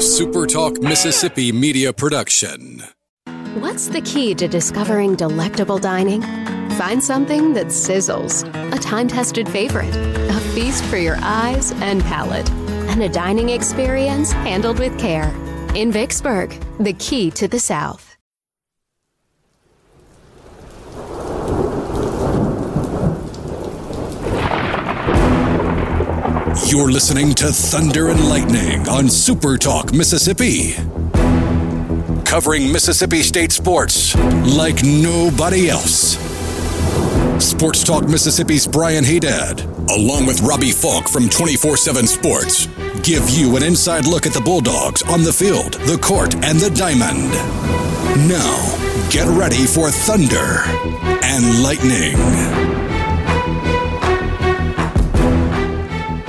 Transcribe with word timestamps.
SuperTalk 0.00 0.82
Mississippi 0.82 1.52
media 1.52 1.92
production. 1.92 2.82
What's 3.58 3.88
the 3.88 4.00
key 4.00 4.34
to 4.36 4.48
discovering 4.48 5.14
delectable 5.14 5.76
dining? 5.76 6.22
Find 6.78 7.04
something 7.04 7.52
that 7.52 7.66
sizzles, 7.66 8.48
a 8.74 8.78
time 8.78 9.08
tested 9.08 9.46
favorite, 9.46 9.94
a 9.94 10.40
feast 10.54 10.82
for 10.84 10.96
your 10.96 11.18
eyes 11.20 11.72
and 11.82 12.02
palate, 12.04 12.50
and 12.88 13.02
a 13.02 13.10
dining 13.10 13.50
experience 13.50 14.32
handled 14.32 14.78
with 14.78 14.98
care. 14.98 15.28
In 15.74 15.92
Vicksburg, 15.92 16.58
the 16.78 16.94
key 16.94 17.30
to 17.32 17.46
the 17.46 17.60
South. 17.60 18.09
You're 26.70 26.92
listening 26.92 27.34
to 27.34 27.46
Thunder 27.46 28.10
and 28.10 28.28
Lightning 28.28 28.88
on 28.88 29.08
Super 29.08 29.58
Talk 29.58 29.92
Mississippi. 29.92 30.74
Covering 32.24 32.70
Mississippi 32.70 33.22
State 33.22 33.50
sports 33.50 34.14
like 34.56 34.84
nobody 34.84 35.68
else. 35.68 36.16
Sports 37.44 37.82
Talk 37.82 38.04
Mississippi's 38.08 38.68
Brian 38.68 39.02
Hadad, 39.02 39.62
along 39.90 40.26
with 40.26 40.42
Robbie 40.42 40.70
Faulk 40.70 41.08
from 41.08 41.28
24 41.28 41.76
7 41.76 42.06
Sports, 42.06 42.66
give 43.02 43.28
you 43.28 43.56
an 43.56 43.64
inside 43.64 44.06
look 44.06 44.24
at 44.24 44.32
the 44.32 44.40
Bulldogs 44.40 45.02
on 45.02 45.24
the 45.24 45.32
field, 45.32 45.72
the 45.72 45.98
court, 45.98 46.36
and 46.36 46.60
the 46.60 46.70
diamond. 46.70 47.32
Now, 48.28 49.08
get 49.10 49.26
ready 49.26 49.66
for 49.66 49.90
Thunder 49.90 50.62
and 51.24 51.64
Lightning. 51.64 52.89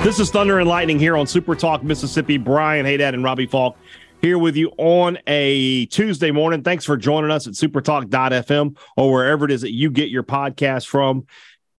This 0.02 0.18
is 0.18 0.32
Thunder 0.32 0.58
and 0.58 0.68
Lightning 0.68 0.98
here 0.98 1.16
on 1.16 1.28
Super 1.28 1.54
Talk 1.54 1.84
Mississippi. 1.84 2.36
Brian 2.36 2.84
Hadad 2.84 3.14
and 3.14 3.22
Robbie 3.22 3.46
Faulk 3.46 3.76
here 4.20 4.36
with 4.36 4.56
you 4.56 4.72
on 4.76 5.16
a 5.28 5.86
Tuesday 5.86 6.32
morning. 6.32 6.64
Thanks 6.64 6.84
for 6.84 6.96
joining 6.96 7.30
us 7.30 7.46
at 7.46 7.52
supertalk.fm 7.52 8.76
or 8.96 9.12
wherever 9.12 9.44
it 9.44 9.52
is 9.52 9.60
that 9.60 9.70
you 9.70 9.92
get 9.92 10.08
your 10.08 10.24
podcast 10.24 10.88
from. 10.88 11.24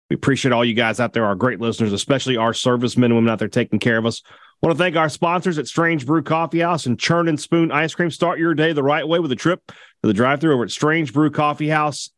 We 0.09 0.15
appreciate 0.15 0.53
all 0.53 0.63
you 0.63 0.73
guys 0.73 1.02
out 1.02 1.11
there, 1.11 1.25
our 1.25 1.35
great 1.35 1.59
listeners, 1.59 1.91
especially 1.91 2.38
our 2.38 2.53
servicemen 2.53 3.11
and 3.11 3.15
women 3.15 3.30
out 3.30 3.39
there 3.39 3.49
taking 3.49 3.80
care 3.80 3.97
of 3.97 4.05
us. 4.05 4.21
Want 4.61 4.73
to 4.73 4.81
thank 4.81 4.95
our 4.95 5.09
sponsors 5.09 5.58
at 5.58 5.67
Strange 5.67 6.05
Brew 6.05 6.23
Coffee 6.23 6.61
House 6.61 6.85
and 6.85 6.97
Churn 6.97 7.27
and 7.27 7.37
Spoon 7.37 7.73
Ice 7.73 7.93
Cream. 7.93 8.09
Start 8.09 8.39
your 8.39 8.53
day 8.53 8.71
the 8.71 8.83
right 8.83 9.05
way 9.05 9.19
with 9.19 9.33
a 9.33 9.35
trip 9.35 9.67
to 9.67 10.08
the 10.08 10.13
drive 10.13 10.39
through 10.39 10.53
over 10.53 10.63
at 10.63 10.71
Strange 10.71 11.11
Brew 11.11 11.30
Coffee 11.30 11.67
House 11.67 12.09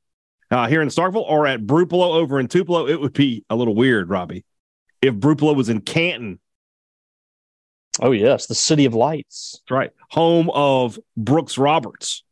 uh, 0.52 0.68
here 0.68 0.84
in 0.84 0.90
Starkville 0.90 1.28
or 1.28 1.48
at 1.48 1.62
Brewpelo 1.62 2.14
over 2.14 2.40
in 2.40 2.48
Tupelo. 2.48 2.88
It 2.88 3.02
would 3.02 3.14
be 3.14 3.44
a 3.50 3.56
little 3.56 3.74
weird, 3.74 4.08
Robbie 4.08 4.46
if 5.08 5.16
Brewpelo 5.16 5.56
was 5.56 5.70
in 5.70 5.82
Canton. 5.82 6.40
Oh, 8.02 8.12
yes, 8.12 8.48
the 8.48 8.56
City 8.56 8.86
of 8.86 8.94
Lights. 8.94 9.62
That's 9.62 9.72
right. 9.72 9.92
Home 10.12 10.50
of 10.54 11.00
Brooks 11.16 11.58
Roberts, 11.58 12.24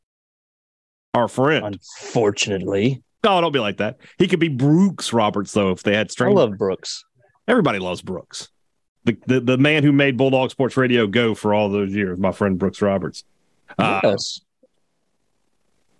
our 1.13 1.27
friend. 1.27 1.65
Unfortunately. 1.65 3.01
No, 3.23 3.39
don't 3.39 3.53
be 3.53 3.59
like 3.59 3.77
that. 3.77 3.97
He 4.17 4.27
could 4.27 4.41
be 4.41 4.49
Brooks 4.49 5.13
Roberts, 5.13 5.53
though, 5.53 5.71
if 5.71 5.83
they 5.83 5.95
had 5.95 6.11
strength. 6.11 6.37
I 6.37 6.41
love 6.41 6.57
Brooks. 6.57 7.05
Everybody 7.47 7.79
loves 7.79 8.01
Brooks. 8.01 8.49
The, 9.05 9.17
the, 9.27 9.39
the 9.39 9.57
man 9.57 9.83
who 9.83 9.91
made 9.91 10.17
Bulldog 10.17 10.51
Sports 10.51 10.75
Radio 10.75 11.07
go 11.07 11.33
for 11.33 11.53
all 11.53 11.69
those 11.69 11.93
years, 11.93 12.19
my 12.19 12.31
friend 12.31 12.57
Brooks 12.59 12.81
Roberts. 12.81 13.23
Uh, 13.77 14.01
yes. 14.03 14.41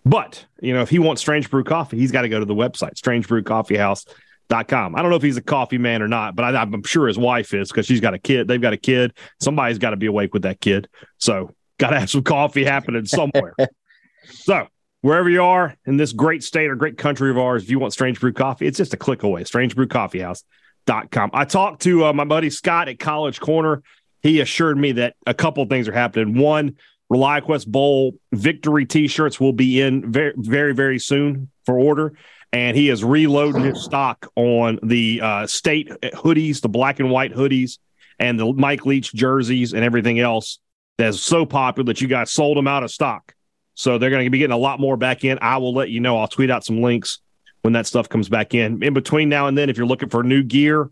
But, 0.06 0.44
you 0.60 0.74
know, 0.74 0.82
if 0.82 0.90
he 0.90 0.98
wants 0.98 1.22
Strange 1.22 1.50
Brew 1.50 1.64
Coffee, 1.64 1.96
he's 1.96 2.12
got 2.12 2.22
to 2.22 2.28
go 2.28 2.38
to 2.38 2.44
the 2.44 2.54
website, 2.54 2.98
Strange 2.98 3.26
Brew 3.26 3.42
Coffee 3.42 3.78
House 3.78 4.04
com. 4.48 4.94
I 4.94 5.02
don't 5.02 5.10
know 5.10 5.16
if 5.16 5.22
he's 5.22 5.36
a 5.36 5.42
coffee 5.42 5.78
man 5.78 6.02
or 6.02 6.08
not, 6.08 6.36
but 6.36 6.54
I, 6.54 6.62
am 6.62 6.82
sure 6.84 7.06
his 7.06 7.18
wife 7.18 7.54
is 7.54 7.70
because 7.70 7.86
she's 7.86 8.00
got 8.00 8.14
a 8.14 8.18
kid. 8.18 8.48
They've 8.48 8.60
got 8.60 8.72
a 8.72 8.78
kid. 8.78 9.12
Somebody's 9.40 9.78
got 9.78 9.90
to 9.90 9.96
be 9.96 10.06
awake 10.06 10.32
with 10.32 10.42
that 10.42 10.60
kid. 10.60 10.88
So, 11.18 11.50
got 11.78 11.90
to 11.90 12.00
have 12.00 12.10
some 12.10 12.22
coffee 12.22 12.64
happening 12.64 13.04
somewhere. 13.06 13.54
so, 14.24 14.68
wherever 15.00 15.28
you 15.28 15.42
are 15.42 15.76
in 15.86 15.96
this 15.96 16.12
great 16.12 16.42
state 16.42 16.70
or 16.70 16.76
great 16.76 16.98
country 16.98 17.30
of 17.30 17.38
ours, 17.38 17.64
if 17.64 17.70
you 17.70 17.78
want 17.78 17.92
Strange 17.92 18.20
Brew 18.20 18.32
Coffee, 18.32 18.66
it's 18.66 18.78
just 18.78 18.94
a 18.94 18.96
click 18.96 19.22
away. 19.22 19.44
Strange 19.44 19.74
Brew 19.74 19.86
Coffee 19.86 20.20
House.com. 20.20 21.30
I 21.32 21.44
talked 21.44 21.82
to 21.82 22.06
uh, 22.06 22.12
my 22.12 22.24
buddy 22.24 22.50
Scott 22.50 22.88
at 22.88 22.98
College 22.98 23.40
Corner. 23.40 23.82
He 24.22 24.40
assured 24.40 24.78
me 24.78 24.92
that 24.92 25.16
a 25.26 25.34
couple 25.34 25.64
things 25.66 25.88
are 25.88 25.92
happening. 25.92 26.38
One, 26.38 26.76
ReliaQuest 27.12 27.66
Bowl 27.66 28.18
victory 28.32 28.86
t 28.86 29.08
shirts 29.08 29.38
will 29.38 29.52
be 29.52 29.80
in 29.80 30.10
very, 30.10 30.32
very, 30.36 30.74
very 30.74 30.98
soon 30.98 31.50
for 31.66 31.78
order 31.78 32.14
and 32.54 32.76
he 32.76 32.88
is 32.88 33.02
reloading 33.02 33.64
his 33.64 33.82
stock 33.82 34.30
on 34.36 34.78
the 34.80 35.20
uh, 35.20 35.44
state 35.44 35.88
hoodies, 35.88 36.60
the 36.60 36.68
black 36.68 37.00
and 37.00 37.10
white 37.10 37.34
hoodies, 37.34 37.78
and 38.20 38.38
the 38.38 38.52
Mike 38.52 38.86
Leach 38.86 39.12
jerseys 39.12 39.72
and 39.72 39.82
everything 39.82 40.20
else 40.20 40.60
that's 40.96 41.20
so 41.20 41.44
popular 41.44 41.86
that 41.86 42.00
you 42.00 42.06
guys 42.06 42.30
sold 42.30 42.56
them 42.56 42.68
out 42.68 42.84
of 42.84 42.92
stock. 42.92 43.34
So 43.74 43.98
they're 43.98 44.10
going 44.10 44.22
to 44.22 44.30
be 44.30 44.38
getting 44.38 44.54
a 44.54 44.56
lot 44.56 44.78
more 44.78 44.96
back 44.96 45.24
in. 45.24 45.40
I 45.42 45.56
will 45.56 45.74
let 45.74 45.90
you 45.90 45.98
know. 45.98 46.16
I'll 46.16 46.28
tweet 46.28 46.48
out 46.48 46.64
some 46.64 46.80
links 46.80 47.18
when 47.62 47.72
that 47.72 47.88
stuff 47.88 48.08
comes 48.08 48.28
back 48.28 48.54
in. 48.54 48.80
In 48.84 48.94
between 48.94 49.28
now 49.28 49.48
and 49.48 49.58
then, 49.58 49.68
if 49.68 49.76
you're 49.76 49.84
looking 49.84 50.08
for 50.08 50.22
new 50.22 50.44
gear, 50.44 50.90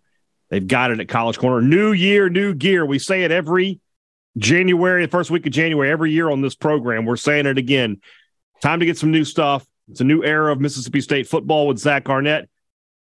they've 0.51 0.67
got 0.67 0.91
it 0.91 0.99
at 0.99 1.09
College 1.09 1.39
Corner. 1.39 1.63
New 1.65 1.93
year, 1.93 2.29
new 2.29 2.55
gear. 2.55 2.85
We 2.85 2.99
say 2.99 3.23
it 3.23 3.31
every 3.31 3.79
January, 4.37 5.07
the 5.07 5.11
first 5.13 5.31
week 5.31 5.47
of 5.47 5.53
January, 5.53 5.93
every 5.93 6.11
year 6.11 6.29
on 6.29 6.41
this 6.41 6.57
program. 6.57 7.05
We're 7.05 7.15
saying 7.15 7.47
it 7.47 7.57
again. 7.57 8.01
Time 8.61 8.81
to 8.81 8.87
get 8.87 8.99
some 8.99 9.13
new 9.13 9.25
stuff. 9.25 9.65
It's 9.91 10.01
a 10.01 10.05
new 10.05 10.23
era 10.23 10.53
of 10.53 10.61
Mississippi 10.61 11.01
State 11.01 11.29
football 11.29 11.67
with 11.67 11.79
Zach 11.79 12.09
Arnett. 12.09 12.49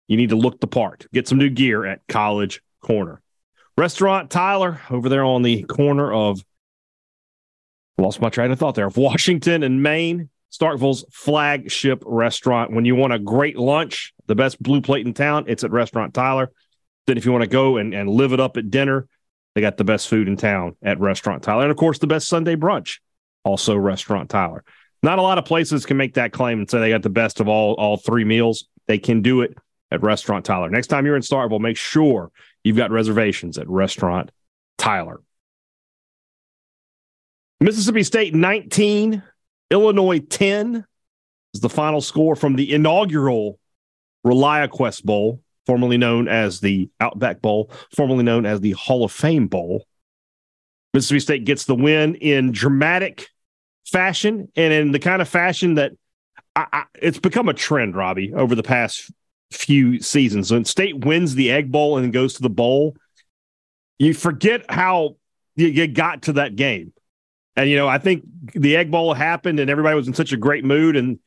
You 0.07 0.17
need 0.17 0.29
to 0.29 0.35
look 0.35 0.59
the 0.59 0.67
part. 0.67 1.07
Get 1.13 1.27
some 1.27 1.37
new 1.37 1.49
gear 1.49 1.85
at 1.85 2.01
College 2.07 2.61
Corner. 2.81 3.21
Restaurant 3.77 4.29
Tyler 4.29 4.81
over 4.89 5.09
there 5.09 5.23
on 5.23 5.41
the 5.41 5.63
corner 5.63 6.11
of 6.11 6.43
lost 7.97 8.21
my 8.21 8.29
train 8.29 8.51
of 8.51 8.59
thought 8.59 8.75
there 8.75 8.87
of 8.87 8.97
Washington 8.97 9.63
and 9.63 9.81
Maine. 9.81 10.29
Starkville's 10.51 11.03
flagship 11.11 12.03
restaurant. 12.05 12.71
When 12.71 12.85
you 12.85 12.95
want 12.95 13.13
a 13.13 13.19
great 13.19 13.57
lunch, 13.57 14.13
the 14.27 14.35
best 14.35 14.61
blue 14.61 14.81
plate 14.81 15.05
in 15.05 15.13
town, 15.13 15.45
it's 15.47 15.63
at 15.63 15.71
Restaurant 15.71 16.13
Tyler. 16.13 16.51
Then 17.07 17.17
if 17.17 17.25
you 17.25 17.31
want 17.31 17.43
to 17.43 17.49
go 17.49 17.77
and, 17.77 17.93
and 17.93 18.07
live 18.07 18.33
it 18.33 18.39
up 18.39 18.55
at 18.57 18.69
dinner, 18.69 19.07
they 19.55 19.61
got 19.61 19.77
the 19.77 19.83
best 19.83 20.07
food 20.07 20.27
in 20.27 20.37
town 20.37 20.75
at 20.83 20.99
Restaurant 20.99 21.41
Tyler. 21.41 21.63
And 21.63 21.71
of 21.71 21.77
course, 21.77 21.97
the 21.97 22.07
best 22.07 22.27
Sunday 22.27 22.55
brunch, 22.55 22.99
also 23.43 23.75
Restaurant 23.75 24.29
Tyler. 24.29 24.63
Not 25.03 25.19
a 25.19 25.21
lot 25.21 25.37
of 25.37 25.43
places 25.43 25.85
can 25.85 25.97
make 25.97 26.13
that 26.13 26.31
claim 26.31 26.59
and 26.59 26.69
say 26.69 26.79
they 26.79 26.89
got 26.89 27.01
the 27.03 27.09
best 27.09 27.41
of 27.41 27.49
all 27.49 27.73
all 27.73 27.97
three 27.97 28.23
meals. 28.23 28.65
They 28.87 28.97
can 28.97 29.21
do 29.21 29.41
it 29.41 29.55
at 29.91 30.01
Restaurant 30.01 30.45
Tyler. 30.45 30.69
Next 30.69 30.87
time 30.87 31.05
you're 31.05 31.17
in 31.17 31.21
Starkville, 31.21 31.59
make 31.59 31.77
sure 31.77 32.31
you've 32.63 32.77
got 32.77 32.89
reservations 32.89 33.57
at 33.57 33.69
Restaurant 33.69 34.31
Tyler. 34.77 35.21
Mississippi 37.59 38.03
State 38.03 38.33
19, 38.33 39.21
Illinois 39.71 40.19
10 40.19 40.85
is 41.53 41.61
the 41.61 41.69
final 41.69 42.01
score 42.01 42.35
from 42.35 42.55
the 42.55 42.73
inaugural 42.73 43.59
ReliaQuest 44.25 45.03
Bowl, 45.03 45.41
formerly 45.65 45.97
known 45.97 46.27
as 46.27 46.59
the 46.59 46.89
Outback 46.99 47.41
Bowl, 47.41 47.71
formerly 47.95 48.23
known 48.23 48.45
as 48.45 48.61
the 48.61 48.71
Hall 48.71 49.05
of 49.05 49.11
Fame 49.11 49.47
Bowl. 49.47 49.85
Mississippi 50.93 51.19
State 51.19 51.45
gets 51.45 51.65
the 51.65 51.75
win 51.75 52.15
in 52.15 52.51
dramatic 52.51 53.29
fashion 53.85 54.51
and 54.55 54.73
in 54.73 54.91
the 54.91 54.99
kind 54.99 55.21
of 55.21 55.29
fashion 55.29 55.75
that 55.75 55.91
I, 56.55 56.67
I, 56.71 56.83
it's 56.95 57.19
become 57.19 57.49
a 57.49 57.53
trend, 57.53 57.95
Robbie, 57.95 58.33
over 58.33 58.55
the 58.55 58.63
past 58.63 59.11
few 59.51 59.99
seasons. 60.01 60.51
When 60.51 60.65
State 60.65 61.05
wins 61.05 61.35
the 61.35 61.51
Egg 61.51 61.71
Bowl 61.71 61.97
and 61.97 62.13
goes 62.13 62.35
to 62.35 62.41
the 62.41 62.49
bowl, 62.49 62.95
you 63.99 64.13
forget 64.13 64.65
how 64.69 65.17
you, 65.55 65.67
you 65.67 65.87
got 65.87 66.23
to 66.23 66.33
that 66.33 66.55
game. 66.55 66.93
And, 67.55 67.69
you 67.69 67.75
know, 67.75 67.87
I 67.87 67.99
think 67.99 68.23
the 68.53 68.75
Egg 68.75 68.89
Bowl 68.89 69.13
happened 69.13 69.59
and 69.59 69.69
everybody 69.69 69.95
was 69.95 70.07
in 70.07 70.13
such 70.13 70.31
a 70.31 70.37
great 70.37 70.65
mood. 70.65 70.95
And 70.95 71.19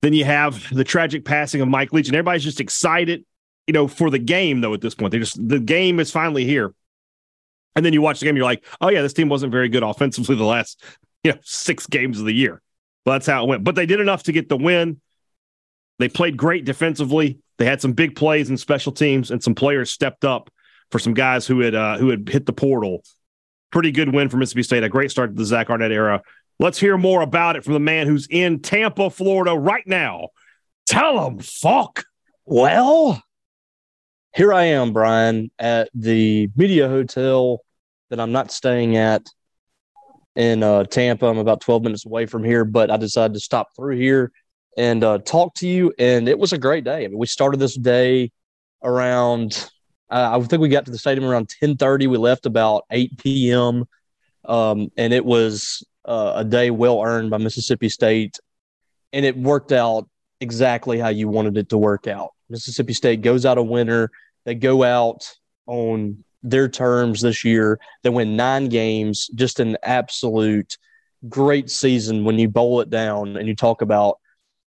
then 0.00 0.14
you 0.14 0.24
have 0.24 0.66
the 0.74 0.84
tragic 0.84 1.24
passing 1.26 1.60
of 1.60 1.68
Mike 1.68 1.92
Leach, 1.92 2.08
and 2.08 2.16
everybody's 2.16 2.44
just 2.44 2.60
excited, 2.60 3.24
you 3.66 3.74
know, 3.74 3.86
for 3.86 4.08
the 4.08 4.18
game, 4.18 4.62
though, 4.62 4.72
at 4.72 4.80
this 4.80 4.94
point. 4.94 5.12
They 5.12 5.18
just, 5.18 5.36
the 5.46 5.60
game 5.60 6.00
is 6.00 6.10
finally 6.10 6.46
here. 6.46 6.72
And 7.76 7.84
then 7.84 7.92
you 7.92 8.00
watch 8.00 8.20
the 8.20 8.26
game, 8.26 8.36
you're 8.36 8.46
like, 8.46 8.64
oh, 8.80 8.88
yeah, 8.88 9.02
this 9.02 9.12
team 9.12 9.28
wasn't 9.28 9.52
very 9.52 9.68
good 9.68 9.82
offensively 9.82 10.36
the 10.36 10.44
last 10.44 10.82
you 11.24 11.32
know, 11.32 11.38
six 11.42 11.86
games 11.86 12.18
of 12.18 12.26
the 12.26 12.32
year. 12.32 12.60
Well, 13.04 13.14
that's 13.14 13.26
how 13.26 13.44
it 13.44 13.48
went. 13.48 13.64
But 13.64 13.74
they 13.74 13.86
did 13.86 14.00
enough 14.00 14.24
to 14.24 14.32
get 14.32 14.48
the 14.48 14.56
win. 14.56 15.00
They 15.98 16.08
played 16.08 16.36
great 16.36 16.64
defensively. 16.64 17.40
They 17.58 17.66
had 17.66 17.80
some 17.80 17.92
big 17.92 18.16
plays 18.16 18.48
in 18.50 18.56
special 18.56 18.92
teams, 18.92 19.30
and 19.30 19.42
some 19.42 19.54
players 19.54 19.90
stepped 19.90 20.24
up 20.24 20.50
for 20.90 20.98
some 20.98 21.14
guys 21.14 21.46
who 21.46 21.60
had 21.60 21.74
uh, 21.74 21.98
who 21.98 22.08
had 22.08 22.28
hit 22.28 22.46
the 22.46 22.52
portal. 22.52 23.02
Pretty 23.70 23.92
good 23.92 24.12
win 24.12 24.28
for 24.28 24.36
Mississippi 24.36 24.62
State. 24.62 24.82
A 24.82 24.88
great 24.88 25.10
start 25.10 25.30
to 25.30 25.36
the 25.36 25.44
Zach 25.44 25.70
Arnett 25.70 25.92
era. 25.92 26.22
Let's 26.58 26.78
hear 26.78 26.98
more 26.98 27.22
about 27.22 27.56
it 27.56 27.64
from 27.64 27.74
the 27.74 27.80
man 27.80 28.06
who's 28.06 28.26
in 28.28 28.60
Tampa, 28.60 29.10
Florida 29.10 29.54
right 29.54 29.86
now. 29.86 30.28
Tell 30.86 31.26
him, 31.26 31.38
Faulk. 31.38 32.04
Well, 32.44 33.22
here 34.34 34.52
I 34.52 34.64
am, 34.64 34.92
Brian, 34.92 35.50
at 35.58 35.88
the 35.94 36.48
media 36.56 36.88
hotel 36.88 37.60
that 38.10 38.20
I'm 38.20 38.32
not 38.32 38.50
staying 38.50 38.96
at 38.96 39.26
in 40.36 40.62
uh, 40.62 40.84
Tampa. 40.84 41.26
I'm 41.26 41.38
about 41.38 41.60
12 41.60 41.82
minutes 41.82 42.06
away 42.06 42.26
from 42.26 42.44
here, 42.44 42.64
but 42.64 42.90
I 42.90 42.96
decided 42.96 43.34
to 43.34 43.40
stop 43.40 43.74
through 43.74 43.96
here 43.96 44.32
and 44.76 45.02
uh, 45.02 45.18
talk 45.18 45.54
to 45.56 45.68
you. 45.68 45.92
And 45.98 46.28
it 46.28 46.38
was 46.38 46.52
a 46.52 46.58
great 46.58 46.84
day. 46.84 47.04
I 47.04 47.08
mean, 47.08 47.18
we 47.18 47.26
started 47.26 47.60
this 47.60 47.76
day 47.76 48.32
around. 48.82 49.70
Uh, 50.10 50.38
I 50.38 50.46
think 50.46 50.60
we 50.60 50.68
got 50.68 50.84
to 50.86 50.90
the 50.90 50.98
stadium 50.98 51.28
around 51.28 51.52
10:30. 51.62 52.08
We 52.08 52.16
left 52.16 52.46
about 52.46 52.84
8 52.90 53.18
p.m. 53.18 53.84
um, 54.44 54.90
and 54.96 55.12
it 55.12 55.24
was 55.24 55.84
uh, 56.04 56.32
a 56.36 56.44
day 56.44 56.70
well 56.70 57.02
earned 57.02 57.30
by 57.30 57.38
Mississippi 57.38 57.88
State, 57.88 58.38
and 59.12 59.24
it 59.24 59.36
worked 59.36 59.72
out 59.72 60.08
exactly 60.40 60.98
how 60.98 61.08
you 61.08 61.28
wanted 61.28 61.56
it 61.56 61.68
to 61.68 61.78
work 61.78 62.06
out. 62.06 62.30
Mississippi 62.48 62.92
State 62.94 63.22
goes 63.22 63.46
out 63.46 63.58
a 63.58 63.62
winner. 63.62 64.10
They 64.44 64.54
go 64.54 64.82
out 64.82 65.30
on 65.66 66.24
their 66.42 66.68
terms 66.68 67.20
this 67.20 67.44
year. 67.44 67.78
They 68.02 68.10
win 68.10 68.36
nine 68.36 68.68
games, 68.68 69.28
just 69.34 69.60
an 69.60 69.76
absolute 69.82 70.78
great 71.28 71.70
season 71.70 72.24
when 72.24 72.38
you 72.38 72.48
bowl 72.48 72.80
it 72.80 72.90
down 72.90 73.36
and 73.36 73.46
you 73.46 73.54
talk 73.54 73.82
about 73.82 74.18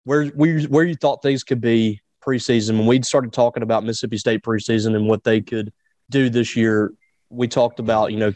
where 0.04 0.26
where, 0.26 0.60
where 0.62 0.84
you 0.84 0.94
thought 0.94 1.22
things 1.22 1.42
could 1.42 1.60
be 1.60 2.00
preseason. 2.24 2.78
When 2.78 2.86
we 2.86 3.02
started 3.02 3.32
talking 3.32 3.62
about 3.62 3.84
Mississippi 3.84 4.18
State 4.18 4.42
preseason 4.42 4.94
and 4.94 5.08
what 5.08 5.24
they 5.24 5.40
could 5.40 5.72
do 6.10 6.30
this 6.30 6.56
year, 6.56 6.92
we 7.30 7.48
talked 7.48 7.80
about, 7.80 8.12
you 8.12 8.18
know, 8.18 8.32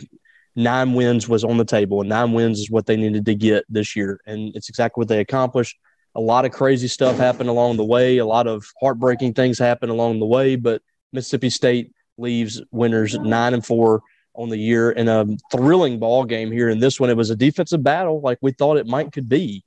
nine 0.56 0.94
wins 0.94 1.28
was 1.28 1.44
on 1.44 1.56
the 1.56 1.64
table 1.64 2.00
and 2.00 2.08
nine 2.08 2.32
wins 2.32 2.58
is 2.58 2.70
what 2.70 2.86
they 2.86 2.96
needed 2.96 3.24
to 3.26 3.34
get 3.34 3.64
this 3.68 3.94
year. 3.94 4.20
And 4.26 4.54
it's 4.56 4.68
exactly 4.68 5.00
what 5.00 5.08
they 5.08 5.20
accomplished. 5.20 5.78
A 6.16 6.20
lot 6.20 6.44
of 6.44 6.50
crazy 6.50 6.88
stuff 6.88 7.16
happened 7.16 7.48
along 7.48 7.76
the 7.76 7.84
way. 7.84 8.18
A 8.18 8.26
lot 8.26 8.48
of 8.48 8.64
heartbreaking 8.80 9.34
things 9.34 9.58
happened 9.58 9.92
along 9.92 10.18
the 10.18 10.26
way, 10.26 10.56
but 10.56 10.82
Mississippi 11.12 11.50
State 11.50 11.92
leaves 12.20 12.62
winners 12.70 13.18
nine 13.18 13.54
and 13.54 13.64
four 13.64 14.02
on 14.34 14.48
the 14.48 14.56
year 14.56 14.90
in 14.90 15.08
a 15.08 15.26
thrilling 15.52 15.98
ball 15.98 16.24
game 16.24 16.50
here. 16.50 16.68
In 16.68 16.78
this 16.78 17.00
one, 17.00 17.10
it 17.10 17.16
was 17.16 17.30
a 17.30 17.36
defensive 17.36 17.82
battle 17.82 18.20
like 18.20 18.38
we 18.40 18.52
thought 18.52 18.76
it 18.76 18.86
might 18.86 19.12
could 19.12 19.28
be. 19.28 19.64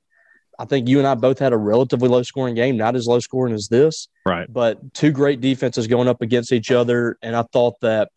I 0.58 0.64
think 0.64 0.88
you 0.88 0.98
and 0.98 1.06
I 1.06 1.14
both 1.14 1.38
had 1.38 1.52
a 1.52 1.56
relatively 1.56 2.08
low 2.08 2.22
scoring 2.22 2.54
game, 2.54 2.76
not 2.76 2.94
as 2.94 3.06
low 3.06 3.18
scoring 3.18 3.54
as 3.54 3.68
this. 3.68 4.08
Right. 4.24 4.50
But 4.52 4.94
two 4.94 5.10
great 5.10 5.40
defenses 5.40 5.86
going 5.86 6.08
up 6.08 6.22
against 6.22 6.52
each 6.52 6.70
other. 6.70 7.18
And 7.22 7.34
I 7.34 7.42
thought 7.52 7.80
that 7.80 8.10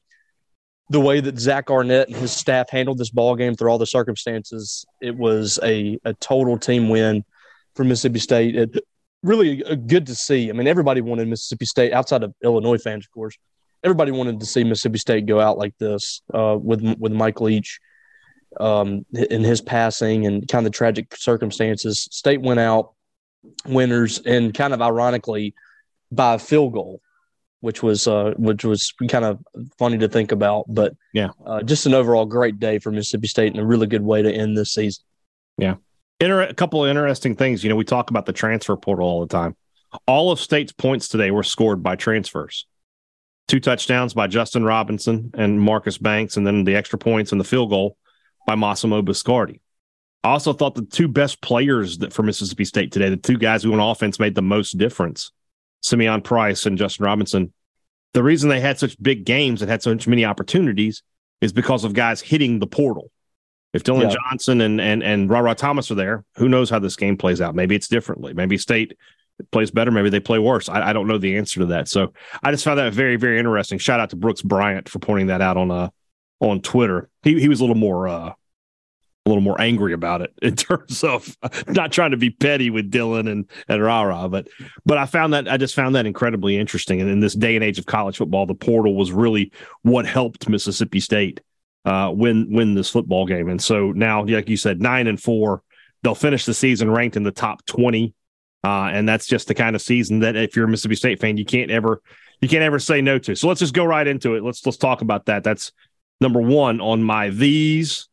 the 0.90 1.00
way 1.00 1.20
that 1.20 1.40
Zach 1.40 1.70
Arnett 1.70 2.08
and 2.08 2.16
his 2.16 2.32
staff 2.32 2.70
handled 2.70 3.00
this 3.00 3.10
ball 3.10 3.36
game 3.36 3.56
through 3.56 3.70
all 3.70 3.80
the 3.80 3.88
circumstances, 3.88 4.86
it 5.02 5.16
was 5.16 5.60
a, 5.64 6.00
a 6.06 6.14
total 6.16 6.60
team 6.60 6.90
win 6.90 7.26
for 7.76 7.84
Mississippi 7.84 8.20
State. 8.20 8.56
It, 8.56 8.84
really 9.24 9.64
uh, 9.64 9.76
good 9.76 10.06
to 10.08 10.16
see. 10.16 10.50
I 10.50 10.54
mean, 10.54 10.68
everybody 10.68 11.02
wanted 11.02 11.28
Mississippi 11.28 11.66
State 11.66 11.92
outside 11.92 12.24
of 12.24 12.34
Illinois 12.44 12.78
fans, 12.78 13.06
of 13.06 13.12
course 13.12 13.36
everybody 13.88 14.12
wanted 14.12 14.42
to 14.42 14.46
see 14.46 14.66
Mississippi 14.66 14.98
State 14.98 15.26
go 15.26 15.40
out 15.40 15.58
like 15.58 15.74
this 15.78 16.22
uh, 16.34 16.58
with 16.60 16.84
with 17.00 17.14
Mike 17.14 17.40
Leach 17.40 17.80
um, 18.60 19.06
in 19.14 19.46
his 19.46 19.62
passing 19.62 20.26
and 20.26 20.46
kind 20.46 20.68
of 20.68 20.74
the 20.74 20.76
tragic 20.76 21.16
circumstances. 21.16 22.06
State 22.12 22.42
went 22.42 22.60
out 22.60 22.92
winners 23.66 24.20
and 24.20 24.54
kind 24.54 24.74
of 24.74 24.82
ironically 24.82 25.56
by 26.12 26.34
a 26.34 26.40
field 26.40 26.74
goal, 26.74 27.00
which 27.62 27.82
was 27.82 28.10
uh, 28.10 28.34
which 28.38 28.66
was 28.66 28.94
kind 29.08 29.24
of 29.24 29.40
funny 29.80 29.98
to 30.00 30.10
think 30.10 30.34
about. 30.34 30.66
But 30.68 30.94
yeah, 31.14 31.30
uh, 31.46 31.64
just 31.64 31.86
an 31.86 31.94
overall 31.94 32.26
great 32.26 32.60
day 32.60 32.80
for 32.80 32.92
Mississippi 32.92 33.28
State 33.28 33.54
and 33.54 33.62
a 33.62 33.66
really 33.66 33.88
good 33.88 34.04
way 34.04 34.22
to 34.22 34.30
end 34.30 34.58
this 34.58 34.74
season. 34.74 35.06
Yeah, 35.58 35.76
Inter- 36.20 36.42
a 36.42 36.54
couple 36.54 36.84
of 36.84 36.90
interesting 36.90 37.38
things. 37.38 37.64
You 37.64 37.70
know, 37.70 37.78
we 37.78 37.86
talk 37.86 38.10
about 38.10 38.26
the 38.26 38.34
transfer 38.34 38.76
portal 38.76 39.08
all 39.08 39.22
the 39.22 39.28
time. 39.28 39.56
All 40.08 40.30
of 40.30 40.42
State's 40.42 40.74
points 40.74 41.08
today 41.08 41.32
were 41.32 41.44
scored 41.44 41.82
by 41.82 41.96
transfers 41.96 42.66
two 43.48 43.60
touchdowns 43.60 44.14
by 44.14 44.28
Justin 44.28 44.64
Robinson 44.64 45.32
and 45.34 45.60
Marcus 45.60 45.98
Banks, 45.98 46.38
and 46.38 46.46
then 46.46 46.64
the 46.64 46.76
extra 46.76 47.00
points 47.00 47.32
and 47.32 47.40
the 47.40 47.46
field 47.46 47.70
goal 47.70 47.98
by 48.46 48.56
Massimo 48.56 49.02
Biscardi. 49.02 49.60
I 50.24 50.32
also 50.32 50.54
thought 50.54 50.76
the 50.76 50.86
two 50.86 51.08
best 51.08 51.42
players 51.42 52.00
that 52.00 52.12
for 52.12 52.24
Mississippi 52.24 52.66
State 52.66 52.92
today, 52.92 53.10
the 53.10 53.18
two 53.18 53.38
guys 53.38 53.64
who 53.64 53.74
on 53.74 53.80
offense 53.80 54.20
made 54.20 54.36
the 54.36 54.42
most 54.42 54.78
difference, 54.78 55.32
Simeon 55.82 56.22
Price 56.22 56.66
and 56.66 56.78
Justin 56.78 57.06
Robinson. 57.06 57.54
The 58.14 58.24
reason 58.24 58.50
they 58.50 58.60
had 58.60 58.80
such 58.80 59.02
big 59.02 59.26
games 59.26 59.62
and 59.62 59.70
had 59.70 59.84
so 59.84 59.96
many 60.08 60.26
opportunities 60.26 61.04
is 61.40 61.54
because 61.54 61.84
of 61.84 61.94
guys 61.94 62.20
hitting 62.20 62.60
the 62.60 62.68
portal. 62.68 63.12
If 63.74 63.84
Dillon 63.84 64.10
yeah. 64.10 64.16
Johnson 64.30 64.62
and 64.62 64.82
and 64.82 65.04
and 65.04 65.30
Ra 65.30 65.40
Ra 65.40 65.54
Thomas 65.54 65.92
are 65.92 65.96
there, 65.96 66.24
who 66.36 66.50
knows 66.50 66.70
how 66.70 66.80
this 66.80 66.96
game 66.96 67.18
plays 67.18 67.42
out? 67.42 67.54
Maybe 67.54 67.76
it's 67.76 67.88
differently. 67.88 68.34
Maybe 68.34 68.58
State 68.58 68.98
plays 69.52 69.72
better, 69.72 69.92
maybe 69.92 70.10
they 70.10 70.20
play 70.20 70.40
worse. 70.40 70.70
I, 70.70 70.90
I, 70.90 70.94
don't 70.94 71.08
know 71.08 71.18
the 71.18 71.38
answer 71.38 71.60
to 71.60 71.68
that. 71.68 71.88
So 71.88 72.14
I 72.44 72.52
just 72.52 72.64
found 72.64 72.80
that 72.80 72.94
very, 72.94 73.16
very 73.18 73.38
interesting. 73.38 73.78
Shout 73.78 74.00
out 74.00 74.10
to 74.12 74.16
Brooks 74.16 74.42
Bryant 74.42 74.90
for 74.90 75.00
pointing 75.00 75.28
that 75.28 75.42
out 75.42 75.58
on 75.58 75.72
uh 75.72 75.90
on 76.40 76.62
Twitter. 76.62 77.10
He 77.24 77.40
he 77.40 77.50
was 77.50 77.60
a 77.60 77.64
little 77.64 77.76
more 77.76 78.08
uh 78.08 78.34
a 79.26 79.30
little 79.30 79.42
more 79.42 79.60
angry 79.60 79.94
about 79.94 80.22
it 80.22 80.34
in 80.42 80.56
terms 80.56 81.04
of 81.04 81.38
not 81.68 81.92
trying 81.92 82.12
to 82.12 82.18
be 82.18 82.30
petty 82.30 82.70
with 82.70 82.90
Dillon 82.90 83.28
and 83.28 83.50
and 83.68 83.84
Rara, 83.84 84.28
but 84.30 84.48
but 84.86 84.98
I 84.98 85.06
found 85.06 85.34
that 85.34 85.48
I 85.48 85.58
just 85.58 85.76
found 85.76 85.96
that 85.96 86.06
incredibly 86.06 86.58
interesting. 86.58 87.02
And 87.02 87.10
in 87.10 87.20
this 87.20 87.34
day 87.34 87.56
and 87.56 87.64
age 87.64 87.80
of 87.80 87.86
college 87.86 88.18
football, 88.18 88.46
the 88.46 88.56
portal 88.56 88.96
was 88.96 89.12
really 89.12 89.52
what 89.84 90.06
helped 90.06 90.50
Mississippi 90.50 91.00
State 91.00 91.42
uh, 91.86 92.12
win 92.14 92.48
win 92.50 92.74
this 92.74 92.90
football 92.90 93.26
game. 93.26 93.50
And 93.50 93.62
so 93.62 93.92
now, 93.92 94.26
like 94.26 94.50
you 94.50 94.58
said, 94.58 94.82
nine 94.82 95.08
and 95.08 95.22
four, 95.22 95.62
they'll 96.04 96.16
finish 96.16 96.46
the 96.46 96.54
season 96.54 96.90
ranked 96.90 97.16
in 97.16 97.24
the 97.24 97.32
top 97.32 97.66
twenty 97.66 98.14
uh, 98.64 98.90
and 98.92 99.08
that's 99.08 99.28
just 99.28 99.48
the 99.48 99.56
kind 99.56 99.76
of 99.76 99.82
season 99.82 100.20
that 100.20 100.36
if 100.36 100.56
you're 100.56 100.66
a 100.66 100.68
Mississippi 100.68 100.96
State 100.96 101.20
fan, 101.20 101.38
you 101.38 101.46
can't 101.46 101.72
ever 101.72 102.02
you 102.42 102.48
can't 102.48 102.64
ever 102.64 102.80
say 102.80 103.02
no 103.02 103.18
to. 103.20 103.36
So 103.36 103.48
let's 103.48 103.60
just 103.60 103.74
go 103.74 103.86
right 103.86 104.08
into 104.08 104.36
it. 104.36 104.44
Let's 104.44 104.66
let's 104.66 104.78
talk 104.78 105.02
about 105.02 105.26
that. 105.26 105.44
That's 105.44 105.72
number 106.22 106.42
one 106.42 106.82
on 106.82 107.04
my 107.04 107.30
these 107.30 108.08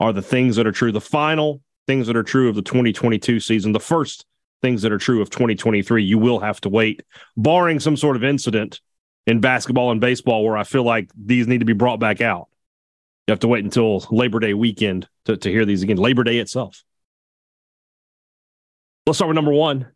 are 0.00 0.12
the 0.12 0.22
things 0.22 0.56
that 0.56 0.66
are 0.66 0.72
true. 0.72 0.92
The 0.92 1.00
final 1.00 1.60
things 1.86 2.06
that 2.06 2.16
are 2.16 2.22
true 2.22 2.48
of 2.48 2.54
the 2.54 2.62
2022 2.62 3.40
season. 3.40 3.72
The 3.72 3.80
first 3.80 4.26
things 4.62 4.82
that 4.82 4.92
are 4.92 4.98
true 4.98 5.20
of 5.20 5.30
2023. 5.30 6.04
You 6.04 6.18
will 6.18 6.40
have 6.40 6.60
to 6.62 6.68
wait, 6.68 7.02
barring 7.36 7.80
some 7.80 7.96
sort 7.96 8.16
of 8.16 8.24
incident 8.24 8.80
in 9.26 9.40
basketball 9.40 9.90
and 9.90 10.00
baseball 10.00 10.44
where 10.44 10.56
I 10.56 10.64
feel 10.64 10.84
like 10.84 11.10
these 11.16 11.46
need 11.46 11.58
to 11.58 11.66
be 11.66 11.72
brought 11.72 12.00
back 12.00 12.20
out. 12.20 12.48
You 13.26 13.32
have 13.32 13.40
to 13.40 13.48
wait 13.48 13.64
until 13.64 14.04
Labor 14.10 14.40
Day 14.40 14.54
weekend 14.54 15.08
to, 15.26 15.36
to 15.36 15.50
hear 15.50 15.64
these 15.64 15.82
again. 15.82 15.96
Labor 15.96 16.24
Day 16.24 16.38
itself. 16.38 16.82
Let's 19.06 19.18
start 19.18 19.28
with 19.28 19.34
number 19.34 19.52
one. 19.52 19.88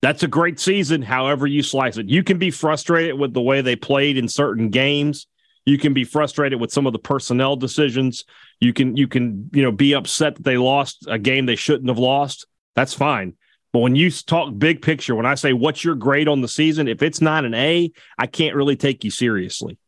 That's 0.00 0.24
a 0.24 0.28
great 0.28 0.58
season, 0.58 1.02
however 1.02 1.46
you 1.46 1.62
slice 1.62 1.96
it. 1.96 2.08
You 2.08 2.24
can 2.24 2.38
be 2.38 2.50
frustrated 2.50 3.16
with 3.16 3.32
the 3.32 3.40
way 3.40 3.60
they 3.60 3.76
played 3.76 4.16
in 4.16 4.28
certain 4.28 4.70
games. 4.70 5.28
You 5.64 5.78
can 5.78 5.94
be 5.94 6.02
frustrated 6.02 6.60
with 6.60 6.72
some 6.72 6.88
of 6.88 6.92
the 6.92 6.98
personnel 6.98 7.54
decisions. 7.54 8.24
You 8.58 8.72
can 8.72 8.96
you 8.96 9.06
can 9.06 9.48
you 9.52 9.62
know 9.62 9.70
be 9.70 9.94
upset 9.94 10.34
that 10.34 10.42
they 10.42 10.56
lost 10.56 11.06
a 11.06 11.20
game 11.20 11.46
they 11.46 11.54
shouldn't 11.54 11.88
have 11.88 11.98
lost. 11.98 12.46
That's 12.74 12.94
fine. 12.94 13.34
But 13.72 13.78
when 13.78 13.94
you 13.94 14.10
talk 14.10 14.58
big 14.58 14.82
picture, 14.82 15.14
when 15.14 15.24
I 15.24 15.36
say 15.36 15.52
what's 15.52 15.84
your 15.84 15.94
grade 15.94 16.26
on 16.26 16.40
the 16.40 16.48
season, 16.48 16.88
if 16.88 17.00
it's 17.00 17.20
not 17.20 17.44
an 17.44 17.54
A, 17.54 17.92
I 18.18 18.26
can't 18.26 18.56
really 18.56 18.76
take 18.76 19.04
you 19.04 19.10
seriously. 19.12 19.78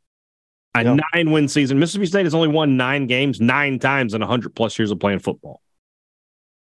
A 0.76 0.84
yep. 0.84 1.00
nine 1.12 1.32
win 1.32 1.48
season. 1.48 1.80
Mississippi 1.80 2.06
State 2.06 2.26
has 2.26 2.34
only 2.34 2.48
won 2.48 2.76
nine 2.76 3.08
games 3.08 3.40
nine 3.40 3.80
times 3.80 4.14
in 4.14 4.20
100 4.20 4.54
plus 4.54 4.78
years 4.78 4.92
of 4.92 5.00
playing 5.00 5.18
football. 5.18 5.60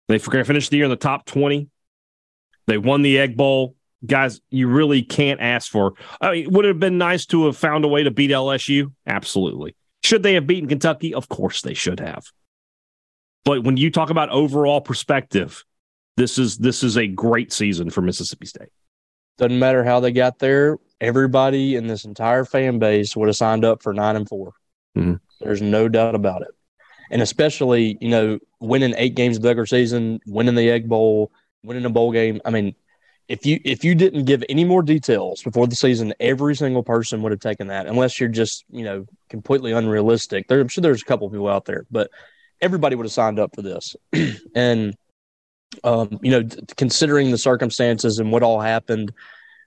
They 0.07 0.19
finished 0.19 0.71
the 0.71 0.77
year 0.77 0.85
in 0.85 0.89
the 0.89 0.95
top 0.95 1.25
20. 1.25 1.69
They 2.67 2.77
won 2.77 3.01
the 3.01 3.19
Egg 3.19 3.35
Bowl. 3.35 3.75
Guys, 4.05 4.41
you 4.49 4.67
really 4.67 5.01
can't 5.01 5.41
ask 5.41 5.71
for. 5.71 5.93
I 6.21 6.31
mean, 6.31 6.53
would 6.53 6.65
it 6.65 6.69
have 6.69 6.79
been 6.79 6.97
nice 6.97 7.25
to 7.27 7.45
have 7.45 7.57
found 7.57 7.83
a 7.83 7.87
way 7.87 8.03
to 8.03 8.11
beat 8.11 8.31
LSU? 8.31 8.93
Absolutely. 9.05 9.75
Should 10.03 10.23
they 10.23 10.35
have 10.35 10.47
beaten 10.47 10.69
Kentucky? 10.69 11.13
Of 11.13 11.27
course 11.27 11.61
they 11.61 11.73
should 11.73 11.99
have. 11.99 12.25
But 13.43 13.63
when 13.63 13.77
you 13.77 13.89
talk 13.89 14.09
about 14.09 14.29
overall 14.29 14.81
perspective, 14.81 15.63
this 16.15 16.37
is 16.37 16.57
this 16.57 16.83
is 16.83 16.97
a 16.97 17.07
great 17.07 17.51
season 17.51 17.89
for 17.89 18.01
Mississippi 18.01 18.45
State. 18.45 18.69
Doesn't 19.37 19.59
matter 19.59 19.83
how 19.83 19.99
they 19.99 20.11
got 20.11 20.39
there. 20.39 20.77
Everybody 21.01 21.75
in 21.75 21.87
this 21.87 22.05
entire 22.05 22.45
fan 22.45 22.79
base 22.79 23.15
would 23.15 23.27
have 23.27 23.35
signed 23.35 23.65
up 23.65 23.83
for 23.83 23.93
nine 23.93 24.15
and 24.15 24.27
4 24.27 24.51
mm-hmm. 24.97 25.13
There's 25.39 25.61
no 25.61 25.87
doubt 25.87 26.15
about 26.15 26.41
it 26.41 26.56
and 27.09 27.21
especially 27.21 27.97
you 28.01 28.09
know 28.09 28.39
winning 28.59 28.93
eight 28.97 29.15
games 29.15 29.37
of 29.37 29.43
the 29.43 29.49
regular 29.49 29.65
season, 29.65 30.19
winning 30.25 30.55
the 30.55 30.69
Egg 30.69 30.87
Bowl, 30.87 31.31
winning 31.63 31.85
a 31.85 31.89
bowl 31.89 32.11
game. 32.11 32.41
I 32.45 32.49
mean, 32.49 32.75
if 33.27 33.45
you 33.45 33.59
if 33.63 33.83
you 33.83 33.95
didn't 33.95 34.25
give 34.25 34.43
any 34.49 34.63
more 34.63 34.81
details 34.81 35.41
before 35.43 35.67
the 35.67 35.75
season, 35.75 36.13
every 36.19 36.55
single 36.55 36.83
person 36.83 37.21
would 37.21 37.31
have 37.31 37.41
taken 37.41 37.67
that. 37.67 37.87
Unless 37.87 38.19
you're 38.19 38.29
just 38.29 38.65
you 38.69 38.83
know 38.83 39.05
completely 39.29 39.71
unrealistic. 39.71 40.47
There, 40.47 40.59
I'm 40.59 40.67
sure 40.67 40.81
there's 40.81 41.01
a 41.01 41.05
couple 41.05 41.29
people 41.29 41.49
out 41.49 41.65
there, 41.65 41.85
but 41.91 42.09
everybody 42.61 42.95
would 42.95 43.05
have 43.05 43.13
signed 43.13 43.39
up 43.39 43.55
for 43.55 43.61
this. 43.61 43.95
and 44.55 44.95
um, 45.83 46.19
you 46.21 46.31
know, 46.31 46.47
considering 46.77 47.31
the 47.31 47.37
circumstances 47.37 48.19
and 48.19 48.31
what 48.31 48.43
all 48.43 48.59
happened. 48.59 49.11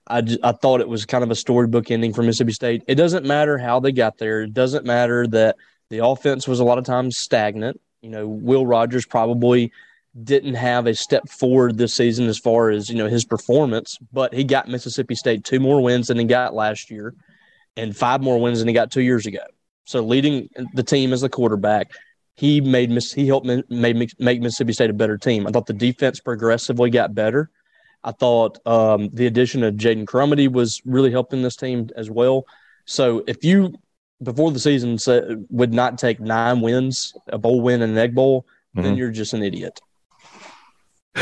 I, 0.07 0.23
I 0.43 0.51
thought 0.51 0.81
it 0.81 0.89
was 0.89 1.05
kind 1.05 1.23
of 1.23 1.29
a 1.29 1.35
storybook 1.35 1.91
ending 1.91 2.11
for 2.11 2.23
Mississippi 2.23 2.53
State. 2.53 2.83
It 2.87 2.95
doesn't 2.95 3.23
matter 3.23 3.59
how 3.59 3.79
they 3.79 3.91
got 3.91 4.17
there. 4.17 4.41
It 4.41 4.53
doesn't 4.53 4.83
matter 4.83 5.27
that 5.27 5.57
the 5.91 6.03
offense 6.03 6.47
was 6.47 6.61
a 6.61 6.63
lot 6.63 6.77
of 6.77 6.85
times 6.85 7.17
stagnant. 7.17 7.79
You 8.01 8.09
know, 8.09 8.27
Will 8.27 8.65
Rogers 8.65 9.05
probably 9.05 9.71
didn't 10.23 10.55
have 10.55 10.87
a 10.87 10.95
step 10.95 11.27
forward 11.29 11.77
this 11.77 11.93
season 11.93 12.27
as 12.27 12.39
far 12.39 12.69
as, 12.69 12.89
you 12.89 12.95
know, 12.95 13.07
his 13.07 13.25
performance, 13.25 13.97
but 14.11 14.33
he 14.33 14.45
got 14.45 14.69
Mississippi 14.69 15.15
State 15.15 15.43
two 15.43 15.59
more 15.59 15.81
wins 15.81 16.07
than 16.07 16.17
he 16.17 16.23
got 16.23 16.53
last 16.53 16.89
year 16.89 17.13
and 17.75 17.95
five 17.95 18.21
more 18.21 18.39
wins 18.39 18.59
than 18.59 18.69
he 18.69 18.73
got 18.73 18.89
two 18.89 19.01
years 19.01 19.25
ago. 19.25 19.43
So 19.83 20.01
leading 20.01 20.49
the 20.73 20.83
team 20.83 21.11
as 21.11 21.21
the 21.21 21.29
quarterback, 21.29 21.91
he 22.35 22.61
made 22.61 22.89
he 23.13 23.27
helped 23.27 23.45
made 23.45 24.13
make 24.17 24.41
Mississippi 24.41 24.71
State 24.71 24.89
a 24.89 24.93
better 24.93 25.17
team. 25.17 25.45
I 25.45 25.51
thought 25.51 25.65
the 25.65 25.73
defense 25.73 26.21
progressively 26.21 26.89
got 26.89 27.13
better. 27.13 27.49
I 28.03 28.11
thought 28.11 28.65
um, 28.65 29.09
the 29.11 29.27
addition 29.27 29.61
of 29.63 29.75
Jaden 29.75 30.05
Crumedy 30.05 30.49
was 30.49 30.81
really 30.85 31.11
helping 31.11 31.41
this 31.41 31.57
team 31.57 31.89
as 31.97 32.09
well. 32.09 32.45
So 32.85 33.23
if 33.27 33.43
you 33.43 33.75
before 34.21 34.51
the 34.51 34.59
season 34.59 34.97
said 34.97 35.45
would 35.49 35.73
not 35.73 35.97
take 35.97 36.19
nine 36.19 36.61
wins, 36.61 37.13
a 37.27 37.37
bowl 37.37 37.61
win 37.61 37.81
and 37.81 37.93
an 37.93 37.97
egg 37.97 38.15
bowl, 38.15 38.45
mm-hmm. 38.75 38.83
then 38.83 38.97
you're 38.97 39.11
just 39.11 39.33
an 39.33 39.43
idiot. 39.43 39.79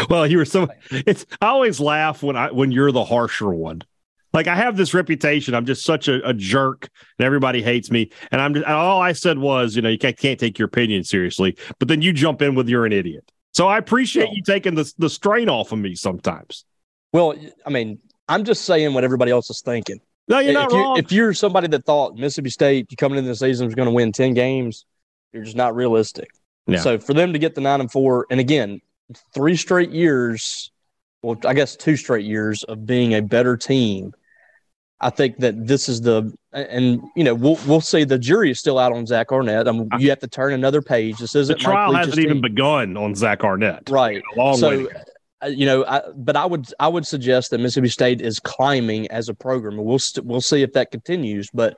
Well, 0.09 0.27
you 0.27 0.37
were 0.37 0.45
so 0.45 0.67
it's 0.91 1.25
I 1.41 1.47
always 1.47 1.79
laugh 1.79 2.21
when 2.21 2.35
I 2.35 2.51
when 2.51 2.71
you're 2.71 2.91
the 2.91 3.05
harsher 3.05 3.49
one. 3.49 3.81
Like 4.33 4.47
I 4.47 4.55
have 4.55 4.77
this 4.77 4.93
reputation. 4.93 5.55
I'm 5.55 5.65
just 5.65 5.83
such 5.83 6.07
a, 6.07 6.27
a 6.27 6.33
jerk 6.33 6.89
and 7.17 7.25
everybody 7.25 7.63
hates 7.63 7.89
me. 7.89 8.11
And 8.31 8.39
I'm 8.39 8.53
just, 8.53 8.67
all 8.67 9.01
I 9.01 9.13
said 9.13 9.39
was, 9.39 9.75
you 9.75 9.81
know, 9.81 9.89
you 9.89 9.97
can't, 9.97 10.15
can't 10.15 10.39
take 10.39 10.59
your 10.59 10.67
opinion 10.67 11.03
seriously. 11.03 11.57
But 11.79 11.87
then 11.87 12.03
you 12.03 12.13
jump 12.13 12.43
in 12.43 12.53
with 12.53 12.69
you're 12.69 12.85
an 12.85 12.93
idiot. 12.93 13.31
So 13.53 13.67
I 13.67 13.79
appreciate 13.79 14.29
you 14.31 14.43
taking 14.43 14.75
the, 14.75 14.93
the 14.99 15.09
strain 15.09 15.49
off 15.49 15.71
of 15.71 15.79
me 15.79 15.95
sometimes. 15.95 16.65
Well, 17.11 17.33
I 17.65 17.71
mean, 17.71 17.97
I'm 18.27 18.43
just 18.43 18.65
saying 18.65 18.93
what 18.93 19.03
everybody 19.03 19.31
else 19.31 19.49
is 19.49 19.61
thinking. 19.61 19.99
No, 20.29 20.39
you're 20.39 20.53
not 20.53 20.67
if 20.67 20.73
wrong. 20.73 20.95
You, 20.95 21.03
if 21.03 21.11
you're 21.11 21.33
somebody 21.33 21.67
that 21.67 21.85
thought 21.85 22.15
Mississippi 22.15 22.51
State 22.51 22.93
coming 22.97 23.17
into 23.17 23.29
the 23.29 23.35
season 23.35 23.65
was 23.65 23.75
going 23.75 23.87
to 23.87 23.93
win 23.93 24.11
10 24.11 24.35
games, 24.35 24.85
you're 25.33 25.43
just 25.43 25.57
not 25.57 25.75
realistic. 25.75 26.29
So 26.77 26.99
for 26.99 27.13
them 27.13 27.33
to 27.33 27.39
get 27.39 27.55
the 27.55 27.61
nine 27.61 27.81
and 27.81 27.91
four, 27.91 28.27
and 28.29 28.39
again, 28.39 28.81
three 29.33 29.55
straight 29.55 29.91
years, 29.91 30.71
well, 31.21 31.37
I 31.45 31.53
guess 31.53 31.75
two 31.75 31.95
straight 31.95 32.25
years 32.25 32.63
of 32.63 32.85
being 32.85 33.15
a 33.15 33.21
better 33.21 33.57
team. 33.57 34.13
I 35.01 35.09
think 35.09 35.37
that 35.37 35.65
this 35.65 35.87
is 35.87 36.01
the, 36.01 36.31
and 36.51 37.01
you 37.15 37.23
know, 37.23 37.33
we'll 37.33 37.57
we'll 37.65 37.79
see. 37.81 38.03
The 38.03 38.19
jury 38.19 38.51
is 38.51 38.59
still 38.59 38.77
out 38.77 38.91
on 38.91 39.05
Zach 39.05 39.31
Arnett. 39.31 39.67
I 39.67 39.71
mean, 39.71 39.89
you 39.97 40.09
have 40.09 40.19
to 40.19 40.27
turn 40.27 40.51
another 40.51 40.81
page. 40.81 41.17
This 41.19 41.35
isn't 41.35 41.57
the 41.57 41.63
trial 41.63 41.93
hasn't 41.93 42.15
team. 42.15 42.25
even 42.25 42.41
begun 42.41 42.97
on 42.97 43.15
Zach 43.15 43.45
Arnett. 43.45 43.89
Right. 43.89 44.21
long 44.35 44.57
so, 44.57 44.69
way. 44.69 44.87
You 45.47 45.65
know, 45.65 45.85
I, 45.85 46.01
but 46.15 46.35
I 46.35 46.45
would 46.45 46.67
I 46.79 46.89
would 46.89 47.07
suggest 47.07 47.51
that 47.51 47.59
Mississippi 47.59 47.87
State 47.87 48.21
is 48.21 48.39
climbing 48.39 49.09
as 49.09 49.29
a 49.29 49.33
program. 49.33 49.77
We'll 49.77 49.85
we 49.85 49.99
saint 49.99 50.25
we'll 50.25 50.41
see 50.41 50.63
if 50.63 50.73
that 50.73 50.91
continues. 50.91 51.49
But 51.53 51.77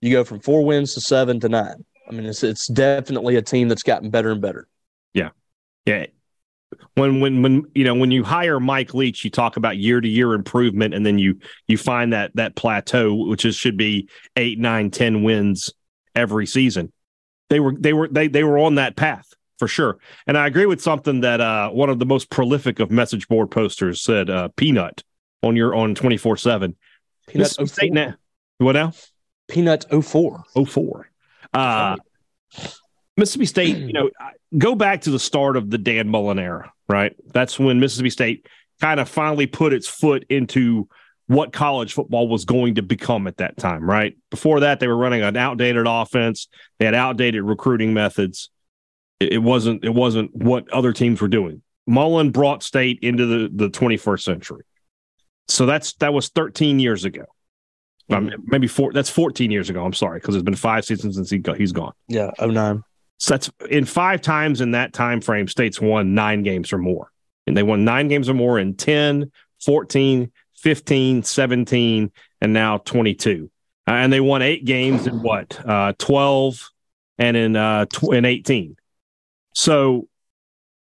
you 0.00 0.12
go 0.12 0.24
from 0.24 0.40
four 0.40 0.64
wins 0.64 0.94
to 0.94 1.00
seven 1.00 1.38
to 1.40 1.48
nine. 1.48 1.84
I 2.08 2.12
mean, 2.12 2.24
it's 2.24 2.42
it's 2.42 2.66
definitely 2.68 3.36
a 3.36 3.42
team 3.42 3.68
that's 3.68 3.82
gotten 3.82 4.08
better 4.08 4.30
and 4.30 4.40
better. 4.40 4.66
Yeah, 5.12 5.30
yeah. 5.84 6.06
When 6.94 7.20
when 7.20 7.42
when 7.42 7.64
you 7.74 7.84
know 7.84 7.94
when 7.94 8.10
you 8.10 8.24
hire 8.24 8.58
Mike 8.58 8.94
Leach, 8.94 9.24
you 9.24 9.30
talk 9.30 9.58
about 9.58 9.76
year 9.76 10.00
to 10.00 10.08
year 10.08 10.32
improvement, 10.32 10.94
and 10.94 11.04
then 11.04 11.18
you 11.18 11.38
you 11.68 11.76
find 11.76 12.14
that 12.14 12.34
that 12.36 12.56
plateau, 12.56 13.14
which 13.14 13.44
is 13.44 13.56
should 13.56 13.76
be 13.76 14.08
eight, 14.36 14.58
nine, 14.58 14.90
ten 14.90 15.22
wins 15.22 15.70
every 16.14 16.46
season. 16.46 16.92
They 17.50 17.60
were 17.60 17.74
they 17.78 17.92
were 17.92 18.08
they 18.08 18.28
they 18.28 18.42
were 18.42 18.58
on 18.58 18.76
that 18.76 18.96
path 18.96 19.26
for 19.62 19.68
sure. 19.68 19.98
And 20.26 20.36
I 20.36 20.48
agree 20.48 20.66
with 20.66 20.82
something 20.82 21.20
that 21.20 21.40
uh, 21.40 21.70
one 21.70 21.88
of 21.88 22.00
the 22.00 22.04
most 22.04 22.30
prolific 22.30 22.80
of 22.80 22.90
message 22.90 23.28
board 23.28 23.48
posters 23.48 24.00
said. 24.00 24.28
Uh, 24.28 24.48
Peanut 24.56 25.04
on 25.40 25.54
your 25.54 25.72
on 25.72 25.94
twenty 25.94 26.16
four 26.16 26.36
seven. 26.36 26.74
Peanut 27.28 27.46
State 27.46 27.94
What 28.58 28.72
now? 28.72 28.92
Peanut 29.46 29.84
04. 29.88 30.42
04. 30.66 31.10
Uh, 31.54 31.96
Mississippi 33.16 33.46
State, 33.46 33.76
you 33.76 33.92
know, 33.92 34.10
go 34.58 34.74
back 34.74 35.02
to 35.02 35.10
the 35.10 35.20
start 35.20 35.56
of 35.56 35.70
the 35.70 35.78
Dan 35.78 36.08
Mullen 36.08 36.40
era, 36.40 36.72
right? 36.88 37.14
That's 37.32 37.56
when 37.56 37.78
Mississippi 37.78 38.10
State 38.10 38.48
kind 38.80 38.98
of 38.98 39.08
finally 39.08 39.46
put 39.46 39.72
its 39.72 39.86
foot 39.86 40.24
into 40.28 40.88
what 41.28 41.52
college 41.52 41.92
football 41.92 42.26
was 42.26 42.44
going 42.44 42.74
to 42.74 42.82
become 42.82 43.28
at 43.28 43.36
that 43.36 43.56
time, 43.58 43.88
right? 43.88 44.16
Before 44.28 44.58
that, 44.60 44.80
they 44.80 44.88
were 44.88 44.96
running 44.96 45.22
an 45.22 45.36
outdated 45.36 45.86
offense. 45.88 46.48
They 46.80 46.84
had 46.84 46.94
outdated 46.94 47.44
recruiting 47.44 47.94
methods. 47.94 48.50
It, 49.30 49.38
wasn't 49.38 49.84
it 49.84 49.94
wasn't 49.94 50.34
what 50.34 50.68
other 50.70 50.92
teams 50.92 51.20
were 51.20 51.28
doing. 51.28 51.62
Mullen 51.86 52.30
brought 52.30 52.62
State 52.62 53.00
into 53.02 53.26
the, 53.26 53.50
the 53.52 53.70
21st 53.70 54.22
century. 54.22 54.64
So 55.48 55.66
that's 55.66 55.94
that 55.94 56.14
was 56.14 56.28
13 56.28 56.78
years 56.78 57.04
ago. 57.04 57.24
Um, 58.10 58.30
maybe 58.44 58.66
four. 58.66 58.92
That's 58.92 59.10
14 59.10 59.50
years 59.50 59.70
ago. 59.70 59.84
I'm 59.84 59.92
sorry 59.92 60.18
because 60.20 60.34
it's 60.34 60.44
been 60.44 60.54
five 60.54 60.84
seasons 60.84 61.16
since 61.16 61.30
he 61.30 61.38
go, 61.38 61.54
he's 61.54 61.72
gone. 61.72 61.92
Yeah, 62.08 62.30
09. 62.40 62.82
So 63.18 63.34
that's 63.34 63.50
in 63.70 63.84
five 63.84 64.20
times 64.20 64.60
in 64.60 64.72
that 64.72 64.92
time 64.92 65.20
frame. 65.20 65.48
States 65.48 65.80
won 65.80 66.14
nine 66.14 66.42
games 66.42 66.72
or 66.72 66.78
more, 66.78 67.10
and 67.46 67.56
they 67.56 67.62
won 67.62 67.84
nine 67.84 68.08
games 68.08 68.28
or 68.28 68.34
more 68.34 68.58
in 68.58 68.74
10, 68.74 69.30
14, 69.64 70.30
15, 70.56 71.22
17, 71.22 72.12
and 72.40 72.52
now 72.52 72.78
22. 72.78 73.50
Uh, 73.86 73.90
and 73.92 74.12
they 74.12 74.20
won 74.20 74.42
eight 74.42 74.64
games 74.64 75.06
in 75.06 75.22
what? 75.22 75.58
Uh, 75.64 75.92
12 75.98 76.70
and 77.18 77.36
in 77.36 77.56
uh, 77.56 77.86
tw- 77.86 78.14
in 78.14 78.24
18. 78.24 78.76
So 79.52 80.08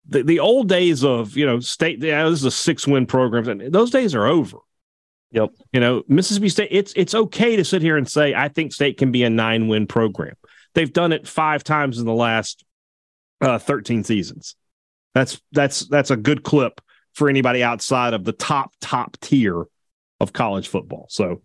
the, 0.08 0.24
the 0.24 0.40
old 0.40 0.70
days 0.70 1.04
of 1.04 1.38
you 1.38 1.46
know 1.46 1.60
state 1.60 2.02
yeah, 2.02 2.24
this 2.30 2.40
is 2.40 2.46
a 2.46 2.52
six 2.52 2.88
win 2.88 3.06
program 3.06 3.48
and 3.48 3.74
those 3.74 3.92
days 3.92 4.16
are 4.16 4.26
over 4.26 4.58
Yep. 5.32 5.52
You 5.74 5.80
know, 5.80 6.04
Mississippi 6.08 6.50
State, 6.50 6.70
it's 6.72 6.94
it's 6.96 7.14
okay 7.14 7.56
to 7.56 7.64
sit 7.64 7.82
here 7.82 7.98
and 7.98 8.10
say, 8.10 8.34
I 8.34 8.48
think 8.48 8.74
state 8.74 8.98
can 8.98 9.12
be 9.12 9.24
a 9.24 9.30
nine 9.30 9.68
win 9.68 9.86
program. 9.86 10.36
They've 10.74 10.92
done 10.92 11.12
it 11.12 11.28
five 11.28 11.64
times 11.64 12.00
in 12.00 12.06
the 12.06 12.14
last 12.14 12.64
uh, 13.42 13.60
13 13.60 14.04
seasons. 14.04 14.56
That's 15.14 15.40
that's 15.52 15.88
that's 15.88 16.12
a 16.12 16.18
good 16.18 16.44
clip 16.44 16.82
for 17.14 17.30
anybody 17.30 17.64
outside 17.64 18.14
of 18.14 18.24
the 18.24 18.32
top 18.32 18.74
top 18.82 19.18
tier 19.22 19.66
of 20.20 20.34
college 20.34 20.68
football. 20.68 21.06
So 21.10 21.42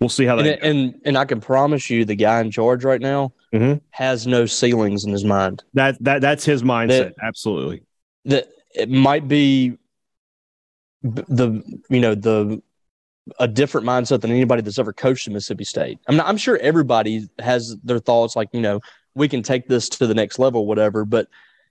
we'll 0.00 0.08
see 0.08 0.24
how 0.24 0.36
that 0.36 0.62
and, 0.62 0.62
and, 0.62 1.00
and 1.04 1.18
I 1.18 1.24
can 1.24 1.40
promise 1.40 1.90
you 1.90 2.04
the 2.04 2.14
guy 2.14 2.40
in 2.40 2.50
charge 2.50 2.84
right 2.84 3.00
now 3.00 3.32
mm-hmm. 3.52 3.78
has 3.90 4.26
no 4.26 4.46
ceilings 4.46 5.04
in 5.04 5.12
his 5.12 5.24
mind. 5.24 5.62
That 5.74 6.02
that 6.02 6.20
that's 6.20 6.44
his 6.44 6.62
mindset. 6.62 6.88
That, 6.88 7.14
Absolutely. 7.22 7.82
That 8.26 8.48
it 8.74 8.90
might 8.90 9.28
be 9.28 9.78
the 11.02 11.62
you 11.88 12.00
know 12.00 12.14
the 12.14 12.62
a 13.38 13.48
different 13.48 13.86
mindset 13.86 14.20
than 14.20 14.30
anybody 14.30 14.62
that's 14.62 14.78
ever 14.78 14.92
coached 14.92 15.26
at 15.26 15.32
Mississippi 15.32 15.64
State. 15.64 15.98
I'm 16.06 16.16
not, 16.16 16.28
I'm 16.28 16.36
sure 16.36 16.58
everybody 16.58 17.28
has 17.38 17.76
their 17.82 17.98
thoughts 17.98 18.36
like, 18.36 18.48
you 18.52 18.60
know, 18.60 18.80
we 19.14 19.28
can 19.28 19.42
take 19.42 19.66
this 19.66 19.88
to 19.90 20.06
the 20.06 20.14
next 20.14 20.38
level, 20.38 20.66
whatever. 20.66 21.04
But 21.04 21.28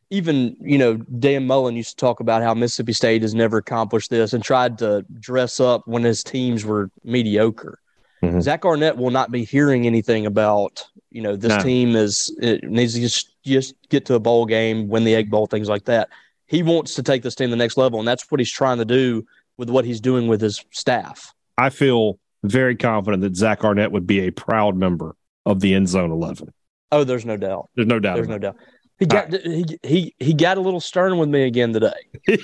even, 0.09 0.57
you 0.59 0.77
know, 0.77 0.97
Dan 0.97 1.47
Mullen 1.47 1.75
used 1.75 1.91
to 1.91 1.95
talk 1.95 2.19
about 2.19 2.43
how 2.43 2.53
Mississippi 2.53 2.93
State 2.93 3.21
has 3.21 3.33
never 3.33 3.57
accomplished 3.57 4.09
this 4.09 4.33
and 4.33 4.43
tried 4.43 4.77
to 4.79 5.05
dress 5.19 5.59
up 5.59 5.87
when 5.87 6.03
his 6.03 6.23
teams 6.23 6.65
were 6.65 6.89
mediocre. 7.03 7.79
Mm-hmm. 8.23 8.39
Zach 8.41 8.65
Arnett 8.65 8.97
will 8.97 9.11
not 9.11 9.31
be 9.31 9.43
hearing 9.43 9.85
anything 9.85 10.25
about, 10.25 10.85
you 11.11 11.21
know, 11.21 11.35
this 11.35 11.49
no. 11.49 11.59
team 11.59 11.95
is 11.95 12.35
it 12.41 12.63
needs 12.63 12.93
to 12.93 13.01
just, 13.01 13.35
just 13.43 13.75
get 13.89 14.05
to 14.05 14.15
a 14.15 14.19
bowl 14.19 14.45
game, 14.45 14.87
win 14.87 15.03
the 15.03 15.15
egg 15.15 15.29
bowl, 15.29 15.47
things 15.47 15.69
like 15.69 15.85
that. 15.85 16.09
He 16.47 16.63
wants 16.63 16.95
to 16.95 17.03
take 17.03 17.23
this 17.23 17.35
team 17.35 17.47
to 17.47 17.51
the 17.51 17.57
next 17.57 17.77
level, 17.77 17.99
and 17.99 18.07
that's 18.07 18.29
what 18.29 18.39
he's 18.39 18.51
trying 18.51 18.77
to 18.77 18.85
do 18.85 19.25
with 19.57 19.69
what 19.69 19.85
he's 19.85 19.99
doing 19.99 20.27
with 20.27 20.41
his 20.41 20.63
staff. 20.71 21.33
I 21.57 21.69
feel 21.69 22.19
very 22.43 22.75
confident 22.75 23.23
that 23.23 23.35
Zach 23.35 23.63
Arnett 23.63 23.91
would 23.91 24.05
be 24.05 24.27
a 24.27 24.31
proud 24.31 24.75
member 24.75 25.15
of 25.45 25.59
the 25.59 25.73
end 25.73 25.89
zone 25.89 26.11
11. 26.11 26.53
Oh, 26.91 27.03
there's 27.03 27.25
no 27.25 27.37
doubt. 27.37 27.69
There's 27.75 27.87
no 27.87 27.99
doubt. 27.99 28.15
There's 28.15 28.27
no 28.27 28.37
doubt. 28.37 28.55
He 28.99 29.05
got 29.05 29.31
right. 29.31 29.41
he, 29.43 29.79
he 29.83 30.15
he 30.19 30.33
got 30.33 30.57
a 30.57 30.61
little 30.61 30.79
stern 30.79 31.17
with 31.17 31.27
me 31.27 31.43
again 31.43 31.73
today. 31.73 31.91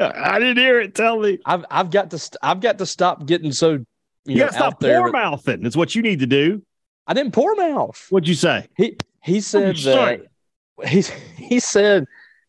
I 0.00 0.38
didn't 0.38 0.58
hear 0.58 0.80
it. 0.80 0.94
Tell 0.94 1.18
me. 1.18 1.38
I've 1.44 1.64
I've 1.70 1.90
got 1.90 2.10
to 2.10 2.18
st- 2.18 2.38
I've 2.42 2.60
got 2.60 2.78
to 2.78 2.86
stop 2.86 3.26
getting 3.26 3.52
so 3.52 3.72
you, 3.72 3.86
you 4.24 4.36
know, 4.36 4.44
got 4.44 4.50
to 4.50 4.56
stop 4.56 4.80
poor 4.80 5.10
mouthing. 5.10 5.64
It's 5.66 5.76
what 5.76 5.94
you 5.94 6.02
need 6.02 6.20
to 6.20 6.26
do. 6.26 6.62
I 7.06 7.14
didn't 7.14 7.32
pour 7.32 7.54
mouth. 7.54 8.06
What'd 8.10 8.28
you 8.28 8.34
say? 8.34 8.68
He 8.76 8.96
he 9.22 9.40
said 9.40 9.76
that 9.76 10.26
he 10.86 11.02
he 11.36 11.58
said 11.60 12.06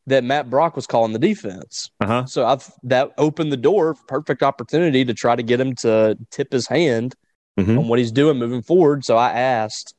that 0.07 0.23
Matt 0.23 0.49
Brock 0.49 0.75
was 0.75 0.85
calling 0.87 1.13
the 1.13 1.19
defense. 1.19 1.89
Uh-huh. 1.99 2.25
So 2.25 2.45
I've 2.45 2.69
that 2.83 3.11
opened 3.17 3.51
the 3.51 3.57
door, 3.57 3.95
perfect 4.07 4.43
opportunity 4.43 5.05
to 5.05 5.13
try 5.13 5.35
to 5.35 5.43
get 5.43 5.59
him 5.59 5.75
to 5.75 6.17
tip 6.31 6.51
his 6.51 6.67
hand 6.67 7.15
mm-hmm. 7.59 7.77
on 7.77 7.87
what 7.87 7.99
he's 7.99 8.11
doing 8.11 8.37
moving 8.37 8.61
forward. 8.61 9.05
So 9.05 9.17
I 9.17 9.31
asked, 9.31 9.93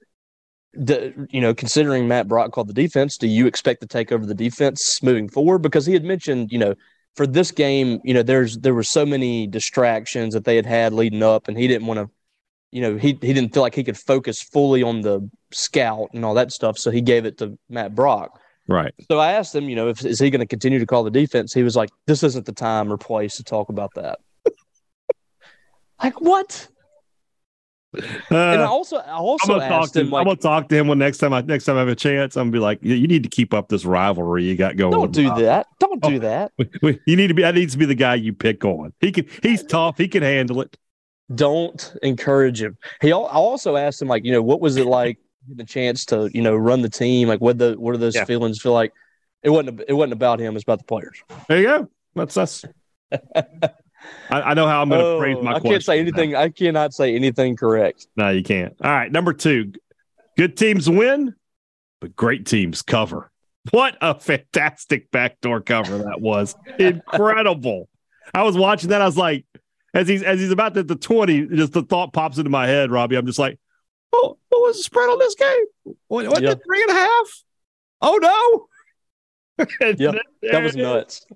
do, 0.84 1.26
you 1.30 1.40
know, 1.40 1.54
considering 1.54 2.08
Matt 2.08 2.28
Brock 2.28 2.52
called 2.52 2.68
the 2.68 2.74
defense, 2.74 3.16
do 3.16 3.26
you 3.26 3.46
expect 3.46 3.80
to 3.80 3.86
take 3.86 4.12
over 4.12 4.26
the 4.26 4.34
defense 4.34 5.02
moving 5.02 5.28
forward? 5.28 5.58
Because 5.58 5.86
he 5.86 5.94
had 5.94 6.04
mentioned, 6.04 6.52
you 6.52 6.58
know, 6.58 6.74
for 7.16 7.26
this 7.26 7.50
game, 7.50 8.00
you 8.04 8.14
know, 8.14 8.22
there's 8.22 8.58
there 8.58 8.74
were 8.74 8.82
so 8.82 9.04
many 9.04 9.46
distractions 9.46 10.34
that 10.34 10.44
they 10.44 10.56
had 10.56 10.66
had 10.66 10.92
leading 10.92 11.22
up, 11.22 11.48
and 11.48 11.56
he 11.56 11.66
didn't 11.66 11.86
want 11.86 11.98
to, 11.98 12.10
you 12.70 12.80
know, 12.80 12.96
he 12.96 13.08
he 13.20 13.32
didn't 13.32 13.52
feel 13.52 13.62
like 13.62 13.74
he 13.74 13.84
could 13.84 13.98
focus 13.98 14.42
fully 14.42 14.82
on 14.82 15.00
the 15.00 15.28
scout 15.52 16.08
and 16.14 16.24
all 16.24 16.34
that 16.34 16.52
stuff, 16.52 16.78
so 16.78 16.90
he 16.90 17.00
gave 17.00 17.24
it 17.24 17.38
to 17.38 17.58
Matt 17.68 17.94
Brock. 17.94 18.40
Right. 18.68 18.94
So 19.10 19.18
I 19.18 19.32
asked 19.32 19.54
him, 19.54 19.68
you 19.68 19.74
know, 19.74 19.88
if 19.88 20.04
is 20.04 20.20
he 20.20 20.30
going 20.30 20.40
to 20.40 20.46
continue 20.46 20.78
to 20.78 20.86
call 20.86 21.02
the 21.02 21.10
defense? 21.10 21.52
He 21.52 21.64
was 21.64 21.74
like, 21.74 21.90
"This 22.06 22.22
isn't 22.22 22.46
the 22.46 22.52
time 22.52 22.92
or 22.92 22.96
place 22.96 23.36
to 23.36 23.44
talk 23.44 23.68
about 23.68 23.90
that." 23.96 24.20
like 26.02 26.20
what? 26.20 26.68
Uh, 27.92 28.02
and 28.30 28.62
I 28.62 28.66
also, 28.66 28.98
I 28.98 29.14
also 29.14 29.58
I'm 29.58 29.72
asked 29.72 29.96
him, 29.96 30.06
to, 30.06 30.12
like, 30.12 30.20
I'm 30.20 30.26
gonna 30.26 30.36
talk 30.36 30.68
to 30.68 30.76
him 30.76 30.86
when 30.86 30.98
next 30.98 31.18
time 31.18 31.32
I 31.32 31.40
next 31.40 31.64
time 31.64 31.76
I 31.76 31.80
have 31.80 31.88
a 31.88 31.96
chance. 31.96 32.36
I'm 32.36 32.44
gonna 32.44 32.52
be 32.52 32.58
like, 32.60 32.78
you 32.82 33.08
need 33.08 33.24
to 33.24 33.28
keep 33.28 33.52
up 33.52 33.68
this 33.68 33.84
rivalry 33.84 34.44
you 34.44 34.56
got 34.56 34.76
going. 34.76 34.92
Don't 34.92 35.12
do 35.12 35.34
that. 35.42 35.66
Don't 35.80 36.00
do 36.02 36.16
oh, 36.16 36.18
that. 36.20 36.52
You 37.06 37.16
need 37.16 37.28
to 37.28 37.34
be. 37.34 37.42
That 37.42 37.54
needs 37.54 37.72
to 37.72 37.78
be 37.78 37.86
the 37.86 37.96
guy 37.96 38.14
you 38.14 38.32
pick 38.32 38.64
on. 38.64 38.92
He 39.00 39.10
can. 39.10 39.26
He's 39.42 39.64
tough. 39.64 39.98
He 39.98 40.06
can 40.06 40.22
handle 40.22 40.60
it. 40.60 40.76
Don't 41.34 41.96
encourage 42.02 42.62
him. 42.62 42.78
He. 43.00 43.10
I 43.10 43.16
also 43.16 43.76
asked 43.76 44.00
him, 44.00 44.08
like, 44.08 44.24
you 44.24 44.32
know, 44.32 44.42
what 44.42 44.60
was 44.60 44.76
it 44.76 44.86
like 44.86 45.18
the 45.48 45.64
chance 45.64 46.04
to 46.06 46.30
you 46.32 46.42
know 46.42 46.54
run 46.56 46.82
the 46.82 46.88
team. 46.88 47.28
Like 47.28 47.40
what 47.40 47.58
the 47.58 47.74
what 47.78 47.92
do 47.92 47.98
those 47.98 48.14
yeah. 48.14 48.24
feelings 48.24 48.60
feel 48.60 48.72
like? 48.72 48.92
It 49.42 49.50
wasn't 49.50 49.80
it 49.88 49.92
wasn't 49.92 50.12
about 50.12 50.40
him. 50.40 50.54
It's 50.56 50.62
about 50.62 50.78
the 50.78 50.84
players. 50.84 51.22
There 51.48 51.58
you 51.58 51.66
go. 51.66 51.88
That's 52.14 52.36
us. 52.36 52.64
I, 54.30 54.40
I 54.42 54.54
know 54.54 54.66
how 54.66 54.82
I'm 54.82 54.88
going 54.88 55.00
to 55.00 55.06
Oh, 55.06 55.18
phrase 55.18 55.36
my 55.42 55.50
I 55.50 55.54
question. 55.54 55.70
can't 55.72 55.84
say 55.84 56.00
anything. 56.00 56.34
I 56.34 56.48
cannot 56.48 56.94
say 56.94 57.14
anything 57.14 57.56
correct. 57.56 58.06
No, 58.16 58.30
you 58.30 58.42
can't. 58.42 58.74
All 58.82 58.90
right, 58.90 59.10
number 59.10 59.32
two. 59.32 59.72
Good 60.36 60.56
teams 60.56 60.88
win, 60.88 61.34
but 62.00 62.14
great 62.16 62.46
teams 62.46 62.82
cover. 62.82 63.30
What 63.72 63.96
a 64.00 64.18
fantastic 64.18 65.10
backdoor 65.10 65.60
cover 65.60 65.98
that 65.98 66.20
was! 66.20 66.54
Incredible. 66.78 67.88
I 68.32 68.42
was 68.42 68.56
watching 68.56 68.88
that. 68.90 69.02
I 69.02 69.06
was 69.06 69.18
like, 69.18 69.44
as 69.92 70.08
he's 70.08 70.22
as 70.22 70.40
he's 70.40 70.50
about 70.50 70.72
to 70.74 70.82
the 70.82 70.96
twenty, 70.96 71.46
just 71.46 71.72
the 71.72 71.82
thought 71.82 72.12
pops 72.14 72.38
into 72.38 72.48
my 72.48 72.66
head, 72.66 72.90
Robbie. 72.90 73.16
I'm 73.16 73.26
just 73.26 73.38
like, 73.38 73.58
oh, 74.14 74.38
what 74.48 74.62
was 74.62 74.78
the 74.78 74.82
spread 74.84 75.10
on 75.10 75.18
this 75.18 75.34
game? 75.34 75.94
What, 76.08 76.26
what 76.28 76.42
Yeah. 76.42 76.54
three 76.64 76.80
and 76.82 76.90
a 76.90 76.94
half? 76.94 77.42
Oh 78.00 78.18
no! 78.22 79.66
Yep, 79.98 79.98
That 79.98 80.14
was 80.14 80.22
there 80.40 80.62
it 80.64 80.66
is. 80.68 80.76
nuts. 80.76 81.26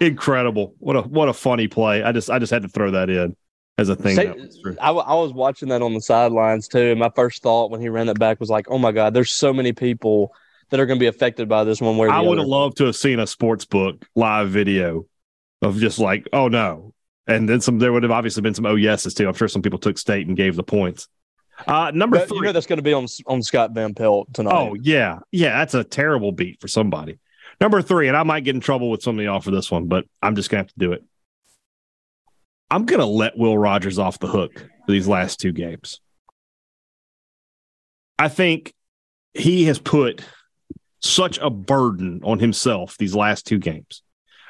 Incredible. 0.00 0.74
What 0.78 0.96
a 0.96 1.02
what 1.02 1.28
a 1.28 1.32
funny 1.32 1.68
play. 1.68 2.02
I 2.02 2.12
just 2.12 2.30
I 2.30 2.38
just 2.38 2.52
had 2.52 2.62
to 2.62 2.68
throw 2.68 2.90
that 2.92 3.08
in 3.10 3.36
as 3.78 3.88
a 3.88 3.96
thing. 3.96 4.16
Say- 4.16 4.26
that 4.26 4.36
was 4.36 4.58
true. 4.62 4.76
I, 4.80 4.90
I 4.90 5.14
was 5.14 5.32
watching 5.32 5.68
that 5.70 5.82
on 5.82 5.94
the 5.94 6.00
sidelines 6.00 6.68
too. 6.68 6.90
And 6.90 7.00
my 7.00 7.10
first 7.14 7.42
thought 7.42 7.70
when 7.70 7.80
he 7.80 7.88
ran 7.88 8.06
that 8.06 8.18
back 8.18 8.40
was 8.40 8.50
like, 8.50 8.66
"Oh 8.70 8.78
my 8.78 8.92
god, 8.92 9.14
there's 9.14 9.30
so 9.30 9.52
many 9.52 9.72
people 9.72 10.34
that 10.70 10.80
are 10.80 10.86
going 10.86 10.98
to 10.98 11.02
be 11.02 11.06
affected 11.06 11.48
by 11.48 11.64
this 11.64 11.80
one 11.80 11.96
way 11.96 12.08
I 12.08 12.20
would 12.20 12.38
have 12.38 12.46
loved 12.46 12.76
to 12.78 12.86
have 12.86 12.96
seen 12.96 13.20
a 13.20 13.26
sports 13.26 13.64
book 13.64 14.04
live 14.16 14.50
video 14.50 15.06
of 15.62 15.78
just 15.78 15.98
like, 15.98 16.28
oh 16.32 16.48
no. 16.48 16.92
And 17.28 17.48
then 17.48 17.60
some 17.60 17.78
there 17.78 17.92
would 17.92 18.02
have 18.02 18.12
obviously 18.12 18.42
been 18.42 18.54
some 18.54 18.66
oh 18.66 18.74
yeses 18.76 19.14
too. 19.14 19.28
I'm 19.28 19.34
sure 19.34 19.48
some 19.48 19.62
people 19.62 19.78
took 19.78 19.96
state 19.98 20.26
and 20.26 20.36
gave 20.36 20.56
the 20.56 20.62
points. 20.62 21.08
Uh 21.66 21.90
number 21.94 22.18
But 22.18 22.28
three. 22.28 22.36
you 22.38 22.42
know 22.44 22.52
that's 22.52 22.66
going 22.66 22.76
to 22.78 22.82
be 22.82 22.92
on 22.92 23.06
on 23.26 23.42
Scott 23.42 23.72
Van 23.72 23.94
Pelt 23.94 24.32
tonight. 24.34 24.52
oh 24.52 24.74
yeah. 24.74 25.20
Yeah, 25.30 25.58
that's 25.58 25.74
a 25.74 25.84
terrible 25.84 26.30
beat 26.32 26.60
for 26.60 26.68
somebody. 26.68 27.18
Number 27.60 27.80
three, 27.80 28.08
and 28.08 28.16
I 28.16 28.22
might 28.22 28.44
get 28.44 28.54
in 28.54 28.60
trouble 28.60 28.90
with 28.90 29.02
some 29.02 29.18
of 29.18 29.24
y'all 29.24 29.40
for 29.40 29.50
this 29.50 29.70
one, 29.70 29.86
but 29.86 30.04
I'm 30.22 30.36
just 30.36 30.50
gonna 30.50 30.62
have 30.62 30.68
to 30.68 30.78
do 30.78 30.92
it. 30.92 31.04
I'm 32.70 32.84
gonna 32.84 33.06
let 33.06 33.38
Will 33.38 33.56
Rogers 33.56 33.98
off 33.98 34.18
the 34.18 34.26
hook 34.26 34.54
for 34.54 34.92
these 34.92 35.08
last 35.08 35.40
two 35.40 35.52
games. 35.52 36.00
I 38.18 38.28
think 38.28 38.74
he 39.34 39.64
has 39.64 39.78
put 39.78 40.22
such 41.00 41.38
a 41.38 41.50
burden 41.50 42.20
on 42.24 42.38
himself 42.38 42.96
these 42.98 43.14
last 43.14 43.46
two 43.46 43.58
games. 43.58 44.02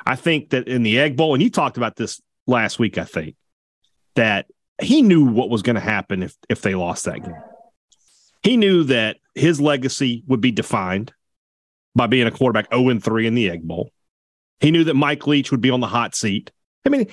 I 0.05 0.17
think 0.17 0.51
that 0.51 0.69
in 0.69 0.83
the 0.83 0.99
Egg 1.01 1.17
Bowl, 1.17 1.35
and 1.35 1.43
you 1.43 1.51
talked 1.51 1.77
about 1.77 1.97
this 1.97 2.21
last 2.47 2.79
week, 2.79 2.97
I 2.97 3.05
think, 3.05 3.35
that 4.15 4.47
he 4.81 5.03
knew 5.03 5.25
what 5.25 5.51
was 5.51 5.63
going 5.63 5.75
to 5.75 5.81
happen 5.81 6.23
if 6.23 6.37
if 6.49 6.63
they 6.63 6.75
lost 6.75 7.05
that 7.05 7.25
game. 7.25 7.35
He 8.43 8.57
knew 8.57 8.85
that 8.85 9.17
his 9.35 9.61
legacy 9.61 10.23
would 10.27 10.41
be 10.41 10.53
defined 10.53 11.13
by 11.97 12.07
being 12.07 12.27
a 12.27 12.31
quarterback 12.31 12.73
0 12.73 13.01
3 13.01 13.27
in 13.27 13.35
the 13.35 13.51
Egg 13.51 13.63
Bowl. 13.63 13.91
He 14.61 14.71
knew 14.71 14.85
that 14.85 14.95
Mike 14.95 15.27
Leach 15.27 15.51
would 15.51 15.61
be 15.61 15.71
on 15.71 15.81
the 15.81 15.87
hot 15.87 16.15
seat. 16.15 16.51
I 16.85 16.91
mean, 16.91 17.09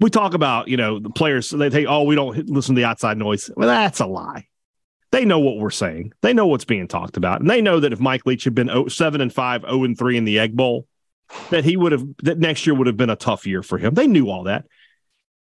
we 0.00 0.10
talk 0.10 0.34
about, 0.34 0.68
you 0.68 0.76
know, 0.76 0.98
the 0.98 1.10
players, 1.10 1.50
they 1.50 1.70
say, 1.70 1.86
oh, 1.86 2.02
we 2.02 2.14
don't 2.14 2.48
listen 2.48 2.74
to 2.74 2.80
the 2.80 2.86
outside 2.86 3.16
noise. 3.16 3.50
Well, 3.56 3.68
that's 3.68 4.00
a 4.00 4.06
lie. 4.06 4.46
They 5.10 5.24
know 5.24 5.38
what 5.38 5.56
we're 5.56 5.70
saying. 5.70 6.12
They 6.20 6.34
know 6.34 6.46
what's 6.46 6.66
being 6.66 6.86
talked 6.86 7.16
about. 7.16 7.40
And 7.40 7.48
they 7.48 7.62
know 7.62 7.80
that 7.80 7.92
if 7.92 8.00
Mike 8.00 8.26
Leach 8.26 8.44
had 8.44 8.54
been 8.54 8.68
0 8.68 8.88
7 8.88 9.20
and 9.20 9.32
5, 9.32 9.62
0 9.62 9.84
and 9.84 9.98
3 9.98 10.16
in 10.18 10.24
the 10.24 10.38
Egg 10.38 10.54
Bowl, 10.54 10.86
that 11.50 11.64
he 11.64 11.76
would 11.76 11.92
have, 11.92 12.04
that 12.22 12.38
next 12.38 12.66
year 12.66 12.74
would 12.74 12.86
have 12.86 12.96
been 12.96 13.10
a 13.10 13.16
tough 13.16 13.46
year 13.46 13.62
for 13.62 13.78
him. 13.78 13.94
They 13.94 14.06
knew 14.06 14.28
all 14.28 14.44
that. 14.44 14.66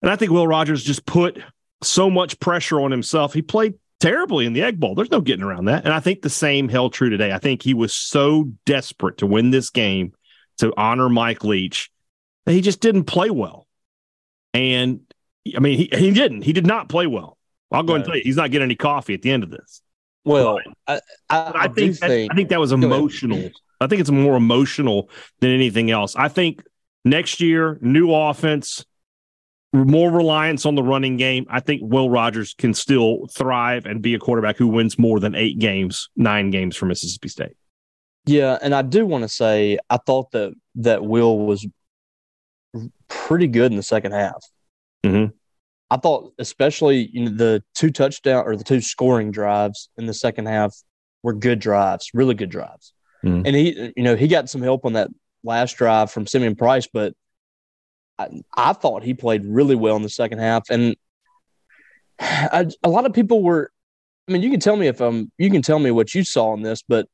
And 0.02 0.12
I 0.12 0.18
think 0.18 0.32
Will 0.32 0.48
Rogers 0.48 0.84
just 0.84 1.06
put 1.06 1.42
so 1.82 2.10
much 2.10 2.40
pressure 2.40 2.82
on 2.82 2.92
himself. 2.92 3.34
He 3.34 3.42
played 3.42 3.76
terribly 4.04 4.46
in 4.46 4.52
the 4.52 4.62
Egg 4.62 4.82
Bowl. 4.82 4.96
There's 4.96 5.12
no 5.12 5.22
getting 5.22 5.46
around 5.46 5.66
that. 5.66 5.86
And 5.86 5.94
I 5.94 6.02
think 6.02 6.22
the 6.22 6.30
same 6.30 6.68
held 6.68 6.92
true 6.92 7.10
today. 7.10 7.32
I 7.32 7.38
think 7.40 7.62
he 7.62 7.74
was 7.74 7.94
so 7.94 8.52
desperate 8.66 9.20
to 9.20 9.26
win 9.26 9.52
this 9.52 9.70
game 9.70 10.12
to 10.58 10.74
honor 10.76 11.08
Mike 11.08 11.46
Leach 11.46 11.90
that 12.46 12.52
he 12.52 12.60
just 12.60 12.82
didn't 12.82 13.06
play 13.06 13.30
well. 13.30 13.66
And 14.54 15.02
I 15.56 15.60
mean, 15.60 15.78
he, 15.78 15.90
he 15.98 16.12
didn't. 16.12 16.42
He 16.42 16.52
did 16.52 16.68
not 16.68 16.90
play 16.90 17.08
well. 17.08 17.38
I'll 17.72 17.84
go 17.84 17.96
and 17.96 18.04
No. 18.04 18.10
tell 18.10 18.18
you, 18.18 18.24
he's 18.26 18.36
not 18.36 18.52
getting 18.52 18.66
any 18.66 18.76
coffee 18.76 19.14
at 19.14 19.22
the 19.22 19.32
end 19.32 19.44
of 19.44 19.50
this. 19.50 19.82
well, 20.26 20.60
I, 20.86 20.96
I, 20.96 21.00
I, 21.30 21.52
I, 21.56 21.68
think, 21.70 21.98
that, 22.00 22.10
think 22.10 22.32
I 22.32 22.36
think 22.36 22.50
that 22.50 22.60
was 22.60 22.74
emotional. 22.74 23.50
I 23.80 23.88
think 23.88 24.02
it's 24.02 24.12
more 24.12 24.36
emotional 24.36 25.10
than 25.40 25.52
anything 25.52 25.92
else. 25.92 26.16
I 26.16 26.28
think 26.28 26.62
next 27.06 27.40
year, 27.40 27.80
new 27.82 28.14
offense, 28.14 28.86
more 29.74 30.12
reliance 30.12 30.66
on 30.66 30.76
the 30.76 30.84
running 30.84 31.18
game. 31.18 31.46
I 31.50 31.60
think 31.60 31.82
Will 31.84 32.10
Rogers 32.10 32.54
can 32.58 32.74
still 32.74 33.28
thrive 33.28 33.86
and 33.86 34.02
be 34.02 34.14
a 34.14 34.20
quarterback 34.20 34.56
who 34.58 34.68
wins 34.68 35.00
more 35.00 35.20
than 35.20 35.34
eight 35.36 35.58
games, 35.60 36.10
nine 36.16 36.52
games 36.52 36.76
for 36.76 36.86
Mississippi 36.86 37.28
State. 37.28 37.56
Yeah, 38.26 38.58
and 38.62 38.74
I 38.74 38.84
do 38.84 39.06
want 39.06 39.24
to 39.24 39.28
say 39.28 39.80
I 39.90 39.98
thought 39.98 40.32
that 40.32 40.54
that 40.76 41.04
Will 41.04 41.40
was 41.40 41.66
pretty 43.08 43.48
good 43.48 43.72
in 43.72 43.76
the 43.76 43.84
second 43.84 44.14
half. 44.14 44.44
Mhm. 45.06 45.34
I 45.90 45.98
thought, 45.98 46.34
especially 46.40 47.10
you 47.12 47.26
know, 47.26 47.32
the 47.32 47.64
two 47.76 47.92
touchdown 47.92 48.46
or 48.46 48.56
the 48.56 48.64
two 48.64 48.80
scoring 48.82 49.32
drives 49.32 49.90
in 49.98 50.06
the 50.06 50.14
second 50.14 50.46
half 50.48 50.76
were 51.24 51.34
good 51.34 51.60
drives, 51.60 52.10
really 52.14 52.34
good 52.36 52.50
drives. 52.50 52.94
Mhm. 53.24 53.44
And 53.46 53.56
he, 53.56 53.94
you 53.96 54.04
know, 54.04 54.16
he 54.16 54.28
got 54.28 54.50
some 54.50 54.62
help 54.62 54.86
on 54.86 54.94
that 54.94 55.10
last 55.44 55.74
drive 55.78 56.10
from 56.12 56.26
Simeon 56.26 56.56
Price, 56.56 56.88
but 56.92 57.14
I, 58.20 58.28
I 58.56 58.74
thought 58.74 59.04
he 59.04 59.14
played 59.14 59.44
really 59.46 59.76
well 59.76 59.96
in 59.96 60.02
the 60.02 60.10
second 60.10 60.40
half. 60.40 60.70
And 60.70 60.96
I, 62.20 62.68
a 62.84 62.90
lot 62.90 63.06
of 63.06 63.14
people 63.14 63.42
were. 63.44 63.72
I 64.28 64.32
mean, 64.32 64.42
you 64.42 64.50
can 64.52 64.60
tell 64.62 64.78
me 64.78 64.88
if 64.88 65.02
um, 65.02 65.32
you 65.38 65.50
can 65.50 65.62
tell 65.62 65.80
me 65.80 65.92
what 65.92 66.16
you 66.16 66.24
saw 66.24 66.54
in 66.54 66.62
this, 66.62 66.82
but 66.88 67.08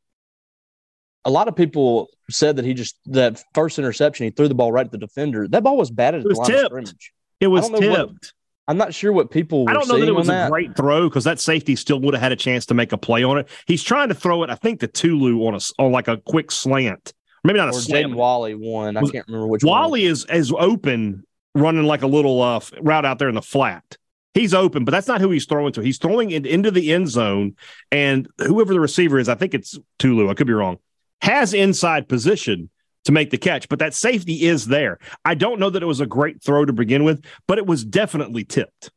a 1.25 1.29
lot 1.31 1.47
of 1.47 1.55
people 1.55 2.09
said 2.29 2.55
that 2.57 2.65
he 2.65 2.73
just 2.73 2.97
that 3.07 3.43
first 3.55 3.79
interception 3.79 4.25
he 4.25 4.29
threw 4.29 4.47
the 4.47 4.53
ball 4.55 4.71
right 4.71 4.85
at 4.85 4.91
the 4.91 4.97
defender. 4.97 5.47
That 5.47 5.63
ball 5.63 5.75
was 5.77 5.89
batted 5.89 6.21
It 6.21 6.27
was 6.27 6.47
tipped. 6.47 6.59
of 6.59 6.65
scrimmage. 6.67 7.13
It 7.39 7.47
was 7.47 7.67
don't 7.69 7.73
what- 7.73 7.81
tipped. 8.09 8.33
I'm 8.67 8.77
not 8.77 8.93
sure 8.93 9.11
what 9.11 9.31
people 9.31 9.65
were 9.65 9.71
I 9.71 9.73
don't 9.73 9.87
know 9.87 9.99
that 9.99 10.07
it 10.07 10.11
was 10.13 10.29
on 10.29 10.35
a 10.35 10.37
that. 10.37 10.51
great 10.51 10.75
throw 10.77 11.09
because 11.09 11.23
that 11.23 11.39
safety 11.39 11.75
still 11.75 11.99
would 12.01 12.13
have 12.13 12.21
had 12.21 12.31
a 12.31 12.35
chance 12.35 12.67
to 12.67 12.75
make 12.75 12.91
a 12.91 12.99
play 12.99 13.23
on 13.23 13.39
it. 13.39 13.49
He's 13.65 13.81
trying 13.81 14.09
to 14.09 14.13
throw 14.13 14.43
it, 14.43 14.51
I 14.51 14.55
think, 14.55 14.81
to 14.81 14.87
Tulu 14.87 15.39
on 15.47 15.55
a 15.55 15.59
on 15.81 15.91
like 15.91 16.07
a 16.07 16.17
quick 16.17 16.51
slant, 16.51 17.13
maybe 17.43 17.57
not 17.59 17.67
a 17.67 17.77
or 17.77 17.79
slant. 17.81 18.07
Jaden 18.07 18.15
Walley 18.15 18.55
won. 18.55 18.97
I 18.97 19.01
Was- 19.01 19.11
can't 19.11 19.27
remember 19.27 19.47
which 19.47 19.63
one. 19.63 19.71
Walley 19.71 20.05
is 20.05 20.25
as 20.25 20.51
open 20.57 21.23
running 21.55 21.83
like 21.85 22.01
a 22.03 22.07
little 22.07 22.41
uh, 22.41 22.59
route 22.81 23.05
out 23.05 23.19
there 23.19 23.29
in 23.29 23.35
the 23.35 23.41
flat. 23.41 23.97
He's 24.35 24.53
open, 24.53 24.85
but 24.85 24.91
that's 24.91 25.07
not 25.07 25.21
who 25.21 25.31
he's 25.31 25.45
throwing 25.45 25.73
to. 25.73 25.81
He's 25.81 25.97
throwing 25.97 26.29
it 26.31 26.45
into 26.45 26.69
the 26.71 26.93
end 26.93 27.09
zone, 27.09 27.55
and 27.91 28.27
whoever 28.37 28.73
the 28.73 28.79
receiver 28.79 29.17
is, 29.19 29.27
I 29.27 29.35
think 29.35 29.53
it's 29.53 29.77
Tulu. 29.97 30.29
I 30.29 30.33
could 30.35 30.47
be 30.47 30.53
wrong. 30.53 30.77
Has 31.21 31.53
inside 31.53 32.07
position 32.07 32.69
to 33.05 33.11
make 33.11 33.31
the 33.31 33.37
catch, 33.37 33.67
but 33.69 33.79
that 33.79 33.93
safety 33.95 34.43
is 34.45 34.67
there. 34.67 34.99
I 35.25 35.33
don't 35.33 35.59
know 35.59 35.69
that 35.71 35.81
it 35.81 35.85
was 35.87 35.99
a 35.99 36.05
great 36.05 36.43
throw 36.43 36.63
to 36.63 36.71
begin 36.71 37.03
with, 37.03 37.25
but 37.47 37.57
it 37.57 37.65
was 37.65 37.83
definitely 37.83 38.43
tipped. 38.43 38.91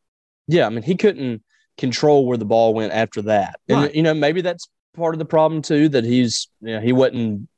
Yeah, 0.48 0.66
I 0.66 0.68
mean 0.68 0.82
he 0.82 0.94
couldn't 0.96 1.42
control 1.78 2.26
where 2.26 2.36
the 2.36 2.44
ball 2.44 2.74
went 2.74 2.92
after 2.92 3.22
that, 3.22 3.58
and 3.68 3.78
Right. 3.78 3.94
you 3.94 4.02
know 4.02 4.12
maybe 4.14 4.42
that's 4.42 4.68
part 4.94 5.14
of 5.14 5.18
the 5.18 5.24
problem 5.24 5.62
too 5.62 5.88
that 5.88 6.04
he's 6.04 6.48
you 6.60 6.74
know 6.74 6.80
he 6.80 6.92
wasn't 6.92 7.48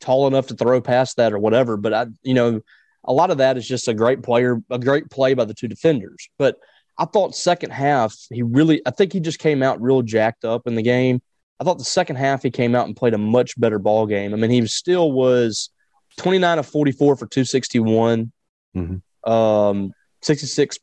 tall 0.00 0.26
enough 0.26 0.48
to 0.48 0.54
throw 0.54 0.80
past 0.80 1.16
that 1.16 1.32
or 1.32 1.38
whatever. 1.38 1.76
But 1.76 1.94
I 1.94 2.06
you 2.22 2.34
know 2.34 2.60
a 3.04 3.12
lot 3.12 3.30
of 3.30 3.38
that 3.38 3.56
is 3.56 3.66
just 3.66 3.88
a 3.88 3.94
great 3.94 4.22
player, 4.22 4.60
a 4.70 4.78
great 4.78 5.10
play 5.10 5.34
by 5.34 5.44
the 5.44 5.54
two 5.54 5.68
defenders. 5.68 6.28
But 6.38 6.56
I 6.98 7.04
thought 7.04 7.34
second 7.34 7.70
half 7.70 8.14
he 8.30 8.42
really 8.42 8.82
I 8.86 8.90
think 8.90 9.12
he 9.12 9.20
just 9.20 9.38
came 9.38 9.62
out 9.62 9.80
real 9.80 10.02
jacked 10.02 10.44
up 10.44 10.66
in 10.66 10.74
the 10.74 10.82
game. 10.82 11.20
I 11.60 11.64
thought 11.64 11.78
the 11.78 11.84
second 11.84 12.16
half 12.16 12.42
he 12.42 12.50
came 12.50 12.74
out 12.74 12.86
and 12.86 12.96
played 12.96 13.14
a 13.14 13.18
much 13.18 13.58
better 13.58 13.78
ball 13.78 14.06
game. 14.06 14.34
I 14.34 14.36
mean 14.36 14.50
he 14.50 14.66
still 14.66 15.12
was 15.12 15.70
29 16.18 16.58
of 16.58 16.66
44 16.66 17.16
for 17.16 17.26
261. 17.26 18.32
Mhm. 18.76 19.02
Um 19.24 19.92
66 20.22 20.78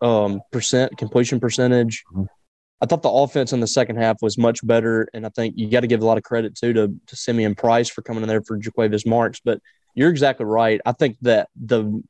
um, 0.00 0.40
percent 0.52 0.96
completion 0.96 1.40
percentage. 1.40 2.04
Mhm. 2.12 2.26
I 2.80 2.86
thought 2.86 3.02
the 3.02 3.10
offense 3.10 3.52
in 3.52 3.60
the 3.60 3.66
second 3.66 3.96
half 3.96 4.22
was 4.22 4.38
much 4.38 4.64
better, 4.64 5.08
and 5.12 5.26
I 5.26 5.30
think 5.30 5.54
you 5.56 5.68
got 5.68 5.80
to 5.80 5.86
give 5.88 6.00
a 6.00 6.06
lot 6.06 6.18
of 6.18 6.22
credit 6.22 6.54
too 6.54 6.72
to 6.74 6.94
to 7.06 7.16
Simeon 7.16 7.54
Price 7.54 7.88
for 7.88 8.02
coming 8.02 8.22
in 8.22 8.28
there 8.28 8.42
for 8.42 8.56
Jo'quavious 8.56 9.06
Marks. 9.06 9.40
But 9.44 9.60
you're 9.94 10.10
exactly 10.10 10.46
right. 10.46 10.80
I 10.86 10.92
think 10.92 11.16
that 11.22 11.48
the 11.56 12.02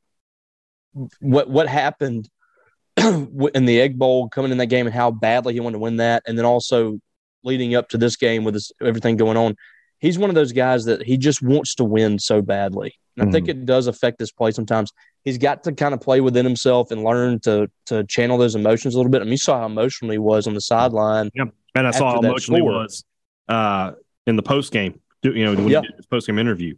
what 1.19 1.49
what 1.49 1.67
happened 1.67 2.29
in 2.97 3.65
the 3.65 3.81
Egg 3.81 3.97
Bowl 3.97 4.29
coming 4.29 4.51
in 4.51 4.57
that 4.59 4.67
game 4.67 4.85
and 4.85 4.93
how 4.93 5.09
badly 5.09 5.53
he 5.53 5.59
wanted 5.59 5.77
to 5.77 5.79
win 5.79 5.97
that, 5.97 6.23
and 6.27 6.37
then 6.37 6.45
also 6.45 6.99
leading 7.43 7.73
up 7.73 7.89
to 7.89 7.97
this 7.97 8.15
game 8.15 8.43
with 8.43 8.61
everything 8.81 9.17
going 9.17 9.37
on. 9.37 9.55
He's 9.99 10.19
one 10.19 10.29
of 10.29 10.35
those 10.35 10.51
guys 10.51 10.85
that 10.85 11.03
he 11.03 11.17
just 11.17 11.41
wants 11.41 11.75
to 11.75 11.83
win 11.83 12.19
so 12.19 12.41
badly. 12.41 12.98
And 13.17 13.27
I 13.27 13.31
think 13.31 13.49
it 13.49 13.65
does 13.65 13.87
affect 13.87 14.19
his 14.19 14.31
play 14.31 14.51
sometimes 14.51 14.91
he's 15.25 15.37
got 15.37 15.63
to 15.65 15.73
kind 15.73 15.93
of 15.93 15.99
play 15.99 16.21
within 16.21 16.45
himself 16.45 16.91
and 16.91 17.03
learn 17.03 17.39
to 17.41 17.69
to 17.87 18.03
channel 18.05 18.37
those 18.37 18.55
emotions 18.55 18.95
a 18.95 18.97
little 18.97 19.11
bit. 19.11 19.21
I 19.21 19.25
mean, 19.25 19.31
you 19.31 19.37
saw 19.37 19.59
how 19.59 19.65
emotional 19.65 20.11
he 20.11 20.17
was 20.17 20.47
on 20.47 20.53
the 20.53 20.61
sideline. 20.61 21.29
Yeah, 21.33 21.45
and 21.75 21.85
I 21.87 21.91
saw 21.91 22.13
how 22.13 22.19
emotional 22.19 22.57
he 22.57 22.61
was 22.61 23.03
uh, 23.49 23.91
in 24.27 24.35
the 24.37 24.43
post 24.43 24.71
game. 24.71 24.99
You 25.23 25.43
know, 25.45 25.53
when 25.53 25.67
Yeah. 25.67 25.81
he 25.81 25.87
did 25.87 25.95
his 25.97 26.05
post 26.05 26.27
game 26.27 26.39
interview. 26.39 26.75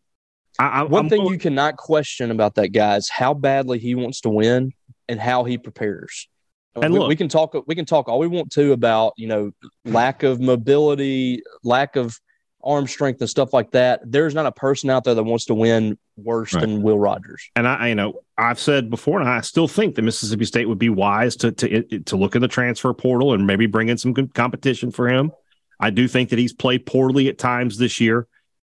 I, 0.60 0.68
I, 0.68 0.84
One 0.84 1.04
I'm 1.06 1.10
thing 1.10 1.20
going- 1.22 1.34
you 1.34 1.40
cannot 1.40 1.78
question 1.78 2.32
about 2.32 2.56
that 2.56 2.70
guy 2.70 2.96
is 2.96 3.08
how 3.10 3.34
badly 3.36 3.78
he 3.80 3.94
wants 3.96 4.22
to 4.22 4.30
win 4.30 4.72
and 5.08 5.20
how 5.20 5.44
he 5.44 5.58
prepares. 5.58 6.28
And 6.76 6.92
we, 6.94 7.00
look- 7.00 7.10
we 7.10 7.16
can 7.16 7.28
talk 7.28 7.56
we 7.68 7.76
can 7.76 7.86
talk 7.86 8.08
all 8.10 8.18
we 8.20 8.28
want 8.28 8.52
to 8.54 8.72
about 8.72 9.14
you 9.18 9.28
know 9.28 9.52
lack 9.86 10.24
of 10.24 10.40
mobility, 10.40 11.44
lack 11.64 11.96
of 11.96 12.20
arm 12.64 12.88
strength 12.88 13.22
and 13.22 13.30
stuff 13.30 13.54
like 13.54 13.72
that. 13.72 14.02
There's 14.06 14.34
not 14.34 14.46
a 14.46 14.52
person 14.52 14.90
out 14.90 15.04
there 15.04 15.16
that 15.16 15.24
wants 15.24 15.46
to 15.46 15.54
win 15.54 15.98
worse 16.18 16.54
right. 16.54 16.62
than 16.62 16.82
Will 16.82 17.00
Rogers. 17.00 17.50
And 17.56 17.68
I, 17.68 17.90
you 17.90 17.96
know, 17.96 18.22
I've 18.38 18.60
said 18.60 18.90
before, 18.90 19.20
and 19.20 19.30
I 19.30 19.42
still 19.42 19.68
think 19.68 19.96
that 19.96 20.02
Mississippi 20.02 20.46
State 20.46 20.68
would 20.68 20.80
be 20.80 20.90
wise 20.90 21.36
to 21.38 21.52
to 21.52 22.00
to 22.00 22.16
look 22.16 22.36
in 22.36 22.42
the 22.42 22.48
transfer 22.48 22.94
portal 22.94 23.34
and 23.34 23.46
maybe 23.48 23.66
bring 23.66 23.90
in 23.90 23.98
some 23.98 24.14
competition 24.14 24.92
for 24.92 25.08
him. 25.08 25.32
I 25.80 25.90
do 25.90 26.08
think 26.08 26.30
that 26.30 26.40
he's 26.40 26.54
played 26.54 26.86
poorly 26.86 27.28
at 27.28 27.38
times 27.38 27.78
this 27.78 28.00
year, 28.00 28.28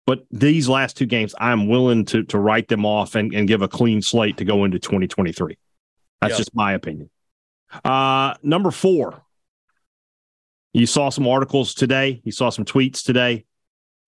but 0.06 0.26
these 0.32 0.70
last 0.70 0.98
two 0.98 1.06
games, 1.06 1.34
I'm 1.40 1.68
willing 1.68 2.06
to 2.06 2.24
to 2.24 2.38
write 2.38 2.68
them 2.68 2.86
off 2.86 3.16
and, 3.16 3.34
and 3.34 3.48
give 3.48 3.62
a 3.62 3.68
clean 3.68 4.02
slate 4.02 4.38
to 4.38 4.46
go 4.46 4.64
into 4.66 4.80
2023. 4.80 5.58
That's 6.22 6.32
yep. 6.32 6.38
just 6.38 6.56
my 6.56 6.74
opinion. 6.74 7.10
Uh, 7.84 8.36
number 8.44 8.72
four, 8.72 9.24
you 10.74 10.86
saw 10.86 11.10
some 11.10 11.28
articles 11.28 11.74
today. 11.74 12.22
You 12.24 12.32
saw 12.32 12.50
some 12.50 12.66
tweets 12.66 13.04
today. 13.04 13.46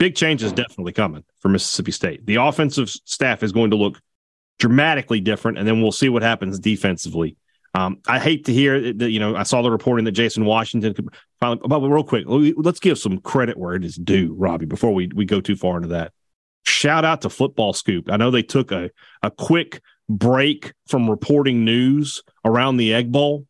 Big 0.02 0.16
change 0.16 0.42
is 0.42 0.52
definitely 0.52 0.94
coming 0.94 1.24
for 1.42 1.50
Mississippi 1.50 1.92
State. 1.92 2.26
The 2.26 2.38
offensive 2.38 2.90
staff 2.90 3.44
is 3.44 3.52
going 3.52 3.70
to 3.70 3.78
look 3.78 4.02
dramatically 4.58 5.22
different, 5.22 5.60
and 5.60 5.68
then 5.68 5.80
we'll 5.80 5.92
see 5.92 6.10
what 6.10 6.24
happens 6.24 6.58
defensively. 6.58 7.38
Um, 7.76 8.00
I 8.08 8.18
hate 8.18 8.46
to 8.46 8.52
hear 8.52 8.94
that. 8.94 9.12
You 9.12 9.20
know, 9.20 9.36
I 9.36 9.44
saw 9.44 9.62
the 9.62 9.70
reporting 9.70 10.06
that 10.06 10.14
Jason 10.14 10.44
Washington. 10.44 10.96
Finally, 11.40 11.62
but 11.68 11.82
real 11.82 12.04
quick, 12.04 12.26
let's 12.28 12.80
give 12.80 12.98
some 12.98 13.20
credit 13.20 13.58
where 13.58 13.76
it 13.76 13.86
is 13.86 13.96
due, 13.96 14.34
Robbie. 14.36 14.66
Before 14.66 14.92
we 14.92 15.08
we 15.14 15.24
go 15.24 15.40
too 15.40 15.56
far 15.56 15.76
into 15.76 15.90
that, 15.90 16.14
shout 16.64 17.06
out 17.06 17.22
to 17.22 17.30
Football 17.30 17.74
Scoop. 17.74 18.12
I 18.12 18.18
know 18.18 18.32
they 18.32 18.42
took 18.42 18.72
a 18.72 18.90
a 19.22 19.30
quick 19.30 19.84
break 20.10 20.74
from 20.88 21.12
reporting 21.12 21.64
news 21.64 22.24
around 22.44 22.78
the 22.78 22.92
Egg 22.96 23.12
Bowl 23.12 23.46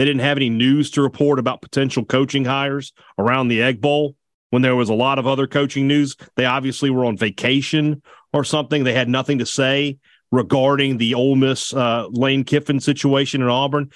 they 0.00 0.06
didn't 0.06 0.22
have 0.22 0.38
any 0.38 0.48
news 0.48 0.92
to 0.92 1.02
report 1.02 1.38
about 1.38 1.60
potential 1.60 2.06
coaching 2.06 2.46
hires 2.46 2.94
around 3.18 3.48
the 3.48 3.60
Egg 3.60 3.82
Bowl 3.82 4.16
when 4.50 4.62
there 4.62 4.76
was 4.76 4.88
a 4.88 4.94
lot 4.94 5.18
of 5.18 5.26
other 5.26 5.46
coaching 5.46 5.86
news. 5.88 6.16
They 6.36 6.44
obviously 6.44 6.90
were 6.90 7.04
on 7.04 7.16
vacation 7.16 8.02
or 8.32 8.44
something. 8.44 8.84
They 8.84 8.92
had 8.92 9.08
nothing 9.08 9.38
to 9.38 9.46
say 9.46 9.98
regarding 10.30 10.98
the 10.98 11.14
Ole 11.14 11.36
Miss 11.36 11.74
uh, 11.74 12.06
Lane 12.10 12.44
Kiffin 12.44 12.80
situation 12.80 13.42
in 13.42 13.48
Auburn. 13.48 13.90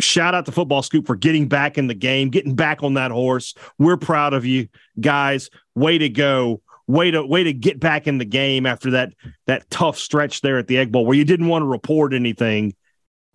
Shout 0.00 0.34
out 0.34 0.46
to 0.46 0.52
Football 0.52 0.82
Scoop 0.82 1.06
for 1.06 1.16
getting 1.16 1.48
back 1.48 1.76
in 1.76 1.88
the 1.88 1.94
game, 1.94 2.30
getting 2.30 2.54
back 2.54 2.82
on 2.82 2.94
that 2.94 3.10
horse. 3.10 3.54
We're 3.78 3.96
proud 3.96 4.32
of 4.32 4.44
you 4.44 4.68
guys. 5.00 5.50
Way 5.74 5.98
to 5.98 6.08
go. 6.08 6.62
Way 6.86 7.10
to 7.10 7.22
way 7.22 7.44
to 7.44 7.52
get 7.52 7.78
back 7.78 8.06
in 8.06 8.16
the 8.16 8.24
game 8.24 8.64
after 8.64 8.92
that 8.92 9.12
that 9.46 9.68
tough 9.68 9.98
stretch 9.98 10.40
there 10.40 10.56
at 10.56 10.68
the 10.68 10.78
Egg 10.78 10.90
Bowl 10.90 11.04
where 11.04 11.18
you 11.18 11.24
didn't 11.24 11.48
want 11.48 11.62
to 11.62 11.66
report 11.66 12.14
anything 12.14 12.72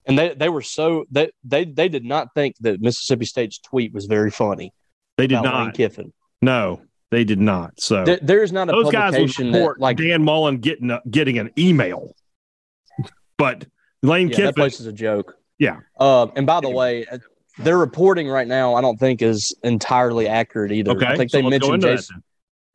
and 0.06 0.18
they 0.18 0.34
they 0.34 0.50
were 0.50 0.62
so 0.62 1.06
they 1.12 1.32
they 1.44 1.66
they 1.66 1.88
did 1.88 2.04
not 2.04 2.34
think 2.34 2.56
that 2.62 2.82
Mississippi 2.82 3.26
State's 3.26 3.60
tweet 3.60 3.94
was 3.94 4.06
very 4.06 4.32
funny. 4.32 4.74
They 5.18 5.28
did 5.28 5.42
not. 5.42 5.66
Lane 5.66 5.72
Kiffin. 5.72 6.14
No, 6.44 6.82
they 7.12 7.24
did 7.24 7.40
not. 7.40 7.80
So 7.80 8.04
there, 8.04 8.20
there's 8.22 8.52
not 8.52 8.70
a 8.70 8.72
those 8.72 8.92
publication 8.92 9.52
guys 9.52 9.56
report 9.56 9.78
that, 9.78 9.82
like 9.82 9.98
Dan 9.98 10.24
Mullen 10.24 10.58
getting 10.58 10.92
a, 10.92 11.02
getting 11.10 11.38
an 11.38 11.52
email, 11.58 12.16
but 13.38 13.66
Lane 14.02 14.30
yeah, 14.30 14.36
Kiffin. 14.36 14.46
That 14.46 14.56
place 14.56 14.80
is 14.80 14.86
a 14.86 14.94
joke. 14.94 15.36
Yeah. 15.60 15.80
Uh, 16.00 16.28
and 16.36 16.46
by 16.46 16.60
the 16.60 16.70
way, 16.70 17.06
their 17.60 17.78
reporting 17.78 18.28
right 18.28 18.48
now, 18.48 18.76
I 18.76 18.82
don't 18.82 19.00
think 19.00 19.22
is 19.22 19.56
entirely 19.64 20.28
accurate 20.28 20.72
either. 20.72 20.92
Okay, 20.92 21.06
I 21.06 21.16
think 21.16 21.32
so 21.32 21.38
they 21.38 21.50
mentioned 21.50 21.82
Jason. 21.82 22.24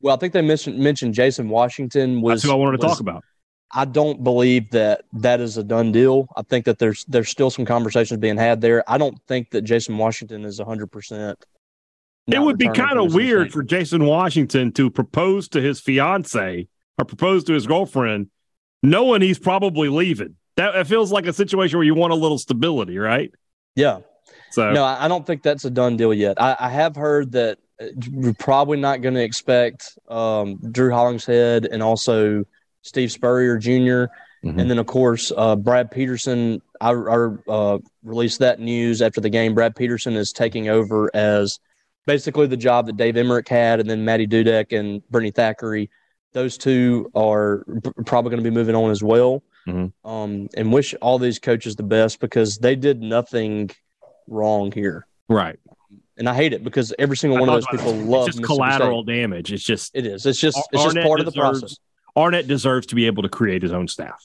Well, 0.00 0.14
I 0.14 0.18
think 0.18 0.32
they 0.32 0.42
mentioned 0.42 0.78
mentioned 0.78 1.14
Jason 1.14 1.48
Washington 1.48 2.20
was. 2.20 2.42
That's 2.42 2.44
who 2.44 2.52
I 2.52 2.54
wanted 2.54 2.80
to 2.80 2.86
was, 2.86 2.94
talk 2.94 3.00
about. 3.00 3.24
I 3.72 3.84
don't 3.84 4.24
believe 4.24 4.70
that 4.70 5.02
that 5.14 5.40
is 5.40 5.56
a 5.58 5.64
done 5.64 5.92
deal. 5.92 6.28
I 6.36 6.42
think 6.42 6.64
that 6.64 6.78
there's 6.78 7.04
there's 7.06 7.28
still 7.28 7.50
some 7.50 7.64
conversations 7.64 8.18
being 8.18 8.38
had 8.38 8.60
there. 8.60 8.88
I 8.88 8.96
don't 8.98 9.18
think 9.26 9.50
that 9.50 9.62
Jason 9.62 9.98
Washington 9.98 10.44
is 10.44 10.60
100%. 10.60 11.34
It 12.28 12.40
would 12.40 12.58
be 12.58 12.68
kind 12.68 12.98
of 12.98 13.14
weird 13.14 13.52
for 13.52 13.62
Jason 13.62 14.04
Washington 14.04 14.72
to 14.72 14.90
propose 14.90 15.48
to 15.48 15.60
his 15.60 15.80
fiance 15.80 16.68
or 16.98 17.04
propose 17.04 17.44
to 17.44 17.54
his 17.54 17.66
girlfriend 17.66 18.28
knowing 18.82 19.22
he's 19.22 19.38
probably 19.38 19.88
leaving. 19.88 20.36
That 20.56 20.74
it 20.74 20.86
feels 20.86 21.12
like 21.12 21.26
a 21.26 21.32
situation 21.32 21.78
where 21.78 21.84
you 21.84 21.94
want 21.94 22.12
a 22.12 22.16
little 22.16 22.38
stability, 22.38 22.98
right? 22.98 23.32
Yeah. 23.76 24.00
So 24.50 24.72
no, 24.72 24.84
I 24.84 25.08
don't 25.08 25.26
think 25.26 25.42
that's 25.42 25.64
a 25.64 25.70
done 25.70 25.96
deal 25.96 26.12
yet. 26.12 26.40
I, 26.40 26.56
I 26.58 26.68
have 26.68 26.96
heard 26.96 27.32
that 27.32 27.58
uh, 27.80 27.86
we're 28.10 28.34
probably 28.34 28.78
not 28.78 29.02
going 29.02 29.14
to 29.14 29.22
expect 29.22 29.98
um, 30.08 30.56
Drew 30.70 30.90
Hollingshead 30.90 31.66
and 31.66 31.82
also– 31.82 32.44
Steve 32.82 33.12
Spurrier 33.12 33.58
Jr. 33.58 34.10
Mm-hmm. 34.44 34.58
And 34.58 34.70
then, 34.70 34.78
of 34.78 34.86
course, 34.86 35.32
uh, 35.36 35.56
Brad 35.56 35.90
Peterson. 35.90 36.62
I, 36.80 36.90
I 36.90 37.28
uh, 37.48 37.78
released 38.04 38.38
that 38.38 38.60
news 38.60 39.02
after 39.02 39.20
the 39.20 39.30
game. 39.30 39.54
Brad 39.54 39.74
Peterson 39.74 40.14
is 40.14 40.32
taking 40.32 40.68
over 40.68 41.10
as 41.14 41.58
basically 42.08 42.46
the 42.46 42.56
job 42.56 42.86
that 42.86 42.96
Dave 42.96 43.18
Emmerich 43.18 43.46
had, 43.48 43.78
and 43.78 43.88
then 43.88 44.02
Matty 44.02 44.26
Dudek 44.26 44.76
and 44.76 45.06
Brittany 45.10 45.30
Thackeray. 45.30 45.90
Those 46.32 46.56
two 46.56 47.10
are 47.14 47.64
probably 48.06 48.30
going 48.30 48.42
to 48.42 48.50
be 48.50 48.54
moving 48.54 48.74
on 48.74 48.90
as 48.90 49.02
well. 49.02 49.42
Mm-hmm. 49.68 50.08
Um, 50.08 50.48
and 50.56 50.72
wish 50.72 50.94
all 51.02 51.18
these 51.18 51.38
coaches 51.38 51.76
the 51.76 51.82
best 51.82 52.18
because 52.18 52.56
they 52.56 52.74
did 52.74 53.02
nothing 53.02 53.70
wrong 54.26 54.72
here. 54.72 55.06
Right. 55.28 55.58
And 56.16 56.28
I 56.28 56.34
hate 56.34 56.54
it 56.54 56.64
because 56.64 56.94
every 56.98 57.16
single 57.16 57.38
one 57.38 57.48
of 57.48 57.54
those 57.54 57.66
people 57.66 57.92
love 57.92 58.28
it's 58.28 58.38
just 58.38 58.46
collateral 58.46 59.04
damage. 59.04 59.52
It's 59.52 59.62
just 59.62 59.94
it 59.94 60.06
is. 60.06 60.24
It's 60.24 60.40
just 60.40 60.58
it's 60.72 60.82
just 60.82 60.96
part 61.06 61.20
of 61.20 61.26
the 61.26 61.32
process. 61.32 61.76
Arnett 62.16 62.48
deserves 62.48 62.86
to 62.88 62.94
be 62.94 63.06
able 63.06 63.22
to 63.22 63.28
create 63.28 63.62
his 63.62 63.72
own 63.72 63.86
staff. 63.86 64.24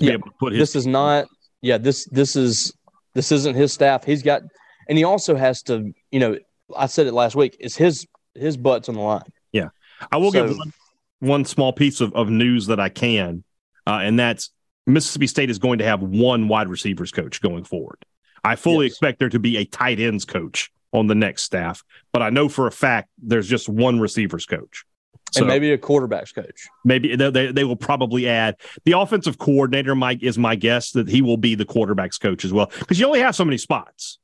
Yeah, 0.00 0.16
put 0.40 0.52
his 0.52 0.60
this 0.60 0.76
is 0.76 0.86
not. 0.86 1.28
Yeah, 1.62 1.78
this 1.78 2.06
this 2.06 2.36
is 2.36 2.74
this 3.14 3.32
isn't 3.32 3.54
his 3.54 3.72
staff. 3.72 4.04
He's 4.04 4.22
got, 4.22 4.42
and 4.88 4.98
he 4.98 5.04
also 5.04 5.34
has 5.36 5.62
to. 5.62 5.94
You 6.10 6.20
know, 6.20 6.36
I 6.76 6.86
said 6.86 7.06
it 7.06 7.12
last 7.12 7.34
week. 7.34 7.56
Is 7.60 7.76
his 7.76 8.06
his 8.34 8.56
butts 8.56 8.88
on 8.88 8.94
the 8.94 9.00
line. 9.00 9.32
Yeah, 9.52 9.68
I 10.10 10.16
will 10.16 10.32
so, 10.32 10.46
give 10.46 10.56
one, 10.56 10.72
one, 11.20 11.44
small 11.44 11.72
piece 11.72 12.00
of, 12.00 12.14
of 12.14 12.28
news 12.30 12.66
that 12.66 12.80
I 12.80 12.88
can, 12.88 13.44
uh, 13.86 14.00
and 14.02 14.18
that's 14.18 14.50
Mississippi 14.86 15.26
State 15.26 15.50
is 15.50 15.58
going 15.58 15.78
to 15.78 15.84
have 15.84 16.02
one 16.02 16.48
wide 16.48 16.68
receivers 16.68 17.12
coach 17.12 17.40
going 17.40 17.64
forward. 17.64 18.04
I 18.44 18.56
fully 18.56 18.86
yes. 18.86 18.92
expect 18.92 19.18
there 19.18 19.28
to 19.28 19.38
be 19.38 19.58
a 19.58 19.64
tight 19.64 20.00
ends 20.00 20.24
coach 20.24 20.70
on 20.92 21.06
the 21.06 21.14
next 21.14 21.42
staff, 21.44 21.82
but 22.12 22.22
I 22.22 22.30
know 22.30 22.48
for 22.48 22.66
a 22.66 22.72
fact 22.72 23.10
there's 23.18 23.48
just 23.48 23.68
one 23.68 24.00
receivers 24.00 24.46
coach. 24.46 24.84
So 25.32 25.42
and 25.42 25.48
maybe 25.48 25.70
a 25.72 25.78
quarterbacks 25.78 26.34
coach. 26.34 26.68
Maybe 26.84 27.14
they, 27.14 27.30
they, 27.30 27.52
they 27.52 27.64
will 27.64 27.76
probably 27.76 28.28
add 28.28 28.56
the 28.84 28.98
offensive 28.98 29.38
coordinator. 29.38 29.94
Mike 29.94 30.22
is 30.22 30.36
my 30.36 30.56
guess 30.56 30.90
that 30.92 31.08
he 31.08 31.22
will 31.22 31.36
be 31.36 31.54
the 31.54 31.64
quarterbacks 31.64 32.20
coach 32.20 32.44
as 32.44 32.52
well 32.52 32.72
because 32.80 32.98
you 32.98 33.06
only 33.06 33.20
have 33.20 33.36
so 33.36 33.44
many 33.44 33.56
spots. 33.56 34.18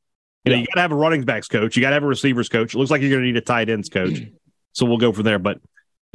You 0.47 0.53
know, 0.53 0.57
yeah. 0.57 0.61
you 0.61 0.67
got 0.69 0.75
to 0.75 0.81
have 0.83 0.93
a 0.93 0.97
running 0.97 1.25
backs 1.25 1.49
coach. 1.49 1.77
You 1.77 1.83
got 1.83 1.91
to 1.91 1.95
have 1.95 2.05
a 2.05 2.07
receivers 2.07 2.49
coach. 2.49 2.75
It 2.75 2.79
looks 2.79 2.91
like 2.91 3.01
you're 3.01 3.11
going 3.11 3.23
to 3.23 3.27
need 3.27 3.37
a 3.37 3.41
tight 3.41 3.69
ends 3.69 3.89
coach. 3.89 4.23
so 4.73 4.87
we'll 4.87 4.97
go 4.97 5.13
from 5.13 5.25
there. 5.25 5.41
But 5.41 5.59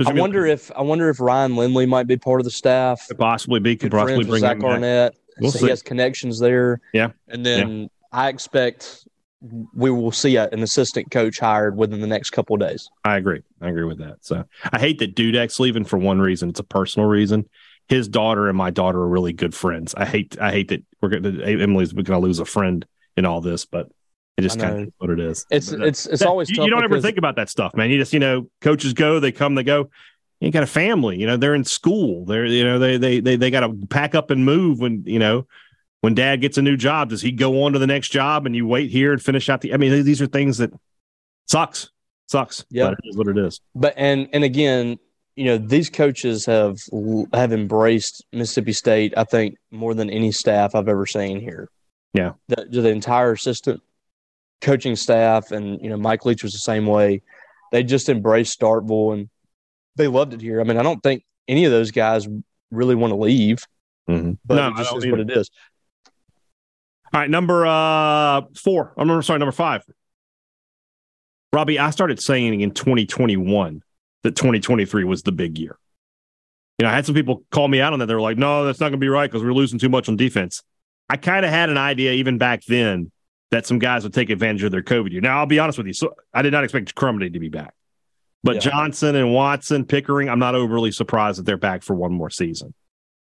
I 0.06 0.14
wonder 0.14 0.46
if 0.46 0.72
I 0.76 0.82
wonder 0.82 1.10
if 1.10 1.20
Ryan 1.20 1.56
Lindley 1.56 1.86
might 1.86 2.08
be 2.08 2.18
part 2.18 2.40
of 2.40 2.46
the 2.46 2.52
staff. 2.52 3.06
Could 3.08 3.20
possibly 3.20 3.60
be. 3.60 3.76
Could 3.76 3.92
possibly 3.92 4.24
bring 4.24 4.40
Zach 4.40 4.64
Arnett. 4.64 5.16
We'll 5.40 5.52
so 5.52 5.60
he 5.60 5.70
has 5.70 5.82
connections 5.82 6.40
there. 6.40 6.80
Yeah, 6.94 7.12
and 7.28 7.46
then 7.46 7.82
yeah. 7.82 7.88
I 8.12 8.30
expect 8.30 9.06
we 9.74 9.90
will 9.90 10.12
see 10.12 10.36
a, 10.36 10.48
an 10.50 10.62
assistant 10.62 11.10
coach 11.10 11.40
hired 11.40 11.76
within 11.76 12.00
the 12.00 12.08
next 12.08 12.30
couple 12.30 12.54
of 12.54 12.60
days. 12.60 12.90
I 13.04 13.18
agree. 13.18 13.42
I 13.60 13.70
agree 13.70 13.86
with 13.86 13.98
that. 13.98 14.18
So 14.22 14.46
I 14.72 14.80
hate 14.80 15.00
that 15.00 15.16
Dudek's 15.16 15.60
leaving 15.60 15.84
for 15.84 15.98
one 15.98 16.20
reason. 16.20 16.50
It's 16.50 16.60
a 16.60 16.64
personal 16.64 17.08
reason. 17.10 17.50
His 17.88 18.08
daughter 18.08 18.48
and 18.48 18.58
my 18.58 18.70
daughter 18.70 19.00
are 19.00 19.08
really 19.08 19.34
good 19.34 19.56
friends. 19.56 19.96
I 19.96 20.06
hate 20.06 20.40
I 20.40 20.52
hate 20.52 20.70
that 20.70 20.84
we're 21.02 21.10
going 21.10 21.24
to 21.24 21.44
Emily's 21.44 21.92
going 21.92 22.06
to 22.06 22.20
lose 22.20 22.40
a 22.40 22.46
friend 22.46 22.86
in 23.18 23.26
all 23.26 23.42
this, 23.42 23.66
but 23.66 23.90
it 24.42 24.48
just 24.48 24.60
kind 24.60 24.88
of 24.88 24.94
what 24.98 25.10
it 25.10 25.20
is. 25.20 25.46
It's 25.50 25.70
but, 25.70 25.82
uh, 25.82 25.86
it's 25.86 26.06
it's 26.06 26.22
always 26.22 26.50
you, 26.50 26.64
you 26.64 26.70
don't 26.70 26.84
ever 26.84 27.00
think 27.02 27.18
about 27.18 27.36
that 27.38 27.50
stuff, 27.50 27.76
man. 27.76 27.90
You 27.90 27.98
just 27.98 28.14
you 28.14 28.20
know 28.20 28.50
coaches 28.62 28.94
go, 28.94 29.20
they 29.20 29.32
come, 29.32 29.56
they 29.56 29.64
go. 29.64 29.90
You 30.40 30.50
got 30.50 30.64
a 30.64 30.68
family, 30.68 31.20
you 31.20 31.28
know. 31.28 31.38
They're 31.38 31.54
in 31.54 31.64
school. 31.64 32.26
They're 32.26 32.46
you 32.46 32.64
know 32.64 32.80
they 32.80 32.98
they 32.98 33.20
they 33.20 33.36
they 33.36 33.52
got 33.52 33.62
to 33.62 33.88
pack 33.88 34.16
up 34.16 34.32
and 34.32 34.44
move 34.44 34.80
when 34.80 35.04
you 35.06 35.20
know 35.20 35.46
when 36.02 36.16
dad 36.16 36.42
gets 36.42 36.58
a 36.58 36.62
new 36.62 36.76
job, 36.76 37.10
does 37.10 37.22
he 37.22 37.32
go 37.32 37.64
on 37.64 37.74
to 37.74 37.80
the 37.80 37.88
next 37.88 38.10
job 38.10 38.46
and 38.46 38.56
you 38.56 38.68
wait 38.68 38.90
here 38.90 39.14
and 39.14 39.22
finish 39.22 39.50
out 39.50 39.62
the? 39.62 39.74
I 39.74 39.78
mean, 39.78 40.04
these 40.04 40.22
are 40.22 40.28
things 40.28 40.58
that 40.58 40.72
sucks, 41.48 41.92
sucks. 42.28 42.66
Yeah, 42.70 42.90
it 42.90 42.98
is 43.04 43.16
what 43.16 43.28
it 43.28 43.38
is. 43.38 43.62
But 43.76 43.94
and 43.98 44.28
and 44.34 44.44
again, 44.44 44.98
you 45.36 45.46
know, 45.46 45.58
these 45.58 45.90
coaches 45.90 46.46
have 46.48 46.80
have 47.34 47.54
embraced 47.54 48.26
Mississippi 48.34 48.74
State. 48.74 49.14
I 49.16 49.24
think 49.24 49.58
more 49.70 49.94
than 49.94 50.10
any 50.10 50.32
staff 50.32 50.76
I've 50.76 50.90
ever 50.90 51.06
seen 51.06 51.40
here. 51.40 51.70
Yeah, 52.14 52.34
the, 52.48 52.66
the 52.70 52.90
entire 52.90 53.32
assistant 53.34 53.82
coaching 54.62 54.96
staff, 54.96 55.52
and 55.52 55.82
you 55.82 55.90
know, 55.90 55.98
Mike 55.98 56.26
Leach 56.26 56.44
was 56.44 56.54
the 56.54 56.60
same 56.60 56.86
way. 56.86 57.22
They 57.72 57.84
just 57.84 58.10
embraced 58.10 58.60
Starkville 58.60 59.14
and 59.14 59.30
they 59.96 60.08
loved 60.08 60.34
it 60.34 60.42
here. 60.42 60.62
I 60.62 60.64
mean, 60.64 60.78
I 60.78 60.84
don't 60.84 61.02
think 61.02 61.24
any 61.48 61.66
of 61.66 61.72
those 61.72 61.92
guys 61.92 62.28
really 62.70 62.96
want 62.96 63.12
to 63.12 63.18
leave. 63.18 63.66
Mm-hmm. 64.10 64.34
But 64.46 64.56
no, 64.56 64.68
it 64.70 64.76
just 64.78 64.96
is 64.96 65.06
either. 65.06 65.12
what 65.12 65.20
it 65.22 65.32
is. 65.32 65.50
All 67.14 67.22
right, 67.22 67.30
number 67.30 67.66
uh 67.66 68.42
four. 68.56 68.94
I'm 68.98 69.22
sorry, 69.22 69.40
number 69.40 69.52
five. 69.52 69.84
Robbie, 71.54 71.80
I 71.80 71.90
started 71.90 72.22
saying 72.22 72.62
in 72.62 72.72
2021 72.72 73.84
that 74.24 74.36
2023 74.36 75.04
was 75.04 75.24
the 75.24 75.34
big 75.34 75.58
year. 75.58 75.78
You 76.80 76.86
know, 76.86 76.90
I 76.90 76.96
had 76.96 77.06
some 77.06 77.16
people 77.16 77.44
call 77.52 77.68
me 77.68 77.82
out 77.82 77.92
on 77.94 78.00
that. 78.00 78.06
They 78.06 78.14
were 78.14 78.22
like, 78.22 78.38
no, 78.38 78.66
that's 78.66 78.80
not 78.80 78.86
going 78.86 78.94
to 78.94 78.98
be 79.00 79.10
right 79.10 79.30
because 79.30 79.44
we're 79.44 79.54
losing 79.54 79.78
too 79.78 79.90
much 79.90 80.08
on 80.08 80.16
defense. 80.16 80.64
I 81.10 81.18
kind 81.18 81.46
of 81.46 81.52
had 81.52 81.70
an 81.70 81.78
idea 81.78 82.14
even 82.14 82.38
back 82.38 82.64
then 82.66 83.12
that 83.52 83.66
some 83.66 83.80
guys 83.80 84.04
would 84.04 84.14
take 84.14 84.30
advantage 84.30 84.64
of 84.64 84.72
their 84.72 84.82
COVID 84.82 85.12
year. 85.12 85.22
Now, 85.22 85.40
I'll 85.40 85.46
be 85.46 85.60
honest 85.60 85.78
with 85.78 85.88
you. 85.88 85.94
So 85.94 86.16
I 86.34 86.42
did 86.42 86.54
not 86.54 86.64
expect 86.64 86.96
Crumedy 86.96 87.32
to 87.34 87.40
be 87.40 87.50
back. 87.50 87.74
But 88.44 88.56
Yeah. 88.56 88.72
Johnson 88.72 89.16
and 89.16 89.34
Watson, 89.34 89.86
Pickering, 89.86 90.30
I'm 90.30 90.40
not 90.40 90.56
overly 90.56 90.92
surprised 90.92 91.38
that 91.40 91.44
they're 91.44 91.58
back 91.58 91.84
for 91.84 91.96
one 91.96 92.14
more 92.14 92.30
season. 92.30 92.74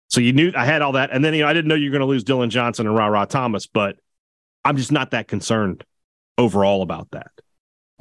So 0.09 0.21
you 0.21 0.33
knew 0.33 0.51
I 0.55 0.65
had 0.65 0.81
all 0.81 0.93
that, 0.93 1.09
and 1.11 1.23
then 1.23 1.33
you 1.33 1.41
know 1.41 1.49
I 1.49 1.53
didn't 1.53 1.67
know 1.67 1.75
you 1.75 1.89
were 1.89 1.97
going 1.97 2.01
to 2.01 2.05
lose 2.05 2.23
Dillon 2.23 2.49
Johnson 2.49 2.87
and 2.87 2.95
Ra 2.95 3.07
Ra 3.07 3.25
Thomas, 3.25 3.67
but 3.67 3.97
I'm 4.63 4.77
just 4.77 4.91
not 4.91 5.11
that 5.11 5.27
concerned 5.27 5.83
overall 6.37 6.81
about 6.81 7.11
that. 7.11 7.31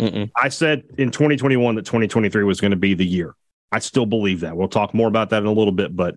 Mm-mm. 0.01 0.31
I 0.37 0.51
said 0.51 0.85
in 0.99 1.11
2021 1.11 1.75
that 1.77 1.87
2023 1.87 2.45
was 2.45 2.61
going 2.61 2.71
to 2.71 2.77
be 2.77 2.95
the 2.95 3.07
year. 3.07 3.35
I 3.73 3.81
still 3.81 4.07
believe 4.07 4.41
that. 4.41 4.57
We'll 4.57 4.69
talk 4.69 4.95
more 4.95 5.09
about 5.09 5.31
that 5.31 5.39
in 5.39 5.47
a 5.47 5.53
little 5.53 5.73
bit, 5.73 5.97
but 5.97 6.17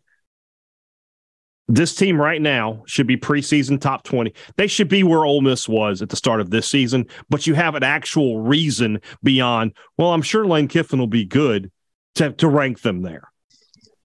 this 1.69 1.93
team 1.93 2.19
right 2.19 2.41
now 2.41 2.83
should 2.87 3.05
be 3.07 3.15
preseason 3.15 3.79
top 3.79 4.03
20. 4.03 4.33
They 4.57 4.67
should 4.67 4.89
be 4.89 5.03
where 5.03 5.23
Ole 5.23 5.41
Miss 5.41 5.69
was 5.69 6.01
at 6.01 6.09
the 6.09 6.15
start 6.15 6.41
of 6.41 6.49
this 6.49 6.67
season, 6.67 7.05
but 7.29 7.45
you 7.45 7.53
have 7.53 7.75
an 7.75 7.83
actual 7.83 8.41
reason 8.41 8.99
beyond, 9.23 9.73
well, 9.97 10.11
I'm 10.11 10.23
sure 10.23 10.45
Lane 10.45 10.67
Kiffin 10.67 10.99
will 10.99 11.07
be 11.07 11.25
good 11.25 11.71
to, 12.15 12.31
to 12.33 12.47
rank 12.47 12.81
them 12.81 13.03
there. 13.03 13.31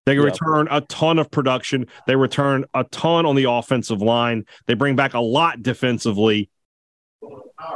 They 0.04 0.14
Yeah. 0.16 0.24
return 0.24 0.68
a 0.70 0.82
ton 0.82 1.18
of 1.18 1.30
production. 1.30 1.86
They 2.06 2.14
return 2.14 2.66
a 2.74 2.84
ton 2.84 3.24
on 3.24 3.34
the 3.34 3.50
offensive 3.50 4.02
line. 4.02 4.44
They 4.66 4.74
bring 4.74 4.94
back 4.94 5.14
a 5.14 5.20
lot 5.20 5.62
defensively. 5.62 6.50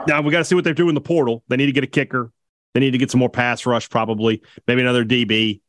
Now 0.06 0.20
we 0.20 0.30
got 0.30 0.38
to 0.38 0.44
see 0.44 0.54
what 0.54 0.64
they 0.64 0.74
do 0.74 0.90
in 0.90 0.94
the 0.94 1.00
portal. 1.00 1.42
They 1.48 1.56
need 1.56 1.66
to 1.66 1.72
get 1.72 1.84
a 1.84 1.88
kicker. 1.88 2.30
They 2.74 2.80
need 2.80 2.90
to 2.90 2.98
get 2.98 3.10
some 3.10 3.20
more 3.20 3.30
pass 3.30 3.64
rush, 3.64 3.88
probably, 3.88 4.42
maybe 4.66 4.82
another 4.82 5.06
DB. 5.06 5.62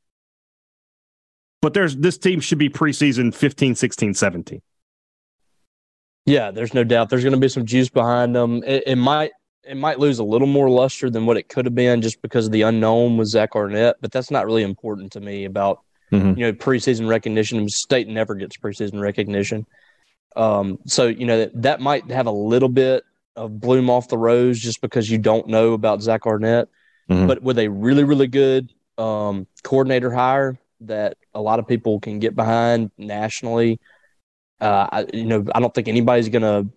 But 1.62 1.74
there's 1.74 1.96
this 1.98 2.18
team 2.18 2.40
should 2.40 2.58
be 2.58 2.70
preseason 2.70 3.34
15, 3.34 3.76
16, 3.76 4.14
17. 4.14 4.62
Yeah, 6.26 6.52
there's 6.52 6.74
no 6.74 6.84
doubt. 6.84 7.10
There's 7.10 7.24
going 7.24 7.34
to 7.34 7.40
be 7.40 7.50
some 7.50 7.66
juice 7.66 7.90
behind 7.90 8.36
them. 8.36 8.64
It, 8.66 8.84
it 8.86 8.96
might 8.96 9.32
it 9.66 9.76
might 9.78 10.00
lose 10.00 10.20
a 10.20 10.24
little 10.24 10.48
more 10.48 10.70
luster 10.70 11.10
than 11.10 11.26
what 11.26 11.38
it 11.38 11.50
could 11.50 11.66
have 11.66 11.76
been 11.76 12.02
just 12.02 12.22
because 12.22 12.46
of 12.46 12.52
the 12.52 12.62
unknown 12.64 13.18
with 13.18 13.28
Zach 13.28 13.56
Arnett, 13.56 13.98
but 14.02 14.12
that's 14.12 14.32
not 14.32 14.46
really 14.46 14.64
important 14.64 15.12
to 15.14 15.20
me 15.22 15.46
about 15.46 15.82
Mhm. 16.12 16.38
you 16.38 16.44
know 16.46 16.54
preseason 16.54 17.08
recognition. 17.08 17.68
State 17.70 18.08
never 18.08 18.34
gets 18.34 18.58
preseason 18.58 19.00
recognition, 19.00 19.68
um, 20.36 20.80
so 20.88 21.06
you 21.08 21.26
know 21.28 21.38
that, 21.40 21.62
that 21.62 21.82
might 21.82 22.10
have 22.10 22.26
a 22.26 22.32
little 22.32 22.70
bit 22.70 23.04
of 23.36 23.60
bloom 23.60 23.92
off 23.92 24.08
the 24.08 24.18
rose 24.18 24.60
just 24.60 24.82
because 24.82 25.08
you 25.10 25.20
don't 25.20 25.48
know 25.48 25.74
about 25.74 26.02
Zach 26.02 26.26
Arnett. 26.26 26.68
Mhm. 27.12 27.28
But 27.28 27.44
with 27.44 27.60
a 27.60 27.68
really 27.68 28.04
really 28.04 28.26
good 28.28 28.72
um, 28.98 29.46
coordinator 29.64 30.12
hire 30.12 30.58
that 30.82 31.18
a 31.34 31.42
lot 31.42 31.60
of 31.60 31.68
people 31.68 32.00
can 32.00 32.20
get 32.20 32.36
behind 32.36 32.92
nationally. 32.98 33.80
Uh, 34.62 34.88
I, 34.92 35.06
you 35.14 35.26
know, 35.26 35.46
I 35.54 35.60
don't 35.60 35.74
think 35.74 35.88
anybody's 35.88 36.30
going 36.30 36.42
to 36.42 36.68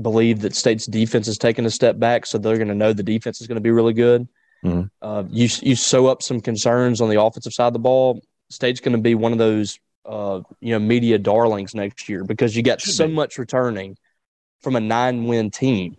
believe 0.00 0.40
that 0.40 0.54
State's 0.54 0.86
defense 0.86 1.28
is 1.28 1.38
taking 1.38 1.66
a 1.66 1.70
step 1.70 1.98
back, 1.98 2.26
so 2.26 2.38
they're 2.38 2.56
going 2.56 2.68
to 2.68 2.74
know 2.74 2.92
the 2.92 3.02
defense 3.02 3.40
is 3.40 3.46
going 3.46 3.56
to 3.56 3.62
be 3.62 3.70
really 3.70 3.92
good. 3.94 4.28
Mhm. 4.64 4.90
Uh, 5.02 5.24
you 5.30 5.48
you 5.62 5.76
sew 5.76 6.06
up 6.06 6.22
some 6.22 6.40
concerns 6.40 7.00
on 7.00 7.08
the 7.10 7.20
offensive 7.20 7.52
side 7.52 7.66
of 7.68 7.72
the 7.74 7.78
ball. 7.78 8.20
State's 8.48 8.80
going 8.80 8.96
to 8.96 9.02
be 9.02 9.14
one 9.14 9.32
of 9.32 9.38
those 9.38 9.78
uh, 10.06 10.40
you 10.60 10.72
know 10.72 10.78
media 10.78 11.18
darlings 11.18 11.74
next 11.74 12.08
year 12.08 12.24
because 12.24 12.56
you 12.56 12.62
got 12.62 12.80
Should 12.80 12.94
so 12.94 13.06
be. 13.06 13.12
much 13.12 13.38
returning 13.38 13.96
from 14.62 14.76
a 14.76 14.80
nine 14.80 15.24
win 15.24 15.50
team. 15.50 15.96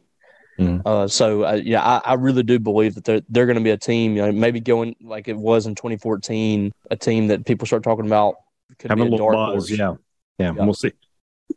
Mhm. 0.58 0.82
Uh, 0.86 1.08
so 1.08 1.44
uh, 1.46 1.54
yeah, 1.64 1.82
I, 1.84 2.02
I 2.04 2.14
really 2.16 2.44
do 2.44 2.60
believe 2.60 2.96
that 2.96 3.04
they're 3.06 3.22
they're 3.30 3.46
going 3.46 3.58
to 3.58 3.64
be 3.64 3.70
a 3.72 3.78
team. 3.78 4.16
You 4.16 4.24
know, 4.24 4.32
maybe 4.32 4.60
going 4.60 4.96
like 5.02 5.28
it 5.28 5.38
was 5.38 5.68
in 5.68 5.76
2014, 5.76 6.72
a 6.90 6.96
team 6.96 7.28
that 7.28 7.46
people 7.46 7.68
start 7.68 7.84
talking 7.84 8.06
about 8.06 8.36
could 8.80 8.90
Having 8.90 9.06
be 9.06 9.08
a 9.10 9.12
little 9.12 9.32
dark 9.32 9.54
buzz. 9.56 9.70
horse. 9.70 9.80
Yeah. 9.80 9.94
yeah. 10.40 10.54
Yeah. 10.56 10.64
We'll 10.64 10.74
see. 10.74 10.94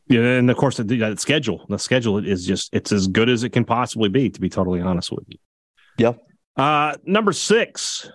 Yeah, 0.06 0.20
and 0.20 0.50
of 0.50 0.56
course 0.56 0.76
the, 0.76 0.84
the 0.84 1.16
schedule. 1.16 1.66
The 1.68 1.78
schedule 1.78 2.18
is 2.18 2.46
just 2.46 2.74
it's 2.74 2.92
as 2.92 3.08
good 3.08 3.28
as 3.28 3.42
it 3.42 3.50
can 3.50 3.64
possibly 3.64 4.08
be, 4.08 4.30
to 4.30 4.40
be 4.40 4.48
totally 4.48 4.80
honest 4.80 5.10
with 5.10 5.24
you. 5.28 5.38
Yeah. 5.98 6.12
Uh 6.56 6.94
number 7.04 7.32
six 7.32 8.10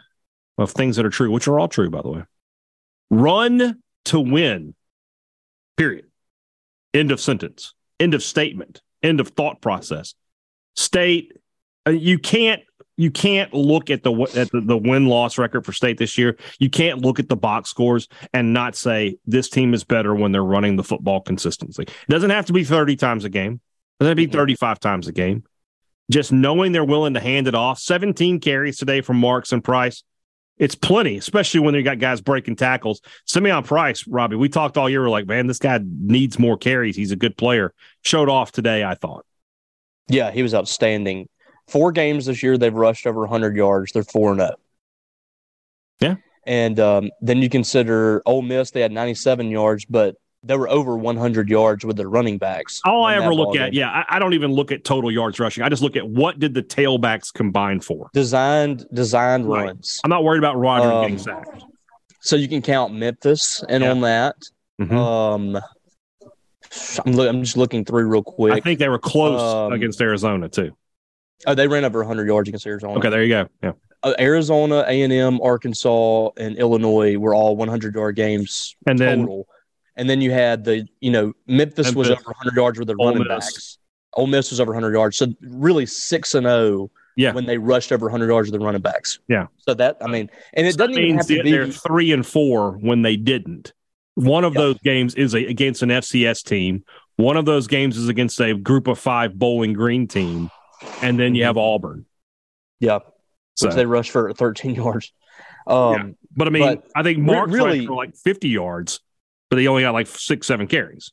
of 0.58 0.72
things 0.72 0.96
that 0.96 1.06
are 1.06 1.10
true, 1.10 1.32
which 1.32 1.48
are 1.48 1.60
all 1.60 1.68
true, 1.68 1.90
by 1.90 2.02
the 2.02 2.10
way. 2.10 2.24
Run 3.10 3.82
to 4.06 4.20
win. 4.20 4.76
Period. 5.78 6.06
End 6.94 7.12
of 7.12 7.20
sentence. 7.20 7.74
End 8.00 8.14
of 8.14 8.24
statement. 8.24 8.82
End 9.04 9.20
of 9.20 9.30
thought 9.30 9.62
process. 9.62 10.16
State, 10.76 11.34
uh, 11.88 11.92
you 11.92 12.20
can't 12.20 12.62
you 12.98 13.12
can't 13.12 13.54
look 13.54 13.90
at 13.90 14.04
the 14.04 14.14
at 14.36 14.52
the, 14.52 14.62
the 14.62 14.78
win 14.78 15.08
loss 15.08 15.38
record 15.38 15.66
for 15.66 15.74
state 15.74 15.98
this 15.98 16.18
year. 16.18 16.38
You 16.60 16.70
can't 16.70 17.02
look 17.02 17.20
at 17.20 17.30
the 17.30 17.36
box 17.36 17.70
scores 17.70 18.08
and 18.34 18.54
not 18.54 18.76
say 18.76 19.18
this 19.26 19.50
team 19.50 19.74
is 19.74 19.84
better 19.84 20.16
when 20.16 20.32
they're 20.32 20.44
running 20.44 20.76
the 20.76 20.84
football 20.84 21.22
consistently. 21.22 21.86
It 21.86 22.10
doesn't 22.10 22.30
have 22.30 22.46
to 22.46 22.54
be 22.54 22.64
30 22.64 22.96
times 22.96 23.26
a 23.26 23.30
game. 23.30 23.54
It 24.00 24.04
doesn't 24.04 24.18
have 24.18 24.24
to 24.24 24.28
be 24.28 24.38
35 24.38 24.80
times 24.80 25.08
a 25.08 25.12
game. 25.12 25.44
Just 26.12 26.32
knowing 26.32 26.72
they're 26.72 26.86
willing 26.86 27.16
to 27.16 27.20
hand 27.20 27.48
it 27.48 27.56
off. 27.56 27.80
17 27.80 28.40
carries 28.40 28.78
today 28.78 29.02
from 29.02 29.18
Marks 29.18 29.52
and 29.52 29.64
Price. 29.64 30.04
It's 30.58 30.76
plenty, 30.76 31.18
especially 31.18 31.60
when 31.62 31.76
you 31.76 31.84
got 31.84 32.00
guys 32.00 32.22
breaking 32.22 32.56
tackles. 32.56 33.02
Simeon 33.26 33.64
Price, 33.64 34.08
Robbie, 34.08 34.38
we 34.38 34.48
talked 34.48 34.78
all 34.78 34.90
year. 34.90 35.02
We're 35.02 35.10
like, 35.10 35.28
man, 35.28 35.48
this 35.48 35.60
guy 35.60 35.80
needs 35.84 36.40
more 36.40 36.58
carries. 36.58 36.96
He's 36.96 37.12
a 37.12 37.18
good 37.18 37.36
player. 37.36 37.74
Showed 38.04 38.30
off 38.30 38.54
today, 38.54 38.84
I 38.84 38.96
thought. 38.96 39.26
Yeah, 40.08 40.32
he 40.32 40.44
was 40.44 40.54
outstanding. 40.54 41.28
Four 41.68 41.92
games 41.92 42.26
this 42.28 42.44
year, 42.44 42.58
they've 42.58 42.74
rushed 42.74 43.08
over 43.08 43.22
100 43.22 43.56
yards. 43.56 43.92
They're 43.92 44.04
4 44.04 44.36
0. 44.36 44.52
Yeah. 46.00 46.16
And 46.46 46.80
um, 46.80 47.10
then 47.22 47.42
you 47.42 47.50
consider 47.50 48.22
Ole 48.26 48.44
Miss, 48.44 48.70
they 48.72 48.82
had 48.82 48.92
97 48.92 49.50
yards, 49.50 49.86
but 49.86 50.16
they 50.44 50.56
were 50.56 50.70
over 50.70 50.96
100 50.96 51.50
yards 51.50 51.84
with 51.84 51.98
their 51.98 52.08
running 52.08 52.38
backs. 52.38 52.82
All 52.86 53.04
I 53.04 53.16
ever 53.16 53.34
look 53.34 53.56
at, 53.56 53.74
yeah, 53.74 53.90
I, 53.90 54.18
I 54.18 54.20
don't 54.20 54.36
even 54.36 54.52
look 54.52 54.72
at 54.72 54.84
total 54.84 55.12
yards 55.12 55.40
rushing. 55.40 55.64
I 55.64 55.70
just 55.70 55.82
look 55.82 55.96
at 55.96 56.08
what 56.08 56.38
did 56.38 56.54
the 56.54 56.62
tailbacks 56.62 57.34
combine 57.34 57.80
for. 57.80 58.10
Designed, 58.14 58.86
designed 58.94 59.48
Right. 59.50 59.66
runs. 59.66 60.00
I'm 60.04 60.10
not 60.12 60.24
worried 60.24 60.38
about 60.38 60.56
Roger 60.60 60.92
Um, 60.92 61.02
getting 61.02 61.18
sacked. 61.18 61.64
So 62.22 62.36
you 62.36 62.48
can 62.48 62.62
count 62.62 62.94
Memphis 62.94 63.64
and 63.68 63.84
Yeah. 63.84 63.90
on 63.92 64.02
that. 64.02 64.36
Mhm. 64.80 64.92
Um, 64.94 65.62
I'm, 67.06 67.14
look, 67.14 67.30
I'm 67.30 67.44
just 67.44 67.58
looking 67.58 67.86
through 67.86 68.08
real 68.08 68.24
quick. 68.24 68.54
I 68.54 68.60
think 68.60 68.80
they 68.80 68.90
were 68.90 69.00
close 69.00 69.42
um, 69.42 69.74
against 69.74 70.00
Arizona 70.02 70.50
too. 70.50 70.76
oh, 71.48 71.56
they 71.56 71.68
ran 71.68 71.86
over 71.86 72.00
100 72.00 72.28
yards 72.28 72.50
against 72.50 72.66
Arizona. 72.68 72.98
Okay, 73.00 73.10
there 73.10 73.24
you 73.24 73.30
go. 73.30 73.48
Yeah. 73.64 73.72
Uh, 74.04 74.14
Arizona, 74.20 74.84
A 74.88 75.02
and 75.02 75.12
M, 75.12 75.40
Arkansas, 75.42 76.30
and 76.38 76.58
Illinois 76.58 77.18
were 77.18 77.34
all 77.34 77.56
100 77.56 77.96
yard 77.96 78.16
games 78.16 78.76
And 78.88 79.00
then 79.00 79.20
total. 79.22 79.48
And 79.96 80.10
then 80.10 80.22
you 80.22 80.32
had 80.32 80.64
the, 80.66 80.86
you 81.00 81.10
know, 81.12 81.34
Memphis, 81.48 81.96
was 81.96 82.10
over 82.10 82.22
100 82.24 82.56
yards 82.56 82.78
with 82.80 82.88
their 82.88 82.98
Ole 83.00 83.08
running 83.14 83.28
Miss. 83.28 83.28
backs. 83.46 83.78
Ole 84.14 84.28
Miss 84.28 84.50
was 84.52 84.60
over 84.60 84.72
100 84.74 84.94
yards. 84.94 85.18
So 85.18 85.28
really 85.42 85.86
six 85.86 86.36
and 86.36 86.46
zero 86.46 86.92
Yeah. 87.16 87.34
when 87.34 87.46
they 87.46 87.58
rushed 87.58 87.92
over 87.92 88.06
100 88.08 88.28
yards 88.28 88.52
with 88.52 88.60
the 88.60 88.66
running 88.66 88.82
backs. 88.82 89.20
Yeah. 89.28 89.48
So 89.58 89.74
that, 89.74 89.98
I 90.02 90.08
mean, 90.08 90.30
and 90.54 90.68
it 90.68 90.74
So 90.74 90.80
doesn't 90.80 90.94
even 90.94 91.04
means 91.16 91.22
have 91.22 91.28
to 91.28 91.36
that 91.44 91.50
they're 91.50 91.66
be. 91.66 91.72
three 91.72 92.12
and 92.12 92.26
four 92.26 92.74
when 92.82 93.02
they 93.02 93.16
didn't. 93.18 93.74
One 94.16 94.44
of 94.44 94.54
Yeah. 94.54 94.62
those 94.62 94.78
games 94.80 95.16
is 95.16 95.34
a, 95.36 95.46
against 95.46 95.82
an 95.84 95.90
FCS 95.90 96.44
team. 96.44 96.84
One 97.18 97.38
of 97.38 97.46
those 97.46 97.68
games 97.68 97.98
is 97.98 98.10
against 98.10 98.40
a 98.42 98.54
group 98.56 98.88
of 98.88 98.98
five 99.00 99.38
Bowling 99.38 99.74
Green 99.74 100.08
team, 100.08 100.50
and 101.02 101.18
then 101.20 101.36
you 101.36 101.44
have 101.46 101.58
Auburn. 101.58 102.06
Yeah. 102.80 103.00
So, 103.56 103.68
Which 103.68 103.76
they 103.76 103.86
rush 103.86 104.10
for 104.10 104.34
13 104.34 104.76
yards. 104.76 105.14
Um, 105.68 106.16
but 106.36 106.48
I 106.48 106.52
mean, 106.52 106.64
but 106.64 106.88
I 106.96 107.04
think 107.04 107.20
Mark 107.20 107.50
really- 107.50 107.80
really 107.80 107.86
for 107.88 107.96
like 107.96 108.16
50 108.18 108.50
yards, 108.50 109.00
but 109.50 109.56
they 109.58 109.68
only 109.68 109.84
got 109.84 109.94
like 109.94 110.08
six, 110.08 110.48
seven 110.48 110.68
carries. 110.68 111.12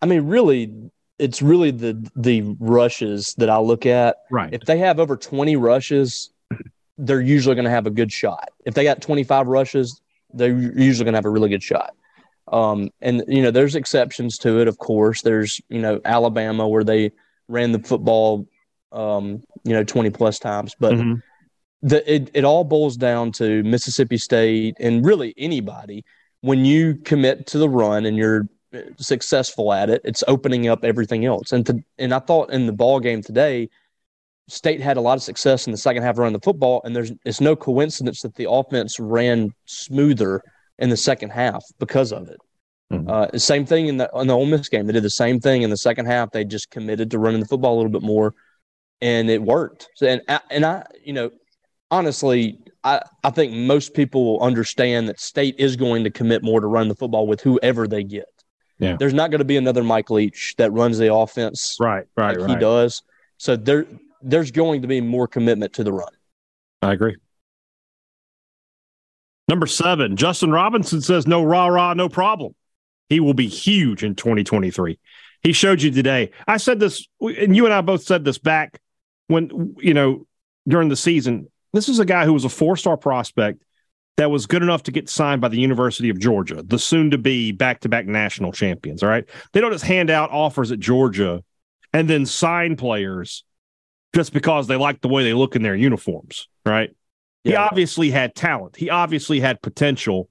I 0.00 0.06
mean, 0.06 0.22
really, 0.26 0.72
it's 1.18 1.40
really 1.42 1.70
the 1.70 2.10
the 2.16 2.56
rushes 2.58 3.34
that 3.38 3.48
I 3.50 3.58
look 3.58 3.86
at. 3.86 4.16
Right. 4.30 4.52
If 4.52 4.62
they 4.62 4.78
have 4.78 4.98
over 4.98 5.16
20 5.16 5.56
rushes, 5.56 6.30
they're 6.98 7.20
usually 7.20 7.54
going 7.54 7.64
to 7.66 7.70
have 7.70 7.86
a 7.86 7.90
good 7.90 8.10
shot. 8.10 8.50
If 8.64 8.74
they 8.74 8.84
got 8.84 9.00
25 9.02 9.46
rushes, 9.46 10.00
they're 10.32 10.58
usually 10.58 11.04
going 11.04 11.12
to 11.12 11.18
have 11.18 11.26
a 11.26 11.30
really 11.30 11.50
good 11.50 11.62
shot. 11.62 11.94
Um, 12.52 12.90
and 13.00 13.24
you 13.26 13.42
know, 13.42 13.50
there's 13.50 13.74
exceptions 13.74 14.38
to 14.38 14.60
it, 14.60 14.68
of 14.68 14.78
course. 14.78 15.22
There's 15.22 15.60
you 15.68 15.80
know 15.80 16.00
Alabama 16.04 16.68
where 16.68 16.84
they 16.84 17.10
ran 17.48 17.72
the 17.72 17.78
football, 17.80 18.46
um, 18.92 19.42
you 19.64 19.72
know, 19.72 19.82
20 19.84 20.10
plus 20.10 20.38
times, 20.38 20.74
but 20.78 20.92
Mhm. 20.94 21.22
the, 21.82 22.14
it, 22.14 22.30
it 22.34 22.44
all 22.44 22.64
boils 22.64 22.96
down 22.96 23.32
to 23.32 23.62
Mississippi 23.64 24.16
State 24.16 24.76
and 24.78 25.04
really 25.04 25.34
anybody. 25.36 26.04
When 26.42 26.64
you 26.64 26.94
commit 26.96 27.46
to 27.48 27.58
the 27.58 27.68
run 27.68 28.04
and 28.06 28.16
you're 28.16 28.48
successful 28.98 29.72
at 29.72 29.90
it, 29.90 30.00
it's 30.04 30.24
opening 30.28 30.68
up 30.68 30.84
everything 30.84 31.24
else. 31.24 31.52
And 31.52 31.64
to, 31.66 31.82
and 31.98 32.12
I 32.14 32.18
thought 32.20 32.52
in 32.52 32.66
the 32.66 32.72
ball 32.72 33.00
game 33.00 33.22
today, 33.22 33.68
State 34.48 34.80
had 34.80 34.96
a 34.96 35.00
lot 35.00 35.14
of 35.16 35.22
success 35.22 35.66
in 35.66 35.72
the 35.72 35.78
second 35.78 36.02
half 36.02 36.18
running 36.18 36.32
the 36.32 36.40
football, 36.40 36.80
and 36.84 36.94
there's 36.94 37.12
it's 37.24 37.40
no 37.40 37.54
coincidence 37.56 38.22
that 38.22 38.34
the 38.34 38.50
offense 38.50 38.98
ran 38.98 39.52
smoother 39.66 40.42
in 40.82 40.90
the 40.90 40.96
second 40.98 41.30
half 41.30 41.64
because 41.78 42.12
of 42.12 42.28
it. 42.28 42.36
Mhm. 42.92 43.08
Uh, 43.08 43.38
same 43.38 43.64
thing 43.64 43.86
in 43.86 43.96
the 43.96 44.10
in 44.16 44.26
the 44.26 44.34
Ole 44.34 44.44
Miss 44.44 44.68
game. 44.68 44.86
They 44.86 44.92
did 44.92 45.02
the 45.02 45.08
same 45.24 45.40
thing 45.40 45.62
in 45.62 45.70
the 45.70 45.76
second 45.78 46.04
half. 46.06 46.30
They 46.32 46.44
just 46.44 46.70
committed 46.70 47.10
to 47.12 47.18
running 47.18 47.40
the 47.40 47.46
football 47.46 47.74
a 47.74 47.78
little 47.78 47.90
bit 47.92 48.02
more, 48.02 48.34
and 49.00 49.30
it 49.30 49.40
worked. 49.42 49.88
So, 49.94 50.06
and 50.06 50.20
I- 50.28 50.40
and 50.50 50.66
I, 50.66 50.84
you 51.02 51.14
know, 51.14 51.30
honestly, 51.90 52.58
I 52.84 53.00
I 53.24 53.30
think 53.30 53.52
most 53.54 53.94
people 53.94 54.24
will 54.24 54.40
understand 54.40 55.08
that 55.08 55.20
State 55.20 55.54
is 55.58 55.76
going 55.76 56.04
to 56.04 56.10
commit 56.10 56.42
more 56.42 56.60
to 56.60 56.66
run 56.66 56.88
the 56.88 56.94
football 56.94 57.26
with 57.26 57.40
whoever 57.40 57.86
they 57.88 58.02
get. 58.04 58.26
Yeah. 58.78 58.96
there's 58.98 59.14
not 59.14 59.30
going 59.30 59.38
to 59.38 59.44
be 59.44 59.56
another 59.56 59.84
Mike 59.84 60.10
Leach 60.10 60.54
that 60.58 60.72
runs 60.72 60.98
the 60.98 61.14
offense 61.14 61.76
Right. 61.78 62.04
Right. 62.16 62.36
like 62.36 62.50
he 62.50 62.56
does. 62.56 63.00
So 63.38 63.54
there 63.54 63.86
there's 64.22 64.50
going 64.50 64.82
to 64.82 64.88
be 64.88 65.00
more 65.00 65.28
commitment 65.28 65.72
to 65.74 65.84
the 65.84 65.92
run. 65.92 66.12
I 66.80 66.92
agree. 66.92 67.14
Number 69.52 69.66
seven, 69.66 70.16
Justin 70.16 70.50
Robinson 70.50 71.02
says 71.02 71.26
no 71.26 71.42
rah 71.42 71.66
rah, 71.66 71.92
no 71.92 72.08
problem. 72.08 72.54
He 73.10 73.20
will 73.20 73.34
be 73.34 73.48
huge 73.48 74.02
in 74.02 74.14
2023. 74.14 74.98
He 75.42 75.52
showed 75.52 75.82
you 75.82 75.90
today. 75.90 76.30
I 76.48 76.56
said 76.56 76.80
this, 76.80 77.06
and 77.20 77.54
you 77.54 77.66
and 77.66 77.74
I 77.74 77.82
both 77.82 78.02
said 78.02 78.24
this 78.24 78.38
back 78.38 78.80
when, 79.26 79.74
you 79.76 79.92
know, 79.92 80.26
during 80.66 80.88
the 80.88 80.96
season. 80.96 81.50
This 81.74 81.90
is 81.90 81.98
a 81.98 82.06
guy 82.06 82.24
who 82.24 82.32
was 82.32 82.46
a 82.46 82.48
four 82.48 82.78
star 82.78 82.96
prospect 82.96 83.62
that 84.16 84.30
was 84.30 84.46
good 84.46 84.62
enough 84.62 84.84
to 84.84 84.90
get 84.90 85.10
signed 85.10 85.42
by 85.42 85.48
the 85.48 85.60
University 85.60 86.08
of 86.08 86.18
Georgia, 86.18 86.62
the 86.62 86.78
soon 86.78 87.10
to 87.10 87.18
be 87.18 87.52
back 87.52 87.80
to 87.80 87.90
back 87.90 88.06
national 88.06 88.52
champions. 88.52 89.02
All 89.02 89.10
right. 89.10 89.28
They 89.52 89.60
don't 89.60 89.72
just 89.72 89.84
hand 89.84 90.08
out 90.08 90.30
offers 90.30 90.72
at 90.72 90.80
Georgia 90.80 91.44
and 91.92 92.08
then 92.08 92.24
sign 92.24 92.76
players 92.76 93.44
just 94.14 94.32
because 94.32 94.66
they 94.66 94.76
like 94.76 95.02
the 95.02 95.08
way 95.08 95.24
they 95.24 95.34
look 95.34 95.56
in 95.56 95.62
their 95.62 95.76
uniforms. 95.76 96.48
Right. 96.64 96.96
Yeah. 97.44 97.50
He 97.50 97.56
obviously 97.56 98.10
had 98.10 98.34
talent, 98.34 98.76
he 98.76 98.90
obviously 98.90 99.40
had 99.40 99.62
potential. 99.62 100.28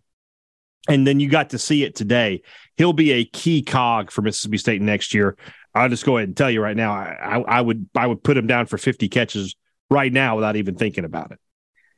And 0.89 1.05
then 1.05 1.19
you 1.19 1.29
got 1.29 1.51
to 1.51 1.59
see 1.59 1.83
it 1.83 1.95
today. 1.95 2.41
He'll 2.75 2.91
be 2.91 3.11
a 3.11 3.23
key 3.23 3.61
cog 3.61 4.09
for 4.09 4.23
Mississippi 4.23 4.57
State 4.57 4.81
next 4.81 5.13
year. 5.13 5.37
I'll 5.75 5.89
just 5.89 6.03
go 6.03 6.17
ahead 6.17 6.29
and 6.29 6.35
tell 6.35 6.49
you 6.49 6.59
right 6.59 6.75
now. 6.75 6.91
I, 6.91 7.43
I 7.47 7.61
would 7.61 7.87
I 7.95 8.07
would 8.07 8.23
put 8.23 8.35
him 8.35 8.47
down 8.47 8.65
for 8.65 8.79
50 8.79 9.07
catches 9.09 9.55
right 9.91 10.11
now 10.11 10.35
without 10.35 10.55
even 10.55 10.75
thinking 10.75 11.05
about 11.05 11.31
it. 11.31 11.39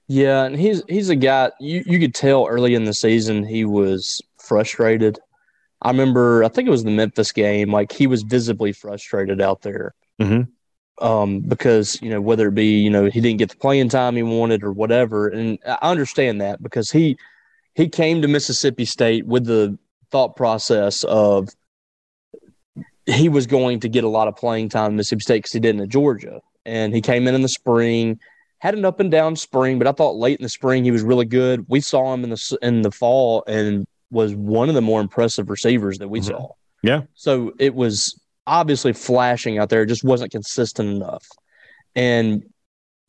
Yeah, 0.07 0.43
and 0.43 0.59
he's 0.59 0.83
he's 0.89 1.09
a 1.09 1.15
guy 1.15 1.51
you, 1.59 1.83
you 1.85 1.99
could 1.99 2.13
tell 2.13 2.45
early 2.45 2.75
in 2.75 2.83
the 2.83 2.93
season 2.93 3.45
he 3.45 3.63
was 3.63 4.21
frustrated. 4.37 5.17
I 5.81 5.89
remember 5.89 6.43
I 6.43 6.49
think 6.49 6.67
it 6.67 6.71
was 6.71 6.83
the 6.83 6.91
Memphis 6.91 7.31
game, 7.31 7.71
like 7.71 7.91
he 7.91 8.07
was 8.07 8.23
visibly 8.23 8.73
frustrated 8.73 9.41
out 9.41 9.61
there. 9.61 9.95
Mm-hmm. 10.21 10.51
Um, 11.01 11.39
because 11.39 11.99
you 12.03 12.09
know 12.09 12.21
whether 12.21 12.49
it 12.49 12.55
be 12.55 12.77
you 12.79 12.89
know 12.89 13.05
he 13.05 13.19
didn't 13.19 13.39
get 13.39 13.49
the 13.49 13.55
playing 13.55 13.89
time 13.89 14.15
he 14.15 14.21
wanted 14.21 14.63
or 14.63 14.71
whatever, 14.71 15.27
and 15.27 15.57
I 15.65 15.77
understand 15.81 16.39
that 16.41 16.61
because 16.61 16.91
he 16.91 17.17
he 17.73 17.89
came 17.89 18.21
to 18.21 18.27
Mississippi 18.27 18.85
State 18.85 19.25
with 19.25 19.45
the 19.45 19.77
thought 20.11 20.35
process 20.35 21.03
of 21.05 21.49
he 23.07 23.27
was 23.27 23.47
going 23.47 23.79
to 23.79 23.89
get 23.89 24.03
a 24.03 24.07
lot 24.07 24.27
of 24.27 24.35
playing 24.35 24.69
time 24.69 24.91
in 24.91 24.97
Mississippi 24.97 25.21
State 25.21 25.37
because 25.39 25.51
he 25.51 25.59
didn't 25.59 25.81
at 25.81 25.89
Georgia, 25.89 26.41
and 26.63 26.93
he 26.93 27.01
came 27.01 27.27
in 27.27 27.33
in 27.33 27.41
the 27.41 27.49
spring 27.49 28.19
had 28.63 28.75
an 28.75 28.85
up 28.85 29.01
and 29.01 29.11
down 29.11 29.35
spring, 29.35 29.77
but 29.77 29.87
I 29.87 29.91
thought 29.91 30.15
late 30.15 30.39
in 30.39 30.43
the 30.43 30.47
spring 30.47 30.85
he 30.85 30.91
was 30.91 31.01
really 31.01 31.25
good. 31.25 31.65
We 31.67 31.81
saw 31.81 32.13
him 32.13 32.23
in 32.23 32.29
the 32.29 32.57
in 32.61 32.81
the 32.81 32.91
fall 32.91 33.43
and 33.45 33.85
was 34.09 34.33
one 34.35 34.69
of 34.69 34.75
the 34.75 34.81
more 34.81 35.01
impressive 35.01 35.49
receivers 35.49 35.97
that 35.99 36.07
we 36.07 36.21
mm-hmm. 36.21 36.29
saw. 36.29 36.53
Yeah. 36.81 37.01
So 37.13 37.51
it 37.59 37.75
was 37.75 38.17
obviously 38.45 38.93
flashing 38.93 39.57
out 39.57 39.69
there. 39.69 39.83
It 39.83 39.87
just 39.87 40.03
wasn't 40.03 40.31
consistent 40.31 40.89
enough. 40.89 41.27
And 41.95 42.43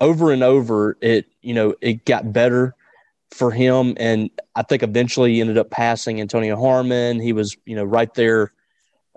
over 0.00 0.32
and 0.32 0.42
over, 0.42 0.96
it 1.00 1.26
you 1.40 1.54
know 1.54 1.74
it 1.80 2.04
got 2.04 2.32
better 2.32 2.74
for 3.30 3.50
him, 3.50 3.94
and 3.98 4.30
I 4.54 4.62
think 4.62 4.82
eventually 4.82 5.34
he 5.34 5.40
ended 5.40 5.58
up 5.58 5.70
passing 5.70 6.20
Antonio 6.20 6.56
Harmon. 6.56 7.20
He 7.20 7.32
was 7.32 7.56
you 7.64 7.76
know 7.76 7.84
right 7.84 8.12
there 8.14 8.52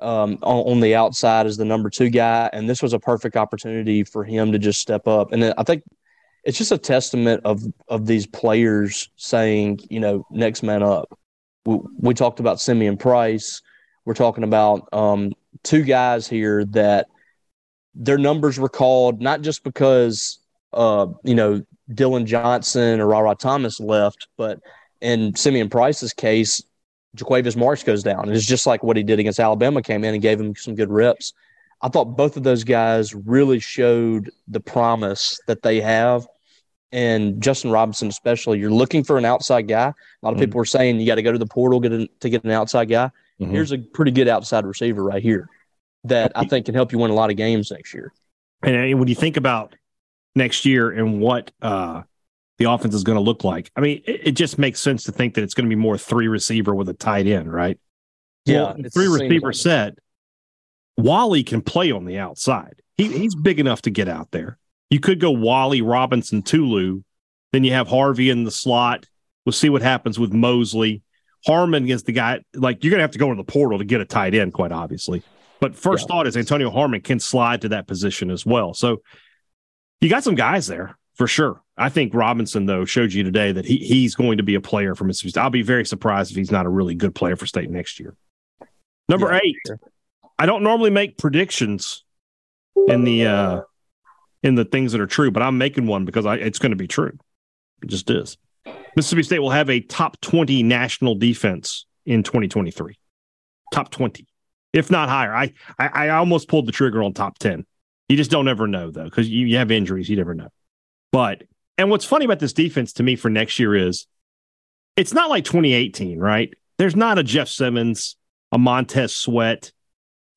um, 0.02 0.38
on, 0.44 0.72
on, 0.72 0.80
the 0.80 0.96
outside 0.96 1.46
as 1.46 1.58
the 1.58 1.66
number 1.66 1.90
two 1.90 2.10
guy, 2.10 2.50
and 2.54 2.70
this 2.70 2.82
was 2.82 2.94
a 2.94 3.00
perfect 3.00 3.36
opportunity 3.36 4.04
for 4.04 4.24
him 4.24 4.52
to 4.52 4.60
just 4.60 4.80
step 4.80 5.08
up. 5.08 5.32
And 5.32 5.54
I 5.58 5.64
think 5.64 5.84
it's 6.44 6.58
just 6.58 6.72
a 6.72 6.78
testament 6.78 7.42
of 7.44 7.62
of 7.88 8.06
these 8.06 8.28
players 8.28 9.10
saying, 9.16 9.80
you 9.90 10.00
know, 10.00 10.26
next 10.32 10.64
man 10.64 10.84
up. 10.84 11.18
We, 11.66 11.80
we 12.00 12.14
talked 12.14 12.40
about 12.40 12.62
Simeon 12.62 12.98
Price. 12.98 13.62
We're 14.06 14.14
talking 14.14 14.46
about 14.46 14.88
um, 14.94 15.34
two 15.64 15.84
guys 15.84 16.28
here 16.28 16.66
that 16.66 17.08
their 17.96 18.18
numbers 18.18 18.60
were 18.60 18.70
called 18.70 19.22
not 19.22 19.42
just 19.42 19.64
because 19.64 20.40
uh, 20.74 21.08
you 21.24 21.36
know 21.36 21.64
Dillon 21.94 22.26
Johnson 22.26 23.00
or 23.00 23.08
Rara 23.08 23.36
Thomas 23.36 23.80
left, 23.80 24.28
but 24.38 24.60
in 25.02 25.36
Simeon 25.36 25.70
Price's 25.70 26.14
case, 26.14 26.62
Jo'quavious 27.16 27.56
Marks 27.56 27.84
goes 27.84 28.04
down. 28.04 28.30
It's 28.32 28.46
just 28.46 28.68
like 28.68 28.84
what 28.84 28.98
he 28.98 29.04
did 29.04 29.20
against 29.20 29.40
Alabama, 29.40 29.82
came 29.82 30.04
in 30.04 30.14
and 30.14 30.22
gave 30.22 30.40
him 30.40 30.56
some 30.56 30.76
good 30.76 30.92
reps. 30.92 31.34
I 31.82 31.90
thought 31.90 32.18
both 32.18 32.38
of 32.38 32.44
those 32.44 32.64
guys 32.64 33.14
really 33.14 33.60
showed 33.60 34.32
the 34.48 34.60
promise 34.60 35.40
that 35.48 35.62
they 35.62 35.80
have 35.80 36.28
and 36.92 37.42
Justin 37.42 37.72
Robinson 37.72 38.08
especially, 38.08 38.60
you're 38.60 38.72
looking 38.72 39.04
for 39.04 39.18
an 39.18 39.26
outside 39.26 39.68
guy. 39.68 39.88
A 39.88 39.94
lot 40.22 40.32
of 40.32 40.36
mm-hmm. 40.36 40.40
people 40.40 40.58
were 40.60 40.66
saying 40.66 41.00
you 41.00 41.08
got 41.08 41.16
to 41.16 41.22
go 41.22 41.32
to 41.32 41.38
the 41.38 41.46
portal 41.46 41.80
get 41.80 41.92
a, 41.92 42.08
to 42.22 42.30
get 42.30 42.44
an 42.44 42.52
outside 42.52 42.90
guy. 42.90 43.12
Mm-hmm. 43.40 43.52
Here's 43.52 43.72
a 43.72 43.78
pretty 43.78 44.12
good 44.12 44.28
outside 44.28 44.66
receiver 44.66 45.04
right 45.04 45.22
here 45.22 45.50
that 46.06 46.32
I 46.36 46.46
think 46.46 46.66
can 46.66 46.76
help 46.76 46.92
you 46.92 46.98
win 46.98 47.12
a 47.12 47.16
lot 47.16 47.30
of 47.30 47.38
games 47.38 47.72
next 47.72 47.94
year. 47.94 48.14
And 48.64 48.98
when 49.00 49.08
you 49.08 49.16
think 49.16 49.38
about 49.38 49.76
next 50.36 50.66
year 50.66 50.90
and 50.90 51.20
what 51.20 51.52
uh, 51.62 52.04
the 52.58 52.66
offense 52.66 52.96
is 52.96 53.04
going 53.04 53.18
to 53.18 53.22
look 53.22 53.44
like, 53.44 53.72
I 53.76 53.82
mean, 53.82 54.02
it, 54.06 54.28
it, 54.30 54.32
just 54.32 54.58
makes 54.58 54.80
sense 54.80 55.04
to 55.04 55.12
think 55.12 55.36
that 55.36 55.44
it's 55.44 55.54
going 55.54 55.66
to 55.66 55.70
be 55.70 55.80
more 55.80 55.98
three 55.98 56.28
receiver 56.28 56.74
with 56.74 56.90
a 56.90 56.94
tight 56.94 57.28
end, 57.28 57.52
right? 57.52 57.80
Yeah, 58.46 58.74
well, 58.74 58.78
three 58.94 59.08
receiver 59.08 59.54
set. 59.54 59.98
Walley 60.98 61.44
can 61.44 61.62
play 61.62 61.92
on 61.92 62.06
the 62.06 62.18
outside. 62.18 62.82
He, 62.96 63.16
he's 63.16 63.36
big 63.36 63.60
enough 63.60 63.84
to 63.84 63.92
get 63.92 64.08
out 64.08 64.32
there. 64.32 64.58
You 64.90 65.00
could 65.00 65.20
go 65.20 65.32
Walley 65.32 65.82
Robinson 65.82 66.42
Tulu. 66.42 67.02
Then 67.52 67.64
you 67.64 67.74
have 67.74 67.88
Harvey 67.88 68.30
in 68.30 68.44
the 68.44 68.52
slot. 68.52 69.06
We'll 69.46 69.54
see 69.54 69.70
what 69.70 69.82
happens 69.82 70.18
with 70.18 70.34
Mosley. 70.34 71.04
Harmon 71.48 71.90
is 71.90 72.04
the 72.04 72.12
guy, 72.12 72.42
like, 72.54 72.84
you're 72.84 72.92
going 72.92 73.00
to 73.00 73.04
have 73.04 73.12
to 73.12 73.20
go 73.20 73.32
into 73.32 73.42
the 73.42 73.52
portal 73.52 73.80
to 73.80 73.86
get 73.86 74.02
a 74.02 74.06
tight 74.06 74.36
end, 74.36 74.54
quite 74.54 74.74
obviously. 74.74 75.24
But 75.62 75.76
first 75.76 76.04
yeah. 76.04 76.08
thought 76.08 76.28
is 76.28 76.36
Antonio 76.36 76.70
Harmon 76.70 77.02
can 77.02 77.20
slide 77.20 77.62
to 77.62 77.70
that 77.70 77.88
position 77.88 78.30
as 78.30 78.46
well. 78.46 78.74
So 78.74 79.02
you 80.02 80.10
got 80.10 80.24
some 80.24 80.36
guys 80.36 80.68
there 80.68 80.98
for 81.16 81.26
sure. 81.26 81.62
I 81.78 81.90
think 81.90 82.14
Robinson, 82.14 82.66
though, 82.66 82.86
showed 82.86 83.14
you 83.14 83.24
today 83.24 83.52
that 83.54 83.66
he, 83.66 83.78
he's 83.78 84.14
going 84.14 84.38
to 84.38 84.44
be 84.44 84.56
a 84.56 84.62
player 84.62 84.94
for 84.94 85.06
Mississippi 85.06 85.30
State. 85.30 85.42
I'll 85.42 85.50
be 85.50 85.62
very 85.64 85.86
surprised 85.86 86.32
if 86.32 86.38
he's 86.38 86.52
not 86.52 86.66
a 86.66 86.70
really 86.70 86.96
good 86.96 87.16
player 87.16 87.36
for 87.36 87.46
State 87.46 87.70
next 87.70 88.00
year. 88.00 88.16
Number 89.10 89.32
yeah, 89.32 89.40
eight, 89.44 89.56
sure. 89.66 89.80
I 90.38 90.46
don't 90.46 90.64
normally 90.64 90.90
make 90.90 91.18
predictions 91.18 92.04
in 92.88 93.04
the 93.04 93.26
uh, 93.26 93.62
in 94.44 94.56
the 94.56 94.66
things 94.66 94.92
that 94.92 95.02
are 95.02 95.08
true, 95.08 95.32
but 95.32 95.42
I'm 95.42 95.58
making 95.58 95.88
one 95.88 96.06
because 96.06 96.26
I, 96.26 96.36
it's 96.36 96.60
going 96.60 96.72
to 96.72 96.76
be 96.76 96.88
true. 96.88 97.18
It 97.82 97.88
just 97.88 98.10
is. 98.10 98.38
Mississippi 98.98 99.22
State 99.22 99.40
will 99.40 99.52
have 99.52 99.70
a 99.70 99.80
top 99.80 100.20
20 100.22 100.64
national 100.64 101.14
defense 101.14 101.86
in 102.08 102.24
2023. 102.24 102.96
Top 103.72 103.92
20, 103.92 104.26
if 104.74 104.90
not 104.90 105.08
higher. 105.08 105.36
I, 105.36 105.54
I, 105.78 105.88
I 105.88 106.10
almost 106.10 106.48
pulled 106.48 106.66
the 106.66 106.72
trigger 106.72 107.04
on 107.04 107.14
top 107.14 107.38
10. 107.38 107.64
You 108.10 108.18
just 108.18 108.32
don't 108.32 108.48
ever 108.48 108.68
know, 108.68 108.90
though, 108.90 109.04
because 109.04 109.30
you, 109.30 109.46
you 109.46 109.58
have 109.58 109.70
injuries. 109.70 110.10
You 110.10 110.18
never 110.18 110.34
know. 110.34 110.48
But, 111.12 111.44
and 111.78 111.92
what's 111.92 112.06
funny 112.06 112.26
about 112.26 112.40
this 112.40 112.54
defense 112.54 112.94
to 112.94 113.04
me 113.04 113.16
for 113.16 113.30
next 113.30 113.60
year 113.60 113.76
is 113.76 114.08
it's 114.96 115.14
not 115.14 115.30
like 115.30 115.46
2018, 115.46 116.18
right? 116.18 116.52
There's 116.80 116.96
not 116.96 117.20
a 117.20 117.24
Jeff 117.24 117.50
Simmons, 117.50 118.16
a 118.52 118.58
Montez 118.58 119.14
Sweat, 119.14 119.74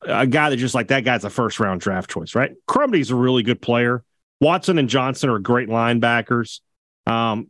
a 0.03 0.27
guy 0.27 0.51
that 0.51 0.59
just 0.59 0.75
like 0.75 0.89
that 0.89 1.05
guy's 1.05 1.25
a 1.25 1.31
first 1.31 1.61
round 1.61 1.81
draft 1.81 2.11
choice, 2.11 2.35
right? 2.35 2.53
Crumedy's 2.67 3.11
a 3.11 3.17
really 3.17 3.43
good 3.43 3.63
player. 3.63 4.05
Watson 4.39 4.77
and 4.77 4.91
Johnson 4.91 5.31
are 5.31 5.39
great 5.39 5.71
linebackers. 5.71 6.61
Um, 7.07 7.49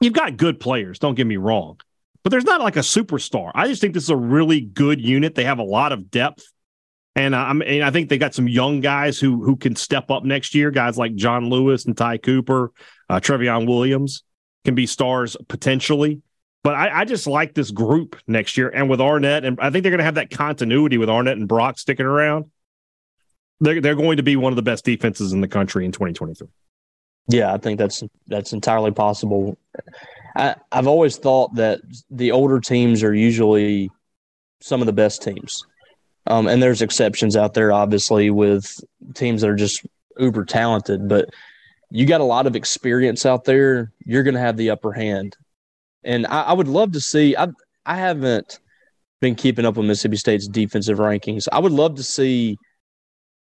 you've 0.00 0.12
got 0.12 0.36
good 0.36 0.60
players, 0.60 0.98
don't 0.98 1.14
get 1.14 1.26
me 1.26 1.36
wrong, 1.36 1.80
but 2.22 2.30
there's 2.30 2.44
not 2.44 2.60
like 2.60 2.76
a 2.76 2.80
superstar. 2.80 3.50
I 3.54 3.68
just 3.68 3.80
think 3.80 3.94
this 3.94 4.04
is 4.04 4.10
a 4.10 4.16
really 4.16 4.60
good 4.60 5.00
unit. 5.00 5.34
They 5.34 5.44
have 5.44 5.58
a 5.58 5.64
lot 5.64 5.92
of 5.92 6.10
depth. 6.10 6.44
And, 7.16 7.34
I'm, 7.34 7.60
and 7.62 7.82
I 7.82 7.90
think 7.90 8.08
they 8.08 8.18
got 8.18 8.34
some 8.34 8.48
young 8.48 8.80
guys 8.80 9.18
who 9.18 9.42
who 9.42 9.56
can 9.56 9.74
step 9.74 10.10
up 10.12 10.24
next 10.24 10.54
year. 10.54 10.70
Guys 10.70 10.96
like 10.96 11.16
John 11.16 11.50
Lewis 11.50 11.84
and 11.84 11.96
Ty 11.96 12.18
Cooper, 12.18 12.70
uh, 13.08 13.18
Trevion 13.18 13.66
Williams 13.66 14.22
can 14.64 14.74
be 14.74 14.86
stars 14.86 15.36
potentially. 15.48 16.22
But 16.62 16.74
I, 16.74 17.00
I, 17.00 17.04
just 17.06 17.26
like 17.26 17.54
this 17.54 17.70
group 17.70 18.16
next 18.26 18.56
year. 18.58 18.68
And 18.68 18.90
with 18.90 19.00
Arnett, 19.00 19.44
and 19.44 19.58
I 19.60 19.70
think 19.70 19.82
they're 19.82 19.90
going 19.90 19.98
to 19.98 20.04
have 20.04 20.16
that 20.16 20.30
continuity 20.30 20.98
with 20.98 21.08
Arnett 21.08 21.38
and 21.38 21.48
Brock 21.48 21.78
sticking 21.78 22.04
around. 22.04 22.50
They're, 23.60 23.80
they're 23.80 23.94
going 23.94 24.18
to 24.18 24.22
be 24.22 24.36
one 24.36 24.52
of 24.52 24.56
the 24.56 24.62
best 24.62 24.84
defenses 24.84 25.32
in 25.32 25.40
the 25.40 25.48
country 25.48 25.84
in 25.84 25.92
2023. 25.92 26.48
Yeah, 27.30 27.52
I 27.52 27.58
think 27.58 27.78
that's 27.78 28.02
that's 28.26 28.52
entirely 28.52 28.90
possible. 28.90 29.56
I, 30.36 30.56
I've 30.72 30.86
always 30.86 31.16
thought 31.16 31.54
that 31.54 31.80
the 32.10 32.32
older 32.32 32.60
teams 32.60 33.02
are 33.02 33.14
usually 33.14 33.90
some 34.60 34.80
of 34.80 34.86
the 34.86 34.92
best 34.92 35.22
teams. 35.22 35.64
Um, 36.26 36.48
and 36.48 36.62
there's 36.62 36.82
exceptions 36.82 37.36
out 37.36 37.54
there, 37.54 37.72
obviously, 37.72 38.30
with 38.30 38.78
teams 39.14 39.40
that 39.40 39.50
are 39.50 39.56
just 39.56 39.86
uber 40.18 40.44
talented. 40.44 41.08
But 41.08 41.30
you 41.90 42.04
got 42.04 42.20
a 42.20 42.24
lot 42.24 42.46
of 42.46 42.56
experience 42.56 43.24
out 43.24 43.44
there. 43.44 43.92
You're 44.04 44.22
going 44.22 44.34
to 44.34 44.40
have 44.40 44.56
the 44.56 44.70
upper 44.70 44.92
hand. 44.92 45.36
And 46.04 46.26
I, 46.26 46.42
I 46.42 46.52
would 46.52 46.68
love 46.68 46.92
to 46.92 47.00
see. 47.00 47.36
I 47.36 47.48
I 47.86 47.96
haven't 47.96 48.58
been 49.20 49.34
keeping 49.34 49.64
up 49.66 49.76
with 49.76 49.86
Mississippi 49.86 50.16
State's 50.16 50.48
defensive 50.48 50.98
rankings. 50.98 51.46
I 51.52 51.58
would 51.58 51.72
love 51.72 51.96
to 51.96 52.02
see, 52.02 52.56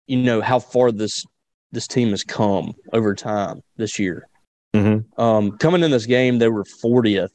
you 0.06 0.16
know, 0.16 0.40
how 0.40 0.58
far 0.58 0.90
this 0.90 1.24
this 1.72 1.86
team 1.86 2.10
has 2.10 2.24
come 2.24 2.74
over 2.92 3.14
time 3.14 3.62
this 3.76 3.98
year. 3.98 4.28
Mm-hmm. 4.74 5.20
Um, 5.20 5.58
coming 5.58 5.82
in 5.82 5.90
this 5.90 6.06
game, 6.06 6.38
they 6.38 6.48
were 6.48 6.64
40th 6.64 7.30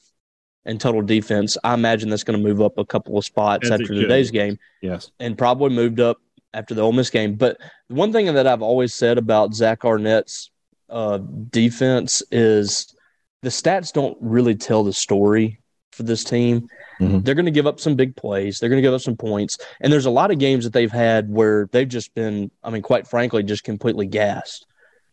in 0.66 0.78
total 0.78 1.02
defense. 1.02 1.58
I 1.64 1.74
imagine 1.74 2.10
that's 2.10 2.24
going 2.24 2.40
to 2.40 2.48
move 2.48 2.62
up 2.62 2.78
a 2.78 2.86
couple 2.86 3.18
of 3.18 3.26
spots 3.26 3.66
As 3.66 3.72
after 3.72 3.88
today's 3.88 4.32
game. 4.32 4.58
Yes, 4.82 5.12
and 5.20 5.38
probably 5.38 5.70
moved 5.70 6.00
up 6.00 6.18
after 6.54 6.74
the 6.74 6.82
Ole 6.82 6.92
Miss 6.92 7.10
game. 7.10 7.36
But 7.36 7.58
one 7.88 8.12
thing 8.12 8.34
that 8.34 8.48
I've 8.48 8.62
always 8.62 8.94
said 8.94 9.18
about 9.18 9.54
Zach 9.54 9.86
Arnett's 9.86 10.52
uh, 10.90 11.20
defense 11.50 12.22
is 12.32 12.94
the 13.42 13.50
stats 13.50 13.92
don't 13.94 14.18
really 14.22 14.56
tell 14.56 14.84
the 14.84 14.94
story 14.94 15.61
for 15.92 16.04
this 16.04 16.24
team. 16.24 16.68
Mhm. 17.00 17.24
They're 17.24 17.36
going 17.36 17.46
to 17.46 17.52
give 17.52 17.68
up 17.68 17.80
some 17.80 17.96
big 17.96 18.16
plays. 18.16 18.60
They're 18.60 18.70
going 18.70 18.82
to 18.82 18.86
give 18.88 18.94
up 18.94 19.02
some 19.02 19.18
points. 19.18 19.58
And 19.80 19.92
there's 19.92 20.06
a 20.06 20.12
lot 20.12 20.32
of 20.32 20.40
games 20.40 20.64
that 20.64 20.74
they've 20.74 20.92
had 20.92 21.30
where 21.30 21.68
they've 21.72 21.88
just 21.88 22.14
been, 22.14 22.52
I 22.64 22.70
mean, 22.70 22.82
quite 22.82 23.08
frankly, 23.08 23.44
just 23.44 23.64
completely 23.64 24.08
gassed 24.08 24.66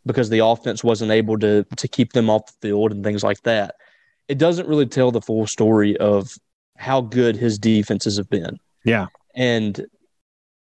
because 0.07 0.29
the 0.31 0.45
offense 0.45 0.83
wasn't 0.85 1.11
able 1.11 1.39
to 1.39 1.65
to 1.77 1.89
keep 1.89 2.13
them 2.13 2.31
off 2.31 2.47
the 2.47 2.69
field 2.69 2.93
and 2.93 3.05
things 3.05 3.23
like 3.23 3.43
that. 3.43 3.75
It 4.29 4.39
doesn't 4.39 4.69
really 4.69 4.87
tell 4.87 5.11
the 5.11 5.21
full 5.21 5.47
story 5.47 5.97
of 5.97 6.31
how 6.77 7.01
good 7.01 7.37
his 7.37 7.59
defenses 7.59 8.17
have 8.17 8.31
been. 8.31 8.59
Yeah. 8.85 9.07
And 9.35 9.87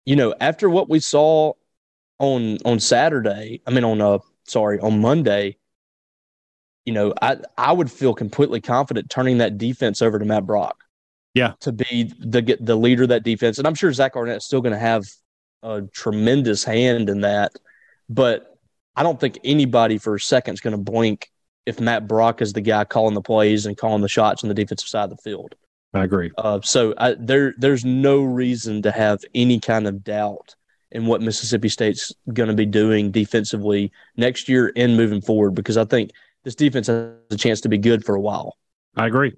you 0.04 0.16
know, 0.16 0.34
after 0.40 0.68
what 0.68 0.88
we 0.88 0.98
saw 0.98 1.52
on 2.18 2.58
on 2.64 2.80
Saturday, 2.80 3.60
I 3.66 3.70
mean 3.70 3.84
on 3.84 4.00
uh 4.00 4.18
sorry, 4.44 4.80
on 4.80 5.00
Monday, 5.00 5.56
you 6.84 6.92
know, 6.92 7.14
I 7.20 7.38
I 7.56 7.72
would 7.72 7.90
feel 7.90 8.14
completely 8.14 8.60
confident 8.60 9.10
turning 9.10 9.38
that 9.38 9.58
defense 9.58 10.02
over 10.02 10.18
to 10.18 10.24
Matt 10.24 10.46
Brock. 10.46 10.76
Yeah. 11.34 11.54
To 11.60 11.72
be 11.72 12.12
the 12.18 12.56
the 12.60 12.76
leader 12.76 13.04
of 13.04 13.08
that 13.10 13.22
defense. 13.22 13.58
And 13.58 13.66
I'm 13.66 13.74
sure 13.74 13.92
Zach 13.92 14.16
Arnett's 14.16 14.44
still 14.44 14.60
going 14.60 14.74
to 14.74 14.78
have 14.78 15.04
a 15.62 15.82
tremendous 15.82 16.64
hand 16.64 17.08
in 17.08 17.22
that. 17.22 17.52
But 18.08 18.58
I 18.96 19.02
don't 19.02 19.18
think 19.18 19.38
anybody 19.44 19.98
for 19.98 20.14
a 20.14 20.20
second 20.20 20.54
is 20.54 20.60
going 20.60 20.76
to 20.76 20.82
blink 20.82 21.30
if 21.64 21.80
Matt 21.80 22.08
Brock 22.08 22.42
is 22.42 22.52
the 22.52 22.60
guy 22.60 22.84
calling 22.84 23.14
the 23.14 23.22
plays 23.22 23.66
and 23.66 23.76
calling 23.76 24.02
the 24.02 24.08
shots 24.08 24.42
on 24.42 24.48
the 24.48 24.54
defensive 24.54 24.88
side 24.88 25.04
of 25.04 25.10
the 25.10 25.22
field. 25.22 25.54
I 25.94 26.04
agree. 26.04 26.30
Uh, 26.36 26.60
so 26.62 26.94
I, 26.98 27.14
there, 27.18 27.54
there's 27.58 27.84
no 27.84 28.22
reason 28.22 28.82
to 28.82 28.90
have 28.90 29.20
any 29.34 29.60
kind 29.60 29.86
of 29.86 30.02
doubt 30.02 30.54
in 30.90 31.06
what 31.06 31.22
Mississippi 31.22 31.68
State's 31.68 32.12
going 32.32 32.48
to 32.48 32.54
be 32.54 32.66
doing 32.66 33.10
defensively 33.10 33.92
next 34.16 34.48
year 34.48 34.72
and 34.76 34.96
moving 34.96 35.20
forward 35.20 35.52
because 35.54 35.76
I 35.76 35.84
think 35.84 36.10
this 36.44 36.54
defense 36.54 36.86
has 36.88 37.14
a 37.30 37.36
chance 37.36 37.60
to 37.62 37.68
be 37.68 37.78
good 37.78 38.04
for 38.04 38.14
a 38.14 38.20
while. 38.20 38.56
I 38.96 39.06
agree. 39.06 39.34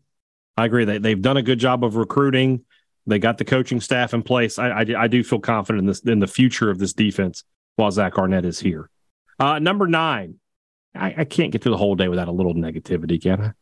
I 0.56 0.66
agree. 0.66 0.84
They 0.84 0.98
they've 0.98 1.20
done 1.20 1.36
a 1.36 1.42
good 1.42 1.58
job 1.58 1.84
of 1.84 1.96
recruiting. 1.96 2.64
They 3.06 3.18
got 3.18 3.38
the 3.38 3.44
coaching 3.44 3.80
staff 3.80 4.14
in 4.14 4.22
place. 4.22 4.58
I, 4.58 4.70
I, 4.70 4.86
I 4.98 5.06
do 5.08 5.22
feel 5.22 5.40
confident 5.40 5.80
in 5.80 5.86
this 5.86 6.00
in 6.00 6.20
the 6.20 6.26
future 6.26 6.70
of 6.70 6.78
this 6.78 6.92
defense 6.92 7.44
while 7.76 7.90
Zach 7.90 8.18
Arnett 8.18 8.44
is 8.44 8.60
here. 8.60 8.88
Uh, 9.38 9.58
number 9.58 9.86
nine. 9.86 10.36
I, 10.94 11.14
I 11.18 11.24
can't 11.24 11.50
get 11.50 11.62
through 11.62 11.72
the 11.72 11.78
whole 11.78 11.96
day 11.96 12.08
without 12.08 12.28
a 12.28 12.32
little 12.32 12.54
negativity, 12.54 13.20
can 13.20 13.40
I? 13.40 13.52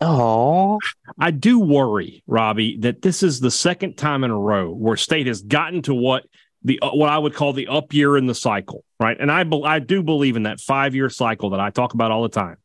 Oh, 0.00 0.78
I 1.18 1.30
do 1.30 1.58
worry, 1.58 2.22
Robbie, 2.26 2.78
that 2.78 3.02
this 3.02 3.22
is 3.22 3.40
the 3.40 3.50
second 3.50 3.96
time 3.96 4.24
in 4.24 4.30
a 4.30 4.38
row 4.38 4.72
where 4.72 4.96
State 4.96 5.26
has 5.26 5.42
gotten 5.42 5.82
to 5.82 5.94
what 5.94 6.24
the 6.68 6.78
uh, 6.80 6.90
what 6.90 7.08
I 7.08 7.18
would 7.18 7.34
call 7.34 7.52
the 7.52 7.66
up 7.66 7.92
year 7.92 8.16
in 8.16 8.26
the 8.26 8.34
cycle, 8.34 8.84
right? 9.00 9.16
And 9.18 9.32
I 9.32 9.42
be, 9.42 9.62
I 9.64 9.80
do 9.80 10.02
believe 10.02 10.36
in 10.36 10.44
that 10.44 10.60
five 10.60 10.94
year 10.94 11.10
cycle 11.10 11.50
that 11.50 11.60
I 11.60 11.70
talk 11.70 11.94
about 11.94 12.12
all 12.12 12.22
the 12.22 12.28
time. 12.28 12.58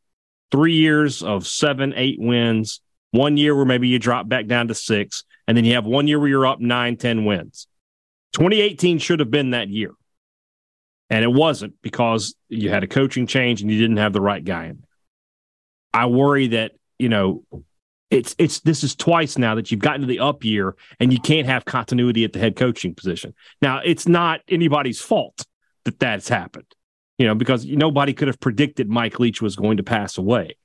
Three 0.51 0.75
years 0.75 1.23
of 1.23 1.47
seven, 1.47 1.93
eight 1.95 2.19
wins, 2.19 2.81
one 3.11 3.37
year 3.37 3.55
where 3.55 3.65
maybe 3.65 3.87
you 3.87 3.97
drop 3.97 4.27
back 4.27 4.45
down 4.45 4.67
to 4.67 4.75
six, 4.75 5.23
and 5.47 5.57
then 5.57 5.65
you 5.65 5.73
have 5.73 5.85
one 5.85 6.07
year 6.07 6.19
where 6.19 6.29
you're 6.29 6.45
up 6.45 6.59
nine, 6.59 6.97
ten 6.97 7.25
wins. 7.25 7.65
2018 8.33 8.99
should 8.99 9.19
have 9.19 9.31
been 9.31 9.51
that 9.51 9.69
year. 9.69 9.91
And 11.09 11.23
it 11.23 11.31
wasn't 11.31 11.75
because 11.81 12.35
you 12.49 12.69
had 12.69 12.83
a 12.83 12.87
coaching 12.87 13.27
change 13.27 13.61
and 13.61 13.71
you 13.71 13.79
didn't 13.79 13.97
have 13.97 14.13
the 14.13 14.21
right 14.21 14.43
guy 14.43 14.65
in 14.65 14.77
there. 14.77 14.89
I 15.93 16.07
worry 16.07 16.47
that, 16.47 16.71
you 16.97 17.09
know, 17.09 17.43
it's 18.09 18.35
it's 18.37 18.59
this 18.61 18.83
is 18.83 18.95
twice 18.95 19.37
now 19.37 19.55
that 19.55 19.71
you've 19.71 19.79
gotten 19.79 20.01
to 20.01 20.07
the 20.07 20.19
up 20.19 20.43
year 20.43 20.75
and 20.99 21.11
you 21.11 21.19
can't 21.19 21.47
have 21.47 21.65
continuity 21.65 22.23
at 22.23 22.33
the 22.33 22.39
head 22.39 22.55
coaching 22.55 22.93
position. 22.93 23.33
Now, 23.61 23.81
it's 23.83 24.07
not 24.07 24.41
anybody's 24.47 25.01
fault 25.01 25.45
that 25.85 25.99
that's 25.99 26.29
happened, 26.29 26.67
you 27.17 27.25
know, 27.25 27.35
because 27.35 27.65
nobody 27.65 28.13
could 28.13 28.27
have 28.27 28.39
predicted 28.39 28.89
Mike 28.89 29.19
Leach 29.19 29.41
was 29.41 29.55
going 29.55 29.77
to 29.77 29.83
pass 29.83 30.17
away. 30.17 30.57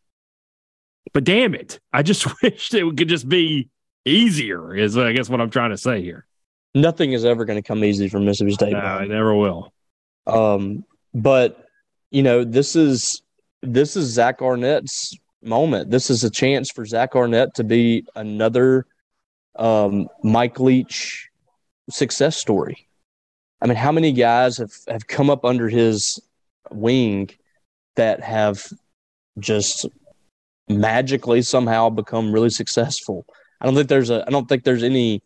But 1.12 1.24
damn 1.24 1.54
it, 1.54 1.80
I 1.92 2.02
just 2.02 2.26
wish 2.42 2.72
it 2.74 2.96
could 2.96 3.08
just 3.08 3.28
be 3.28 3.68
easier. 4.04 4.74
Is 4.74 4.96
I 4.96 5.12
guess 5.12 5.28
what 5.28 5.40
I'm 5.40 5.50
trying 5.50 5.70
to 5.70 5.78
say 5.78 6.02
here. 6.02 6.26
nothing 6.74 7.12
is 7.12 7.24
ever 7.24 7.44
going 7.44 7.60
to 7.60 7.66
come 7.66 7.82
easy 7.82 8.08
for 8.08 8.20
Mississippi 8.20 8.52
State. 8.52 8.72
No, 8.72 8.98
it 8.98 9.08
never 9.08 9.34
will. 9.34 9.72
Um, 10.26 10.84
but 11.14 11.64
you 12.10 12.22
know, 12.22 12.44
this 12.44 12.76
is 12.76 13.22
this 13.62 13.96
is 13.96 14.06
Zach 14.06 14.42
Arnett's 14.42 15.16
moment. 15.42 15.90
This 15.90 16.10
is 16.10 16.24
a 16.24 16.30
chance 16.30 16.70
for 16.70 16.84
Zach 16.84 17.14
Arnett 17.14 17.54
to 17.54 17.64
be 17.64 18.04
another 18.14 18.86
um, 19.56 20.08
Mike 20.22 20.60
Leach 20.60 21.28
success 21.90 22.36
story. 22.36 22.88
I 23.60 23.66
mean, 23.66 23.76
how 23.76 23.92
many 23.92 24.12
guys 24.12 24.58
have, 24.58 24.72
have 24.88 25.06
come 25.06 25.30
up 25.30 25.44
under 25.44 25.68
his 25.68 26.20
wing 26.70 27.30
that 27.96 28.20
have 28.20 28.64
just 29.38 29.86
magically 30.68 31.42
somehow 31.42 31.88
become 31.88 32.32
really 32.32 32.50
successful? 32.50 33.26
I 33.60 33.66
don't 33.66 33.74
think 33.74 33.88
there's 33.88 34.10
a 34.10 34.24
I 34.26 34.30
don't 34.30 34.48
think 34.48 34.62
there's 34.62 34.84
any 34.84 35.22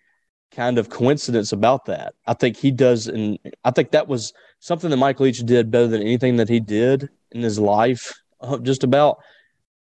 kind 0.50 0.78
of 0.78 0.88
coincidence 0.88 1.52
about 1.52 1.86
that. 1.86 2.14
I 2.26 2.34
think 2.34 2.56
he 2.56 2.70
does 2.70 3.06
and 3.06 3.38
I 3.64 3.70
think 3.70 3.90
that 3.90 4.08
was 4.08 4.32
something 4.60 4.90
that 4.90 4.96
Mike 4.96 5.20
Leach 5.20 5.40
did 5.40 5.70
better 5.70 5.88
than 5.88 6.02
anything 6.02 6.36
that 6.36 6.48
he 6.48 6.60
did 6.60 7.08
in 7.32 7.42
his 7.42 7.58
life, 7.58 8.12
uh, 8.40 8.58
just 8.58 8.84
about, 8.84 9.18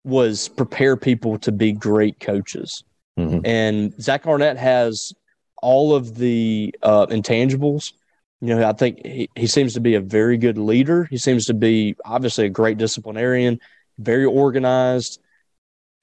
was 0.04 0.48
prepare 0.48 0.96
people 0.96 1.38
to 1.40 1.52
be 1.52 1.72
great 1.72 2.20
coaches. 2.20 2.84
Mhm. 3.18 3.42
And 3.46 4.02
Zach 4.02 4.26
Arnett 4.28 4.58
has 4.58 5.14
all 5.62 5.96
of 5.96 6.16
the 6.16 6.74
uh, 6.84 7.08
intangibles. 7.08 7.94
You 8.42 8.56
know, 8.56 8.68
I 8.68 8.74
think 8.74 9.06
he, 9.06 9.30
he 9.36 9.48
seems 9.48 9.74
to 9.74 9.80
be 9.80 9.96
a 9.96 10.02
very 10.02 10.38
good 10.38 10.58
leader. 10.58 11.06
He 11.06 11.18
seems 11.18 11.48
to 11.48 11.54
be 11.54 11.96
obviously 12.06 12.46
a 12.46 12.50
great 12.50 12.78
disciplinarian, 12.78 13.60
very 13.98 14.26
organized. 14.26 15.20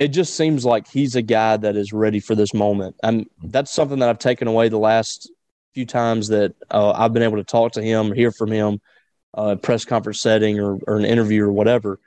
It 0.01 0.09
just 0.09 0.35
seems 0.35 0.65
like 0.65 0.89
he's 0.89 1.15
a 1.15 1.23
guy 1.23 1.57
that 1.57 1.77
is 1.77 1.93
ready 1.93 2.19
for 2.19 2.35
this 2.35 2.53
moment. 2.53 2.97
And 3.03 3.27
that's 3.43 3.71
something 3.71 4.01
that 4.01 4.09
I've 4.09 4.19
taken 4.19 4.49
away 4.49 4.69
the 4.69 4.79
last 4.79 5.31
few 5.73 5.87
times 5.87 6.29
that 6.29 6.55
uh, 6.71 6.91
I've 6.93 7.13
been 7.13 7.23
able 7.23 7.37
to 7.37 7.45
talk 7.45 7.73
to 7.73 7.83
him, 7.83 8.13
hear 8.13 8.33
from 8.33 8.51
him, 8.51 8.81
uh, 9.35 9.55
press 9.57 9.85
conference 9.85 10.21
setting 10.21 10.59
or, 10.59 10.79
or 10.87 10.97
an 10.97 11.05
interview 11.05 11.45
or 11.45 11.53
whatever, 11.53 12.01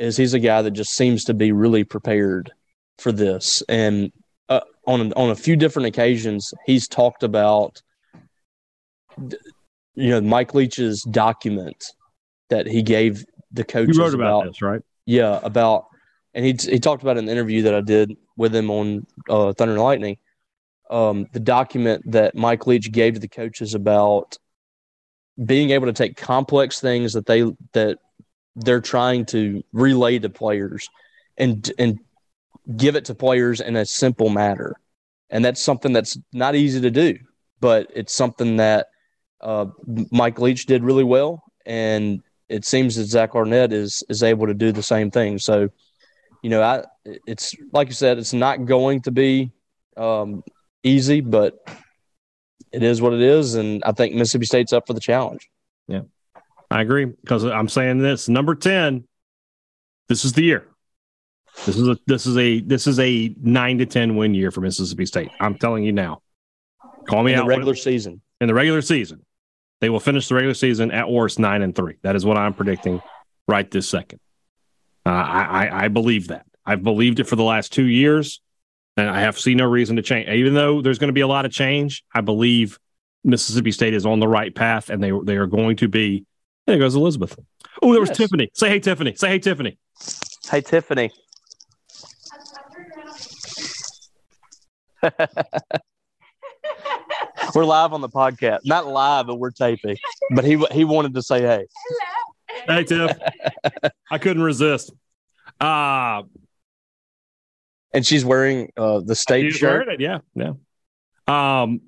is 0.00 0.16
he's 0.16 0.34
a 0.34 0.38
guy 0.38 0.62
that 0.62 0.72
just 0.72 0.94
seems 0.94 1.24
to 1.24 1.34
be 1.34 1.52
really 1.52 1.84
prepared 1.84 2.50
for 2.98 3.12
this. 3.12 3.62
And 3.68 4.12
uh, 4.48 4.60
on 4.86 5.12
on 5.12 5.30
a 5.30 5.36
few 5.36 5.56
different 5.56 5.86
occasions, 5.86 6.52
he's 6.66 6.88
talked 6.88 7.22
about, 7.22 7.82
you 9.18 10.10
know, 10.10 10.20
Mike 10.20 10.54
Leach's 10.54 11.02
document 11.02 11.84
that 12.48 12.66
he 12.66 12.82
gave 12.82 13.24
the 13.52 13.64
coaches 13.64 13.96
You 13.96 14.02
wrote 14.02 14.14
about, 14.14 14.46
this, 14.46 14.62
right? 14.62 14.82
yeah, 15.06 15.38
about, 15.42 15.86
and 16.34 16.44
he 16.44 16.56
he 16.58 16.78
talked 16.78 17.02
about 17.02 17.18
in 17.18 17.26
the 17.26 17.32
interview 17.32 17.62
that 17.62 17.74
I 17.74 17.80
did 17.80 18.16
with 18.36 18.54
him 18.54 18.70
on 18.70 19.06
uh, 19.28 19.52
Thunder 19.52 19.74
and 19.74 19.82
Lightning. 19.82 20.16
Um, 20.88 21.26
the 21.32 21.40
document 21.40 22.10
that 22.10 22.34
Mike 22.34 22.66
Leach 22.66 22.90
gave 22.90 23.14
to 23.14 23.20
the 23.20 23.28
coaches 23.28 23.74
about 23.74 24.38
being 25.44 25.70
able 25.70 25.86
to 25.86 25.92
take 25.92 26.16
complex 26.16 26.80
things 26.80 27.12
that 27.12 27.26
they 27.26 27.42
that 27.72 27.98
they're 28.56 28.80
trying 28.80 29.24
to 29.26 29.62
relay 29.72 30.18
to 30.18 30.28
players 30.28 30.88
and 31.38 31.70
and 31.78 31.98
give 32.76 32.96
it 32.96 33.06
to 33.06 33.14
players 33.14 33.60
in 33.60 33.76
a 33.76 33.86
simple 33.86 34.28
matter, 34.28 34.76
and 35.30 35.44
that's 35.44 35.62
something 35.62 35.92
that's 35.92 36.18
not 36.32 36.54
easy 36.54 36.80
to 36.80 36.90
do, 36.90 37.18
but 37.60 37.90
it's 37.94 38.12
something 38.12 38.56
that 38.56 38.88
uh, 39.40 39.66
Mike 40.10 40.38
Leach 40.38 40.66
did 40.66 40.84
really 40.84 41.04
well, 41.04 41.42
and 41.66 42.22
it 42.48 42.64
seems 42.64 42.96
that 42.96 43.04
Zach 43.04 43.34
Arnett 43.34 43.72
is 43.72 44.04
is 44.08 44.22
able 44.22 44.46
to 44.46 44.54
do 44.54 44.72
the 44.72 44.82
same 44.82 45.10
thing. 45.10 45.38
So, 45.38 45.68
you 46.42 46.50
know, 46.50 46.62
I 46.62 46.84
it's 47.04 47.54
like 47.72 47.88
you 47.88 47.94
said, 47.94 48.18
it's 48.18 48.32
not 48.32 48.66
going 48.66 49.02
to 49.02 49.10
be 49.10 49.52
um, 49.96 50.42
easy, 50.82 51.20
but 51.20 51.58
it 52.72 52.82
is 52.82 53.00
what 53.00 53.12
it 53.12 53.22
is, 53.22 53.54
and 53.54 53.82
I 53.84 53.92
think 53.92 54.14
Mississippi 54.14 54.46
State's 54.46 54.72
up 54.72 54.86
for 54.86 54.92
the 54.92 55.00
challenge. 55.00 55.48
I 56.70 56.80
agree 56.82 57.04
because 57.06 57.44
I'm 57.44 57.68
saying 57.68 57.98
this 57.98 58.28
number 58.28 58.54
10 58.54 59.04
this 60.08 60.24
is 60.24 60.32
the 60.32 60.42
year. 60.42 60.66
This 61.66 61.76
is 61.76 61.88
a 61.88 61.96
this 62.06 62.26
is 62.26 62.36
a 62.36 62.60
this 62.60 62.86
is 62.86 62.98
a 62.98 63.34
9 63.40 63.78
to 63.78 63.86
10 63.86 64.16
win 64.16 64.34
year 64.34 64.50
for 64.50 64.60
Mississippi 64.60 65.06
State. 65.06 65.30
I'm 65.40 65.56
telling 65.56 65.84
you 65.84 65.92
now. 65.92 66.22
Call 67.08 67.22
me 67.22 67.32
In 67.32 67.38
the 67.38 67.42
out 67.44 67.48
regular 67.48 67.74
season. 67.74 68.20
in 68.40 68.48
the 68.48 68.54
regular 68.54 68.82
season. 68.82 69.24
They 69.80 69.88
will 69.88 70.00
finish 70.00 70.28
the 70.28 70.34
regular 70.34 70.54
season 70.54 70.90
at 70.90 71.08
worst 71.08 71.38
9 71.38 71.62
and 71.62 71.74
3. 71.74 71.94
That 72.02 72.14
is 72.16 72.24
what 72.26 72.36
I'm 72.36 72.54
predicting 72.54 73.00
right 73.48 73.68
this 73.70 73.88
second. 73.88 74.20
Uh, 75.06 75.10
I, 75.10 75.42
I 75.66 75.84
I 75.84 75.88
believe 75.88 76.28
that. 76.28 76.44
I've 76.66 76.82
believed 76.82 77.20
it 77.20 77.24
for 77.24 77.36
the 77.36 77.42
last 77.44 77.72
2 77.72 77.84
years 77.84 78.40
and 78.96 79.08
I 79.08 79.20
have 79.20 79.38
seen 79.38 79.56
no 79.56 79.66
reason 79.66 79.96
to 79.96 80.02
change. 80.02 80.28
Even 80.28 80.54
though 80.54 80.82
there's 80.82 80.98
going 80.98 81.08
to 81.08 81.14
be 81.14 81.20
a 81.22 81.26
lot 81.28 81.46
of 81.46 81.52
change, 81.52 82.04
I 82.14 82.20
believe 82.20 82.78
Mississippi 83.24 83.72
State 83.72 83.94
is 83.94 84.06
on 84.06 84.18
the 84.20 84.28
right 84.28 84.54
path 84.54 84.90
and 84.90 85.02
they 85.02 85.12
they 85.24 85.36
are 85.36 85.46
going 85.46 85.76
to 85.76 85.88
be 85.88 86.26
there 86.66 86.78
goes 86.78 86.94
Elizabeth. 86.94 87.38
Oh, 87.82 87.92
there 87.92 88.00
was 88.00 88.10
Tiffany. 88.10 88.50
Say 88.54 88.68
hey, 88.68 88.80
Tiffany. 88.80 89.14
Say 89.14 89.28
hey, 89.28 89.38
Tiffany. 89.38 89.78
Hey, 90.50 90.60
Tiffany. 90.60 91.10
we're 97.54 97.64
live 97.64 97.92
on 97.92 98.00
the 98.00 98.08
podcast. 98.08 98.60
Not 98.64 98.86
live, 98.86 99.26
but 99.26 99.36
we're 99.36 99.50
taping. 99.50 99.96
But 100.34 100.44
he 100.44 100.62
he 100.72 100.84
wanted 100.84 101.14
to 101.14 101.22
say 101.22 101.40
hey. 101.40 101.66
Hello. 102.48 102.78
Hey, 102.78 102.84
Tiff. 102.84 103.16
I 104.10 104.18
couldn't 104.18 104.42
resist. 104.42 104.92
Uh, 105.60 106.22
And 107.92 108.06
she's 108.06 108.24
wearing 108.24 108.70
uh, 108.76 109.00
the 109.00 109.14
state 109.14 109.50
She's 109.50 109.56
shirt. 109.60 109.86
wearing 109.86 110.00
it, 110.00 110.00
Yeah, 110.00 110.18
yeah. 110.34 110.52
Um. 111.62 111.82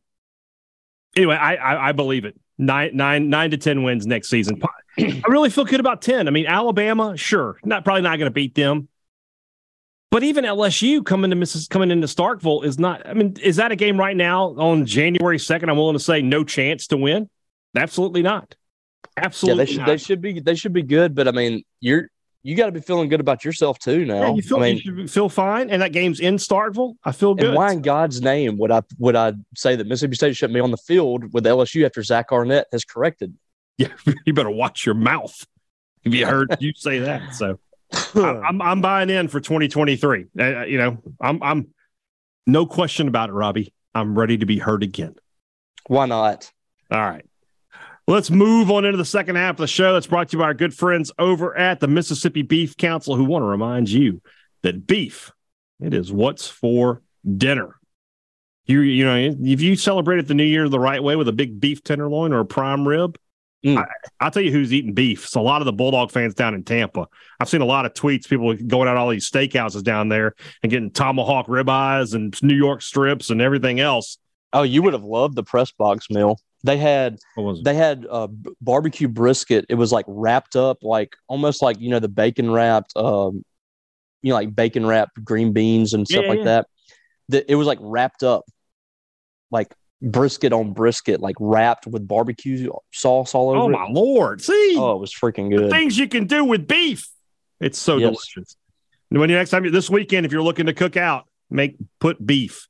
Anyway, 1.16 1.36
I, 1.36 1.54
I 1.56 1.88
I 1.88 1.92
believe 1.92 2.24
it. 2.24 2.38
Nine 2.62 2.96
nine 2.96 3.28
nine 3.28 3.50
to 3.50 3.56
ten 3.56 3.82
wins 3.82 4.06
next 4.06 4.28
season. 4.28 4.62
I 4.98 5.22
really 5.26 5.50
feel 5.50 5.64
good 5.64 5.80
about 5.80 6.00
ten. 6.00 6.28
I 6.28 6.30
mean, 6.30 6.46
Alabama, 6.46 7.16
sure, 7.16 7.58
not 7.64 7.84
probably 7.84 8.02
not 8.02 8.18
going 8.18 8.30
to 8.30 8.34
beat 8.34 8.54
them. 8.54 8.88
But 10.12 10.22
even 10.22 10.44
LSU 10.44 11.04
coming 11.04 11.30
to 11.30 11.36
Mrs. 11.36 11.68
coming 11.68 11.90
into 11.90 12.06
Starkville 12.06 12.64
is 12.64 12.78
not. 12.78 13.04
I 13.06 13.14
mean, 13.14 13.36
is 13.42 13.56
that 13.56 13.72
a 13.72 13.76
game 13.76 13.98
right 13.98 14.16
now 14.16 14.54
on 14.58 14.86
January 14.86 15.38
second? 15.38 15.70
I'm 15.70 15.76
willing 15.76 15.94
to 15.96 16.00
say 16.00 16.22
no 16.22 16.44
chance 16.44 16.86
to 16.88 16.96
win. 16.96 17.28
Absolutely 17.76 18.22
not. 18.22 18.54
Yeah, 19.16 19.24
Absolutely 19.24 19.64
they 19.64 19.70
should 19.72 19.78
not. 19.78 19.86
they 19.86 19.96
should 19.96 20.20
be 20.20 20.40
they 20.40 20.54
should 20.54 20.72
be 20.72 20.82
good, 20.82 21.14
but 21.14 21.26
I 21.26 21.32
mean, 21.32 21.64
you're 21.80 22.10
you 22.42 22.56
got 22.56 22.66
to 22.66 22.72
be 22.72 22.80
feeling 22.80 23.08
good 23.08 23.20
about 23.20 23.44
yourself 23.44 23.78
too 23.78 24.04
now. 24.04 24.20
Yeah, 24.20 24.34
you 24.34 24.42
feel 24.42 24.58
I 24.58 24.72
mean, 24.72 24.82
you 24.84 25.08
feel 25.08 25.28
fine, 25.28 25.70
and 25.70 25.80
that 25.82 25.92
game's 25.92 26.20
in 26.20 26.36
Starkville. 26.36 26.94
I 27.04 27.12
feel 27.12 27.34
good. 27.34 27.46
and 27.46 27.56
why 27.56 27.72
in 27.72 27.82
God's 27.82 28.20
name 28.20 28.58
would 28.58 28.70
I 28.70 28.82
would 28.98 29.16
I 29.16 29.34
say 29.54 29.76
that 29.76 29.86
Mississippi 29.86 30.16
State 30.16 30.36
shouldn't 30.36 30.54
be 30.54 30.60
on 30.60 30.70
the 30.70 30.76
field 30.76 31.32
with 31.32 31.44
LSU 31.44 31.84
after 31.84 32.02
Zach 32.02 32.32
Arnett 32.32 32.66
has 32.72 32.84
corrected? 32.84 33.34
Yeah, 33.78 33.88
you 34.26 34.32
better 34.32 34.50
watch 34.50 34.84
your 34.84 34.94
mouth. 34.94 35.46
If 36.04 36.14
you 36.14 36.26
heard 36.26 36.56
you 36.60 36.72
say 36.74 36.98
that, 37.00 37.34
so 37.34 37.58
I, 37.92 38.20
I'm 38.48 38.60
I'm 38.60 38.80
buying 38.80 39.10
in 39.10 39.28
for 39.28 39.40
2023. 39.40 40.26
Uh, 40.38 40.64
you 40.64 40.78
know, 40.78 40.98
I'm 41.20 41.42
I'm 41.42 41.68
no 42.46 42.66
question 42.66 43.08
about 43.08 43.30
it, 43.30 43.34
Robbie. 43.34 43.72
I'm 43.94 44.18
ready 44.18 44.38
to 44.38 44.46
be 44.46 44.58
heard 44.58 44.82
again. 44.82 45.14
Why 45.86 46.06
not? 46.06 46.50
All 46.90 47.00
right. 47.00 47.24
Let's 48.08 48.30
move 48.30 48.70
on 48.70 48.84
into 48.84 48.98
the 48.98 49.04
second 49.04 49.36
half 49.36 49.52
of 49.52 49.58
the 49.58 49.66
show. 49.66 49.92
That's 49.92 50.06
brought 50.06 50.28
to 50.30 50.36
you 50.36 50.40
by 50.40 50.46
our 50.46 50.54
good 50.54 50.74
friends 50.74 51.12
over 51.18 51.56
at 51.56 51.80
the 51.80 51.88
Mississippi 51.88 52.42
Beef 52.42 52.76
Council, 52.76 53.14
who 53.14 53.24
want 53.24 53.42
to 53.42 53.46
remind 53.46 53.88
you 53.88 54.20
that 54.62 54.86
beef, 54.86 55.30
it 55.80 55.94
is 55.94 56.12
what's 56.12 56.48
for 56.48 57.02
dinner. 57.36 57.76
You 58.66 58.80
you 58.80 59.04
know, 59.04 59.16
if 59.16 59.60
you 59.60 59.76
celebrated 59.76 60.28
the 60.28 60.34
new 60.34 60.44
year 60.44 60.68
the 60.68 60.80
right 60.80 61.02
way 61.02 61.16
with 61.16 61.28
a 61.28 61.32
big 61.32 61.60
beef 61.60 61.82
tenderloin 61.82 62.32
or 62.32 62.40
a 62.40 62.44
prime 62.44 62.86
rib, 62.86 63.18
Mm. 63.64 63.78
I, 63.78 63.86
I'll 64.20 64.30
tell 64.30 64.42
you 64.42 64.50
who's 64.50 64.72
eating 64.72 64.92
beef. 64.92 65.24
It's 65.24 65.36
a 65.36 65.40
lot 65.40 65.62
of 65.62 65.66
the 65.66 65.72
Bulldog 65.72 66.10
fans 66.10 66.34
down 66.34 66.54
in 66.54 66.64
Tampa. 66.64 67.06
I've 67.38 67.48
seen 67.48 67.60
a 67.60 67.66
lot 67.66 67.86
of 67.86 67.94
tweets, 67.94 68.28
people 68.28 68.54
going 68.54 68.88
out 68.88 68.96
all 68.96 69.08
these 69.08 69.30
steakhouses 69.30 69.82
down 69.82 70.08
there 70.08 70.34
and 70.62 70.70
getting 70.70 70.90
tomahawk 70.90 71.46
ribeyes 71.46 72.14
and 72.14 72.40
New 72.42 72.56
York 72.56 72.82
strips 72.82 73.30
and 73.30 73.40
everything 73.40 73.78
else. 73.78 74.18
Oh, 74.52 74.62
you 74.62 74.82
would 74.82 74.94
have 74.94 75.04
loved 75.04 75.36
the 75.36 75.44
press 75.44 75.70
box 75.70 76.10
meal. 76.10 76.40
They 76.64 76.76
had 76.76 77.18
it? 77.36 77.64
they 77.64 77.74
had 77.74 78.06
uh, 78.08 78.28
barbecue 78.60 79.08
brisket. 79.08 79.66
It 79.68 79.74
was 79.74 79.92
like 79.92 80.04
wrapped 80.08 80.56
up, 80.56 80.78
like 80.82 81.14
almost 81.28 81.62
like 81.62 81.80
you 81.80 81.90
know 81.90 81.98
the 81.98 82.08
bacon 82.08 82.50
wrapped, 82.50 82.96
um, 82.96 83.44
you 84.22 84.30
know, 84.30 84.34
like 84.36 84.54
bacon 84.54 84.86
wrapped 84.86 85.22
green 85.24 85.52
beans 85.52 85.92
and 85.92 86.06
stuff 86.06 86.24
Yeah, 86.24 86.28
like 86.28 86.38
yeah. 86.40 86.44
that. 86.44 86.66
The, 87.28 87.50
it 87.50 87.56
was 87.56 87.66
like 87.66 87.78
wrapped 87.80 88.22
up, 88.22 88.44
like 89.50 89.74
brisket 90.00 90.52
on 90.52 90.72
brisket, 90.72 91.20
like 91.20 91.36
wrapped 91.40 91.86
with 91.86 92.06
barbecue 92.06 92.70
sauce 92.92 93.34
all 93.34 93.50
over. 93.50 93.60
Oh 93.60 93.68
it. 93.68 93.72
my 93.72 93.88
lord! 93.90 94.40
See, 94.40 94.76
Oh, 94.78 94.96
it 94.96 95.00
was 95.00 95.12
freaking 95.12 95.50
the 95.50 95.62
good. 95.62 95.70
things 95.70 95.98
you 95.98 96.08
can 96.08 96.26
do 96.26 96.44
with 96.44 96.68
beef. 96.68 97.08
It's 97.60 97.78
so 97.78 97.98
Yes. 97.98 98.10
delicious. 98.10 98.56
When 99.08 99.28
you 99.28 99.36
next 99.36 99.50
time 99.50 99.70
this 99.70 99.90
weekend, 99.90 100.26
if 100.26 100.32
you're 100.32 100.42
looking 100.42 100.66
to 100.66 100.72
cook 100.72 100.96
out, 100.96 101.24
make 101.50 101.76
put 102.00 102.24
beef 102.24 102.66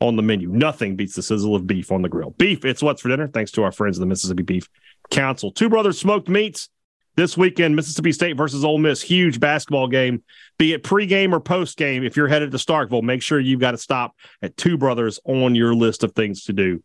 on 0.00 0.16
the 0.16 0.22
menu. 0.22 0.48
Nothing 0.48 0.96
beats 0.96 1.14
the 1.14 1.22
sizzle 1.22 1.54
of 1.54 1.66
beef 1.66 1.90
on 1.90 2.02
the 2.02 2.08
grill. 2.08 2.30
Beef, 2.30 2.64
it's 2.64 2.82
what's 2.82 3.02
for 3.02 3.08
dinner. 3.08 3.28
Thanks 3.28 3.50
to 3.52 3.62
our 3.62 3.72
friends 3.72 3.96
of 3.96 4.00
the 4.00 4.06
Mississippi 4.06 4.42
Beef 4.42 4.68
Council. 5.10 5.50
Two 5.50 5.68
Brothers 5.68 5.98
Smoked 5.98 6.28
Meats 6.28 6.68
this 7.16 7.36
weekend. 7.36 7.76
Mississippi 7.76 8.12
State 8.12 8.36
versus 8.36 8.64
Ole 8.64 8.78
Miss. 8.78 9.00
Huge 9.00 9.40
basketball 9.40 9.88
game. 9.88 10.22
Be 10.58 10.72
it 10.72 10.82
pregame 10.82 11.32
or 11.32 11.40
postgame. 11.40 12.06
If 12.06 12.16
you're 12.16 12.28
headed 12.28 12.50
to 12.50 12.58
Starkville, 12.58 13.02
make 13.02 13.22
sure 13.22 13.40
you've 13.40 13.60
got 13.60 13.70
to 13.72 13.78
stop 13.78 14.14
at 14.42 14.56
Two 14.56 14.76
Brothers 14.76 15.18
on 15.24 15.54
your 15.54 15.74
list 15.74 16.04
of 16.04 16.12
things 16.12 16.44
to 16.44 16.52
do. 16.52 16.82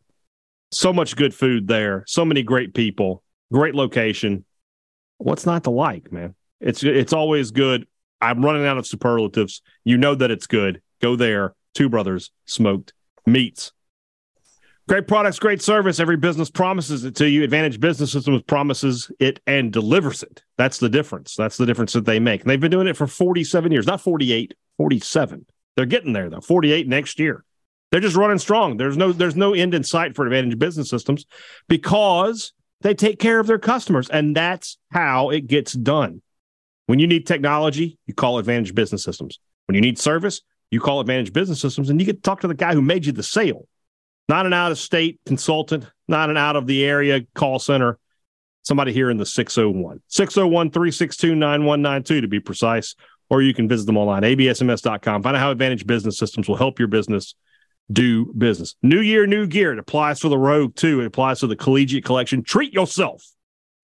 So 0.71 0.93
much 0.93 1.17
good 1.17 1.33
food 1.33 1.67
there. 1.67 2.05
So 2.07 2.23
many 2.23 2.43
great 2.43 2.73
people. 2.73 3.23
Great 3.51 3.75
location. 3.75 4.45
What's 5.17 5.45
not 5.45 5.65
to 5.65 5.69
like, 5.69 6.11
man? 6.11 6.35
It's 6.61 6.83
it's 6.83 7.11
always 7.11 7.51
good. 7.51 7.85
I'm 8.21 8.45
running 8.45 8.65
out 8.65 8.77
of 8.77 8.87
superlatives. 8.87 9.61
You 9.83 9.97
know 9.97 10.15
that 10.15 10.31
it's 10.31 10.47
good. 10.47 10.81
Go 11.01 11.17
there. 11.17 11.55
Two 11.73 11.89
Brothers 11.89 12.31
Smoked 12.45 12.93
Meats. 13.25 13.71
Great 14.87 15.07
products, 15.07 15.39
great 15.39 15.61
service. 15.61 15.99
Every 15.99 16.17
business 16.17 16.49
promises 16.49 17.05
it 17.05 17.15
to 17.15 17.29
you. 17.29 17.43
Advantage 17.43 17.79
Business 17.79 18.11
Systems 18.11 18.41
promises 18.43 19.09
it 19.19 19.39
and 19.47 19.71
delivers 19.71 20.21
it. 20.23 20.43
That's 20.57 20.79
the 20.79 20.89
difference. 20.89 21.35
That's 21.35 21.55
the 21.55 21.65
difference 21.65 21.93
that 21.93 22.05
they 22.05 22.19
make. 22.19 22.41
And 22.41 22.49
they've 22.49 22.59
been 22.59 22.71
doing 22.71 22.87
it 22.87 22.97
for 22.97 23.07
47 23.07 23.71
years, 23.71 23.87
not 23.87 24.01
48, 24.01 24.53
47. 24.77 25.45
They're 25.75 25.85
getting 25.85 26.13
there 26.13 26.29
though. 26.29 26.41
48 26.41 26.87
next 26.87 27.19
year. 27.19 27.45
They're 27.91 28.01
just 28.01 28.15
running 28.15 28.37
strong. 28.37 28.77
There's 28.77 28.97
no 28.97 29.11
there's 29.11 29.35
no 29.35 29.53
end 29.53 29.73
in 29.73 29.83
sight 29.83 30.15
for 30.15 30.25
Advantage 30.25 30.57
Business 30.57 30.89
Systems 30.89 31.25
because 31.67 32.53
they 32.81 32.93
take 32.93 33.19
care 33.19 33.39
of 33.39 33.47
their 33.47 33.59
customers 33.59 34.09
and 34.09 34.35
that's 34.35 34.77
how 34.91 35.29
it 35.29 35.47
gets 35.47 35.73
done. 35.73 36.21
When 36.87 36.99
you 36.99 37.07
need 37.07 37.27
technology, 37.27 37.97
you 38.07 38.13
call 38.13 38.39
Advantage 38.39 38.73
Business 38.73 39.03
Systems. 39.03 39.39
When 39.67 39.75
you 39.75 39.81
need 39.81 39.99
service, 39.99 40.41
you 40.71 40.79
call 40.79 41.01
Advantage 41.01 41.33
Business 41.33 41.59
Systems 41.59 41.89
and 41.89 41.99
you 41.99 42.05
get 42.05 42.17
to 42.17 42.21
talk 42.21 42.41
to 42.41 42.47
the 42.47 42.55
guy 42.55 42.73
who 42.73 42.81
made 42.81 43.05
you 43.05 43.11
the 43.11 43.21
sale. 43.21 43.67
Not 44.27 44.45
an 44.45 44.53
out 44.53 44.71
of 44.71 44.77
state 44.77 45.19
consultant, 45.25 45.85
not 46.07 46.29
an 46.29 46.37
out 46.37 46.55
of 46.55 46.65
the 46.65 46.85
area 46.85 47.21
call 47.35 47.59
center. 47.59 47.99
Somebody 48.63 48.93
here 48.93 49.09
in 49.09 49.17
the 49.17 49.25
601. 49.25 50.01
601 50.07 50.71
362 50.71 51.35
9192 51.35 52.21
to 52.21 52.27
be 52.27 52.39
precise. 52.39 52.95
Or 53.29 53.41
you 53.41 53.53
can 53.53 53.67
visit 53.67 53.85
them 53.85 53.97
online, 53.97 54.23
absms.com. 54.23 55.23
Find 55.23 55.35
out 55.35 55.39
how 55.39 55.51
Advantage 55.51 55.87
Business 55.87 56.17
Systems 56.17 56.49
will 56.49 56.57
help 56.57 56.79
your 56.79 56.89
business 56.89 57.33
do 57.91 58.31
business. 58.37 58.75
New 58.81 58.99
year, 58.99 59.25
new 59.25 59.47
gear. 59.47 59.73
It 59.73 59.79
applies 59.79 60.19
for 60.19 60.29
the 60.29 60.37
Rogue 60.37 60.75
too. 60.75 61.01
It 61.01 61.05
applies 61.05 61.39
to 61.39 61.47
the 61.47 61.55
Collegiate 61.55 62.05
Collection. 62.05 62.43
Treat 62.43 62.73
yourself. 62.73 63.25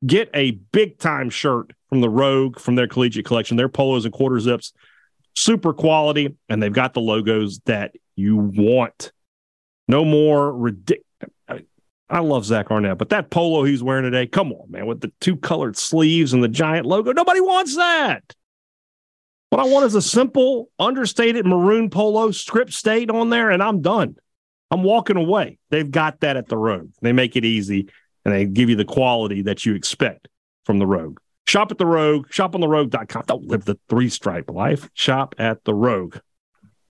Get 0.06 0.30
a 0.34 0.52
big 0.52 1.00
time 1.00 1.30
shirt 1.30 1.72
from 1.90 2.02
the 2.02 2.10
Rogue 2.10 2.60
from 2.60 2.76
their 2.76 2.88
Collegiate 2.88 3.26
Collection. 3.26 3.58
Their 3.58 3.70
polos 3.70 4.06
and 4.06 4.14
quarter 4.14 4.40
zips, 4.40 4.74
super 5.38 5.74
quality, 5.74 6.36
and 6.50 6.62
they've 6.62 6.74
got 6.74 6.94
the 6.94 7.02
logos 7.02 7.60
that 7.66 7.94
you 8.16 8.36
want. 8.36 9.12
No 9.88 10.04
more 10.04 10.52
ridiculous. 10.52 11.04
I 12.10 12.20
love 12.20 12.46
Zach 12.46 12.72
Arnett, 12.72 12.98
but 12.98 13.10
that 13.10 13.30
polo 13.30 13.66
he's 13.66 13.84
wearing 13.84 14.04
today, 14.04 14.28
come 14.28 14.54
on, 14.54 14.72
man, 14.72 14.86
with 14.86 15.02
the 15.02 15.12
two 15.20 15.36
colored 15.36 15.76
sleeves 15.76 16.32
and 16.32 16.42
the 16.42 16.48
giant 16.48 16.86
logo, 16.86 17.12
nobody 17.12 17.42
wants 17.42 17.76
that. 17.76 18.34
What 19.50 19.60
I 19.60 19.66
want 19.66 19.86
is 19.86 19.96
a 19.96 20.02
simple, 20.02 20.70
understated 20.80 21.46
maroon 21.46 21.90
polo 21.90 22.32
script 22.32 22.72
state 22.74 23.10
on 23.10 23.30
there, 23.30 23.50
and 23.50 23.62
I'm 23.62 23.82
done. 23.82 24.16
I'm 24.72 24.84
walking 24.84 25.18
away. 25.18 25.60
They've 25.70 25.90
got 25.90 26.22
that 26.22 26.38
at 26.38 26.48
the 26.48 26.58
Rogue. 26.58 26.92
They 27.02 27.14
make 27.14 27.36
it 27.36 27.46
easy 27.46 27.90
and 28.26 28.34
they 28.34 28.46
give 28.46 28.70
you 28.70 28.76
the 28.76 28.86
quality 28.86 29.44
that 29.44 29.66
you 29.66 29.76
expect 29.76 30.28
from 30.66 30.80
the 30.80 30.88
Rogue. 30.88 31.20
Shop 31.48 31.72
at 31.72 31.78
the 31.78 31.86
Rogue, 31.86 32.28
shop 32.30 32.56
on 32.56 32.62
the 32.62 32.68
rogue.com. 32.68 33.24
Don't 33.26 33.46
live 33.46 33.64
the 33.64 33.80
three 33.88 34.10
stripe 34.10 34.50
life. 34.50 34.90
Shop 34.94 35.34
at 35.38 35.64
the 35.64 35.74
Rogue. 35.74 36.18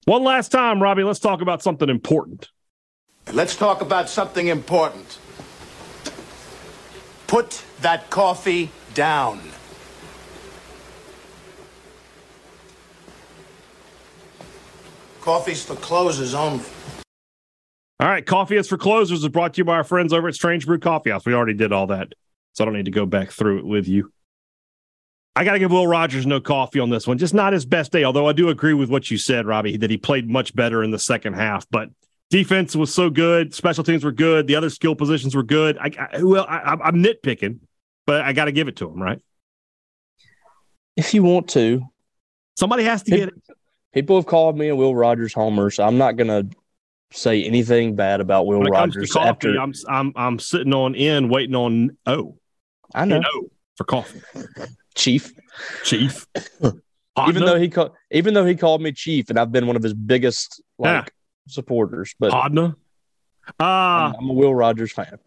One 0.05 0.23
last 0.23 0.51
time, 0.51 0.81
Robbie, 0.81 1.03
let's 1.03 1.19
talk 1.19 1.41
about 1.41 1.61
something 1.61 1.89
important. 1.89 2.49
Let's 3.31 3.55
talk 3.55 3.81
about 3.81 4.09
something 4.09 4.47
important. 4.47 5.19
Put 7.27 7.63
that 7.81 8.09
coffee 8.09 8.71
down. 8.95 9.41
Coffee's 15.21 15.63
for 15.63 15.75
closers 15.75 16.33
only. 16.33 16.63
All 17.99 18.07
right, 18.07 18.25
Coffee 18.25 18.55
is 18.55 18.67
for 18.67 18.77
Closers 18.77 19.23
is 19.23 19.29
brought 19.29 19.55
to 19.55 19.57
you 19.59 19.65
by 19.65 19.75
our 19.75 19.83
friends 19.83 20.13
over 20.13 20.27
at 20.27 20.35
Strange 20.35 20.65
Brew 20.65 20.79
Coffee 20.79 21.09
House. 21.09 21.25
We 21.25 21.33
already 21.33 21.53
did 21.53 21.73
all 21.73 21.87
that, 21.87 22.13
so 22.53 22.63
I 22.63 22.65
don't 22.65 22.75
need 22.75 22.85
to 22.85 22.91
go 22.91 23.05
back 23.05 23.31
through 23.31 23.59
it 23.59 23.65
with 23.65 23.87
you. 23.87 24.11
I 25.37 25.43
got 25.43 25.53
to 25.53 25.59
give 25.59 25.71
Will 25.71 25.85
Rogers 25.87 26.25
no 26.25 26.39
coffee 26.41 26.79
on 26.79 26.89
this 26.89 27.05
one. 27.05 27.19
Just 27.19 27.35
not 27.35 27.53
his 27.53 27.63
best 27.63 27.91
day, 27.91 28.03
although 28.03 28.27
I 28.27 28.33
do 28.33 28.49
agree 28.49 28.73
with 28.73 28.89
what 28.89 29.11
you 29.11 29.17
said, 29.19 29.45
Robbie, 29.45 29.77
that 29.77 29.91
he 29.91 29.97
played 29.97 30.27
much 30.27 30.55
better 30.55 30.83
in 30.83 30.89
the 30.89 30.97
second 30.97 31.33
half. 31.33 31.67
But 31.69 31.89
defense 32.31 32.75
was 32.75 32.91
so 32.91 33.11
good, 33.11 33.53
special 33.53 33.83
teams 33.83 34.03
were 34.03 34.11
good, 34.11 34.47
the 34.47 34.55
other 34.55 34.71
skill 34.71 34.95
positions 34.95 35.35
were 35.35 35.43
good. 35.43 35.77
I, 35.77 35.91
I 36.11 36.23
well, 36.23 36.45
I, 36.49 36.57
I'm- 36.57 37.03
nitpicking, 37.03 37.59
but 38.07 38.21
I 38.21 38.33
got 38.33 38.45
to 38.45 38.51
give 38.51 38.67
it 38.67 38.77
to 38.77 38.89
him, 38.89 38.99
right? 38.99 39.21
If 40.95 41.13
you 41.13 41.21
want 41.21 41.49
to, 41.49 41.83
Somebody 42.57 42.83
has 42.85 43.03
to 43.03 43.11
get 43.11 43.29
it. 43.29 43.35
people 43.93 44.15
have 44.15 44.25
called 44.25 44.57
me 44.57 44.69
a 44.69 44.75
Will 44.75 44.95
Rogers 44.95 45.31
homer, 45.31 45.69
so 45.69 45.83
I'm 45.83 45.99
not 45.99 46.15
gonna 46.17 46.45
say 47.11 47.43
anything 47.43 47.95
bad 47.95 48.19
about 48.19 48.47
Will 48.47 48.57
When 48.57 48.67
it 48.67 48.73
comes 48.73 48.93
to 48.95 48.99
Rogers 49.01 49.11
coffee, 49.11 49.27
after 49.29 49.55
I'm 49.61 49.73
I'm 49.87 50.13
I'm 50.15 50.39
sitting 50.39 50.73
on 50.73 50.95
in, 50.95 51.29
waiting 51.29 51.53
on 51.53 51.95
O. 52.07 52.39
I 52.95 53.05
know 53.05 53.17
N-O 53.17 53.49
for 53.75 53.83
coffee, 53.83 54.21
Chief. 54.97 55.31
Chief. 55.83 56.25
even 57.27 57.45
though 57.45 57.57
he 57.59 57.69
called 57.69 57.91
even 58.11 58.33
though 58.33 58.45
he 58.45 58.55
called 58.55 58.81
me 58.81 58.91
chief 58.91 59.29
and 59.29 59.39
I've 59.39 59.51
been 59.51 59.65
one 59.67 59.75
of 59.75 59.81
his 59.83 59.93
biggest 59.93 60.61
like 60.77 61.05
Yeah. 61.05 61.05
supporters, 61.47 62.13
but 62.19 62.31
Hodna. 62.31 62.75
Uh, 63.59 63.63
I'm, 63.63 64.15
I'm 64.19 64.29
a 64.29 64.33
Will 64.33 64.53
Rogers 64.53 64.91
fan. 64.91 65.17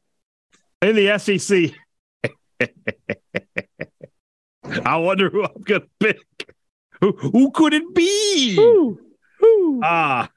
in 0.82 0.94
the 0.94 1.18
SEC. 1.18 1.72
I 4.84 4.96
wonder 4.98 5.30
who 5.30 5.42
I'm 5.44 5.64
to 5.64 5.82
pick. 5.98 6.18
Who, 7.00 7.12
who 7.12 7.50
could 7.50 7.72
it 7.72 7.94
be? 7.94 8.56
Ah. 9.82 10.28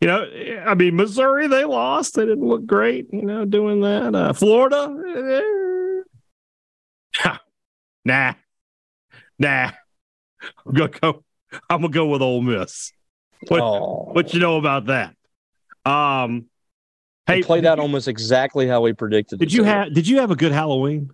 you 0.00 0.08
know, 0.08 0.26
I 0.66 0.74
mean, 0.74 0.96
Missouri, 0.96 1.46
they 1.46 1.64
lost. 1.64 2.14
They 2.16 2.26
didn't 2.26 2.46
look 2.46 2.66
great, 2.66 3.06
you 3.12 3.22
know, 3.22 3.44
doing 3.44 3.80
that. 3.82 4.14
Uh, 4.14 4.32
Florida, 4.32 4.92
eh. 7.24 7.32
Nah, 8.10 8.34
nah. 9.38 9.70
I'm 10.66 10.72
gonna 10.74 10.88
go. 10.90 11.24
I'm 11.68 11.80
gonna 11.82 11.92
go 11.92 12.06
with 12.06 12.22
Ole 12.22 12.40
Miss. 12.42 12.92
What, 13.48 13.60
Oh. 13.60 14.08
what 14.12 14.32
you 14.34 14.40
know 14.40 14.56
about 14.58 14.86
that? 14.86 15.14
Um, 15.84 16.46
hey, 17.26 17.42
played 17.42 17.64
out 17.64 17.78
almost 17.78 18.06
exactly 18.08 18.66
how 18.66 18.80
we 18.82 18.92
predicted. 18.92 19.38
Did 19.38 19.48
it 19.48 19.54
you 19.54 19.64
have 19.64 19.92
Did 19.94 20.06
you 20.08 20.18
have 20.18 20.30
a 20.30 20.36
good 20.36 20.52
Halloween? 20.52 21.10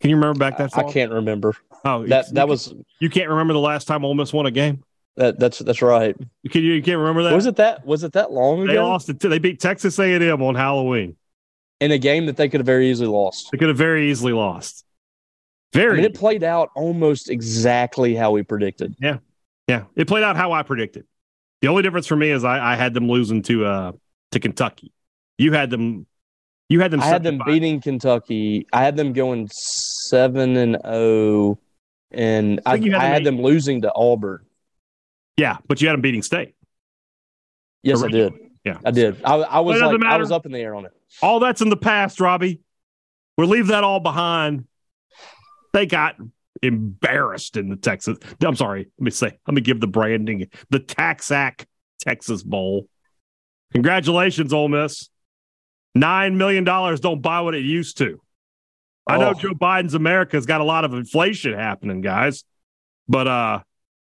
Can 0.00 0.10
you 0.10 0.16
remember 0.16 0.38
back 0.38 0.58
that 0.58 0.72
time? 0.72 0.86
I 0.86 0.92
can't 0.92 1.12
remember. 1.12 1.54
Oh, 1.84 2.06
That 2.06 2.28
you- 2.28 2.34
that 2.34 2.48
was 2.48 2.74
you 3.00 3.08
can't 3.10 3.28
remember 3.30 3.52
the 3.52 3.60
last 3.60 3.86
time 3.86 4.04
Ole 4.04 4.14
Miss 4.14 4.32
won 4.32 4.46
a 4.46 4.50
game. 4.50 4.82
that. 5.16 5.38
That's 5.38 5.58
that's 5.58 5.82
right. 5.82 6.16
You 6.42 6.50
can 6.50 6.62
you 6.62 6.82
can't 6.82 6.98
remember 6.98 7.24
that? 7.24 7.34
Was 7.34 7.46
it 7.46 7.56
that? 7.56 7.84
Was 7.86 8.02
it 8.04 8.12
that 8.12 8.32
long 8.32 8.62
ago? 8.62 8.72
They 8.72 8.78
lost 8.78 9.08
it. 9.08 9.20
They 9.20 9.38
beat 9.38 9.60
Texas 9.60 9.98
A 9.98 10.12
and 10.14 10.24
M 10.24 10.42
on 10.42 10.54
Halloween. 10.54 11.16
in 11.80 11.90
a 11.92 11.98
game 11.98 12.26
that 12.26 12.36
they 12.36 12.48
could 12.48 12.60
have 12.60 12.66
very 12.66 12.90
easily 12.90 13.08
lost. 13.08 13.48
They 13.52 13.58
could 13.58 13.66
have 13.68 13.76
very 13.76 14.10
easily 14.10 14.32
lost. 14.32 14.84
I 15.74 15.78
Very. 15.78 15.96
mean, 15.96 16.04
it 16.04 16.14
played 16.14 16.42
out 16.44 16.70
almost 16.74 17.30
exactly 17.30 18.14
how 18.14 18.30
we 18.32 18.42
predicted. 18.42 18.94
yeah, 19.00 19.18
Yeah. 19.68 19.84
it 19.96 20.06
played 20.06 20.22
out 20.22 20.36
how 20.36 20.52
I 20.52 20.62
predicted. 20.62 21.06
The 21.62 21.68
only 21.68 21.82
difference 21.82 22.06
for 22.06 22.16
me 22.16 22.30
is 22.30 22.44
I, 22.44 22.72
I 22.72 22.76
had 22.76 22.92
them 22.94 23.08
losing 23.08 23.42
to 23.42 23.64
uh 23.64 23.92
to 24.32 24.40
Kentucky. 24.40 24.92
You 25.38 25.52
had 25.52 25.70
them. 25.70 26.06
You 26.68 26.80
had 26.80 26.90
them. 26.90 27.00
I 27.00 27.06
had 27.06 27.22
them 27.22 27.34
75. 27.38 27.46
beating 27.46 27.80
Kentucky. 27.80 28.66
I 28.72 28.82
had 28.82 28.96
them 28.96 29.12
going 29.12 29.48
seven 29.52 30.56
and 30.56 30.76
zero, 30.84 31.58
and 32.10 32.60
I 32.66 32.72
I, 32.72 32.76
had 32.78 32.82
I 32.82 32.88
them 32.90 33.00
had 33.00 33.24
them 33.24 33.42
losing 33.42 33.82
to 33.82 33.92
Auburn. 33.94 34.44
Yeah, 35.36 35.58
but 35.68 35.80
you 35.80 35.88
had 35.88 35.94
them 35.94 36.00
beating 36.02 36.22
State. 36.22 36.54
Yes, 37.82 38.02
I 38.02 38.08
did. 38.08 38.32
Yeah, 38.64 38.78
I 38.84 38.90
did. 38.90 39.22
I, 39.24 39.34
I 39.34 39.60
was 39.60 39.74
But 39.74 39.78
it 39.78 39.80
doesn't 39.88 40.00
like, 40.02 40.10
I 40.12 40.16
was 40.18 40.30
up 40.30 40.46
in 40.46 40.52
the 40.52 40.58
air 40.60 40.74
on 40.74 40.84
it. 40.86 40.92
all 41.20 41.40
that's 41.40 41.60
in 41.60 41.68
the 41.68 41.76
past, 41.76 42.20
Robbie. 42.20 42.60
We'll 43.36 43.48
leave 43.48 43.68
that 43.68 43.82
all 43.84 44.00
behind. 44.00 44.66
They 45.72 45.86
got 45.86 46.16
embarrassed 46.62 47.56
in 47.56 47.68
the 47.68 47.76
Texas. 47.76 48.18
I'm 48.40 48.56
sorry. 48.56 48.88
Let 48.98 49.04
me 49.04 49.10
say. 49.10 49.38
Let 49.46 49.54
me 49.54 49.60
give 49.60 49.80
the 49.80 49.86
branding 49.86 50.48
the 50.70 50.80
TaxAct 50.80 51.64
Texas 52.00 52.42
Bowl. 52.42 52.86
Congratulations, 53.72 54.52
Ole 54.52 54.68
Miss. 54.68 55.08
Nine 55.94 56.38
million 56.38 56.64
dollars 56.64 57.00
don't 57.00 57.20
buy 57.20 57.40
what 57.40 57.54
it 57.54 57.64
used 57.64 57.98
to. 57.98 58.20
I 59.06 59.18
know 59.18 59.30
Oh. 59.30 59.34
Joe 59.34 59.50
Biden's 59.50 59.94
America's 59.94 60.46
got 60.46 60.60
a 60.60 60.64
lot 60.64 60.84
of 60.84 60.94
inflation 60.94 61.54
happening, 61.54 62.00
guys. 62.00 62.44
But 63.08 63.26
uh 63.26 63.60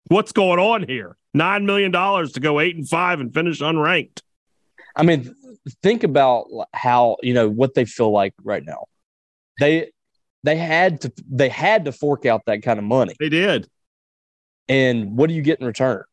what's 0.08 0.32
going 0.34 0.60
on 0.60 0.88
here? 0.88 1.18
Nine 1.34 1.66
million 1.66 1.92
dollars 1.92 2.34
to 2.34 2.40
go 2.40 2.60
eight 2.60 2.76
and 2.76 2.88
five 2.88 3.20
and 3.22 3.34
finish 3.34 3.60
unranked. 3.60 4.22
I 4.96 5.02
mean, 5.04 5.34
think 5.82 6.04
about 6.04 6.46
how 6.74 7.18
you 7.24 7.34
know 7.34 7.50
what 7.50 7.74
they 7.74 7.86
feel 7.86 8.12
like 8.12 8.34
right 8.44 8.64
now. 8.64 8.86
They 9.60 9.93
they 10.44 10.56
had 10.58 11.02
to 11.02 11.12
they 11.30 11.50
had 11.50 11.86
to 11.86 11.92
fork 11.92 12.26
out 12.26 12.42
that 12.48 12.62
kind 12.64 12.80
of 12.80 12.86
money, 12.86 13.16
They 13.20 13.30
did. 13.30 13.68
and 14.68 15.16
what 15.18 15.28
do 15.30 15.34
you 15.36 15.42
get 15.42 15.60
in 15.60 15.66
return? 15.66 16.04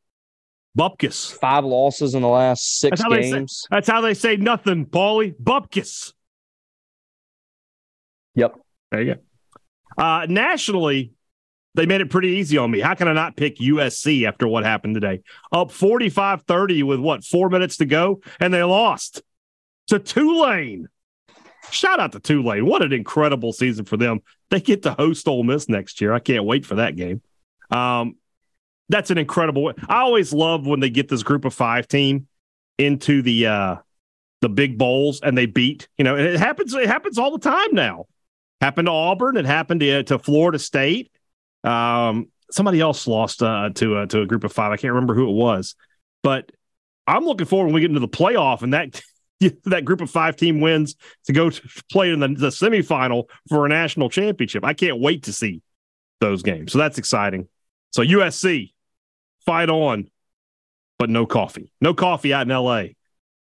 Bupkis. 0.78 1.32
Five 1.32 1.64
losses 1.64 2.14
in 2.14 2.22
the 2.22 2.28
last 2.28 2.78
six 2.78 3.00
That's 3.00 3.12
they 3.12 3.22
say- 3.22 3.30
games. 3.32 3.66
That's 3.70 3.88
how 3.88 4.00
they 4.00 4.14
say 4.14 4.36
nothing, 4.36 4.86
Paulie. 4.86 5.34
Bupkis. 5.36 6.12
Yep. 8.34 8.54
There 8.90 9.02
you 9.02 9.14
go. 9.14 9.20
Uh, 10.02 10.26
nationally, 10.28 11.12
they 11.74 11.86
made 11.86 12.00
it 12.00 12.10
pretty 12.10 12.28
easy 12.28 12.56
on 12.58 12.70
me. 12.70 12.80
How 12.80 12.94
can 12.94 13.08
I 13.08 13.12
not 13.12 13.36
pick 13.36 13.56
USC 13.58 14.26
after 14.26 14.46
what 14.46 14.64
happened 14.64 14.94
today? 14.94 15.22
Up 15.52 15.70
45 15.72 16.42
30 16.42 16.82
with 16.84 17.00
what, 17.00 17.24
four 17.24 17.48
minutes 17.48 17.76
to 17.78 17.84
go? 17.86 18.20
And 18.38 18.52
they 18.54 18.62
lost 18.62 19.22
to 19.88 19.98
Tulane. 19.98 20.88
Shout 21.70 22.00
out 22.00 22.12
to 22.12 22.20
Tulane. 22.20 22.66
What 22.66 22.82
an 22.82 22.92
incredible 22.92 23.52
season 23.52 23.84
for 23.84 23.96
them. 23.96 24.20
They 24.50 24.60
get 24.60 24.82
to 24.82 24.92
host 24.92 25.28
Ole 25.28 25.44
Miss 25.44 25.68
next 25.68 26.00
year. 26.00 26.12
I 26.12 26.18
can't 26.18 26.44
wait 26.44 26.66
for 26.66 26.76
that 26.76 26.96
game. 26.96 27.22
Um, 27.70 28.16
that's 28.88 29.10
an 29.10 29.18
incredible. 29.18 29.72
I 29.88 30.00
always 30.00 30.32
love 30.32 30.66
when 30.66 30.80
they 30.80 30.90
get 30.90 31.08
this 31.08 31.22
group 31.22 31.44
of 31.44 31.54
five 31.54 31.86
team 31.86 32.26
into 32.78 33.22
the 33.22 33.46
uh, 33.46 33.76
the 34.40 34.48
big 34.48 34.78
bowls 34.78 35.20
and 35.22 35.38
they 35.38 35.46
beat. 35.46 35.88
You 35.96 36.04
know, 36.04 36.16
and 36.16 36.26
it 36.26 36.40
happens. 36.40 36.74
It 36.74 36.88
happens 36.88 37.18
all 37.18 37.30
the 37.30 37.38
time 37.38 37.72
now. 37.72 38.06
Happened 38.60 38.86
to 38.86 38.92
Auburn. 38.92 39.36
It 39.36 39.46
happened 39.46 39.80
to, 39.80 40.02
to 40.04 40.18
Florida 40.18 40.58
State. 40.58 41.10
Um, 41.62 42.28
somebody 42.50 42.80
else 42.80 43.06
lost 43.06 43.42
uh, 43.42 43.70
to 43.76 43.96
uh, 43.96 44.06
to 44.06 44.22
a 44.22 44.26
group 44.26 44.44
of 44.44 44.52
five. 44.52 44.72
I 44.72 44.76
can't 44.76 44.92
remember 44.92 45.14
who 45.14 45.28
it 45.28 45.34
was, 45.34 45.76
but 46.22 46.50
I'm 47.06 47.24
looking 47.24 47.46
forward 47.46 47.66
when 47.66 47.74
we 47.74 47.80
get 47.80 47.90
into 47.90 48.00
the 48.00 48.08
playoff 48.08 48.62
and 48.62 48.74
that 48.74 49.00
that 49.64 49.84
group 49.84 50.00
of 50.00 50.10
five 50.10 50.36
team 50.36 50.60
wins 50.60 50.96
to 51.24 51.32
go 51.32 51.50
to 51.50 51.82
play 51.90 52.10
in 52.10 52.20
the, 52.20 52.28
the 52.28 52.48
semifinal 52.48 53.24
for 53.48 53.66
a 53.66 53.68
national 53.68 54.10
championship. 54.10 54.64
I 54.64 54.74
can't 54.74 55.00
wait 55.00 55.24
to 55.24 55.32
see 55.32 55.62
those 56.20 56.42
games. 56.42 56.72
So 56.72 56.78
that's 56.78 56.98
exciting. 56.98 57.48
So 57.92 58.02
USC, 58.02 58.72
fight 59.46 59.70
on, 59.70 60.08
but 60.98 61.10
no 61.10 61.26
coffee. 61.26 61.72
No 61.80 61.94
coffee 61.94 62.32
out 62.34 62.42
in 62.42 62.48
LA 62.48 62.84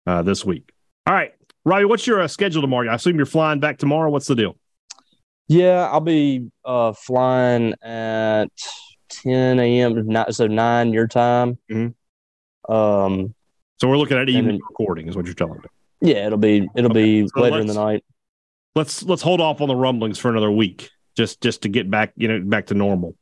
uh, 0.06 0.22
this 0.22 0.44
week. 0.44 0.70
All 1.06 1.14
right, 1.14 1.32
Robbie, 1.64 1.84
what's 1.86 2.06
your 2.06 2.20
uh, 2.22 2.28
schedule 2.28 2.62
tomorrow? 2.62 2.88
I 2.90 2.94
assume 2.94 3.16
you're 3.16 3.26
flying 3.26 3.58
back 3.60 3.78
tomorrow. 3.78 4.10
What's 4.10 4.26
the 4.28 4.36
deal? 4.36 4.56
Yeah, 5.48 5.88
I'll 5.90 6.00
be 6.00 6.48
uh, 6.64 6.92
flying 6.92 7.74
at 7.82 8.48
10 9.08 9.58
a.m. 9.58 10.24
So 10.30 10.46
nine 10.46 10.92
your 10.92 11.08
time. 11.08 11.58
Mhm. 11.68 11.94
Um, 12.68 13.34
So 13.80 13.88
we're 13.88 13.96
looking 13.96 14.16
at 14.16 14.28
evening 14.28 14.46
then- 14.46 14.60
recording, 14.68 15.08
is 15.08 15.16
what 15.16 15.26
you're 15.26 15.34
telling 15.34 15.58
me. 15.58 15.64
Yeah, 16.00 16.26
it'll 16.26 16.38
be 16.38 16.68
it'll 16.74 16.90
Okay, 16.90 17.22
be 17.22 17.28
so 17.28 17.40
later 17.40 17.60
in 17.60 17.66
the 17.66 17.74
night. 17.74 18.04
Let's 18.74 19.02
let's 19.02 19.22
hold 19.22 19.40
off 19.40 19.60
on 19.60 19.68
the 19.68 19.76
rumblings 19.76 20.18
for 20.18 20.30
another 20.30 20.50
week, 20.50 20.90
just 21.16 21.40
just 21.40 21.62
to 21.62 21.68
get 21.68 21.90
back, 21.90 22.12
you 22.16 22.28
know, 22.28 22.40
back 22.40 22.66
to 22.66 22.74
normal. 22.74 23.16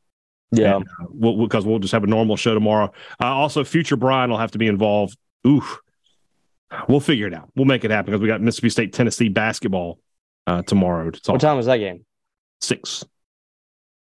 Yeah, 0.51 0.77
And, 0.77 0.85
uh, 0.85 1.05
we'll, 1.09 1.37
because 1.45 1.63
we'll 1.65 1.77
just 1.79 1.91
have 1.91 2.03
a 2.03 2.07
normal 2.07 2.35
show 2.35 2.55
tomorrow. 2.55 2.91
Uh, 3.21 3.25
also, 3.27 3.63
future 3.63 3.95
Brian 3.95 4.31
will 4.31 4.39
have 4.39 4.51
to 4.51 4.57
be 4.57 4.65
involved. 4.67 5.15
Oof, 5.45 5.79
we'll 6.87 6.99
figure 6.99 7.27
it 7.27 7.33
out. 7.35 7.49
We'll 7.55 7.65
make 7.65 7.83
it 7.85 7.91
happen 7.91 8.11
because 8.11 8.21
we 8.21 8.27
got 8.27 8.41
Mississippi 8.41 8.69
State 8.69 8.93
Tennessee 8.93 9.29
basketball 9.29 9.99
uh, 10.47 10.63
tomorrow. 10.63 11.11
To 11.11 11.31
what 11.31 11.41
time 11.41 11.59
is 11.59 11.67
that 11.67 11.77
game? 11.77 12.03
six. 12.61 13.05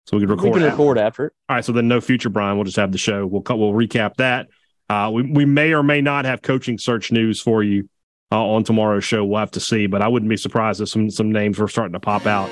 So 0.06 0.16
we 0.16 0.22
can 0.22 0.30
We 0.30 0.34
record. 0.34 0.52
can 0.54 0.62
after. 0.64 0.70
record 0.72 0.98
after 0.98 1.26
it. 1.26 1.32
All 1.48 1.56
right, 1.56 1.64
so 1.64 1.70
then 1.72 1.86
no 1.86 2.00
future 2.00 2.28
Brian. 2.28 2.56
We'll 2.56 2.64
just 2.64 2.76
have 2.76 2.90
the 2.92 2.98
show. 2.98 3.24
We'll 3.26 3.42
cut. 3.42 3.58
We'll 3.58 3.72
recap 3.72 4.16
that. 4.16 4.48
Uh, 4.90 5.10
we 5.14 5.22
we 5.22 5.44
may 5.44 5.72
or 5.72 5.82
may 5.84 6.00
not 6.00 6.24
have 6.24 6.42
coaching 6.42 6.76
search 6.76 7.12
news 7.12 7.40
for 7.40 7.62
you 7.62 7.88
uh, 8.32 8.44
on 8.44 8.64
tomorrow's 8.64 9.04
show. 9.04 9.24
We'll 9.24 9.38
have 9.38 9.50
to 9.52 9.60
see, 9.60 9.86
but 9.86 10.02
I 10.02 10.08
wouldn't 10.08 10.30
be 10.30 10.36
surprised 10.36 10.80
if 10.80 10.88
some 10.88 11.10
some 11.10 11.30
names 11.30 11.58
were 11.58 11.68
starting 11.68 11.92
to 11.92 12.00
pop 12.00 12.26
out 12.26 12.50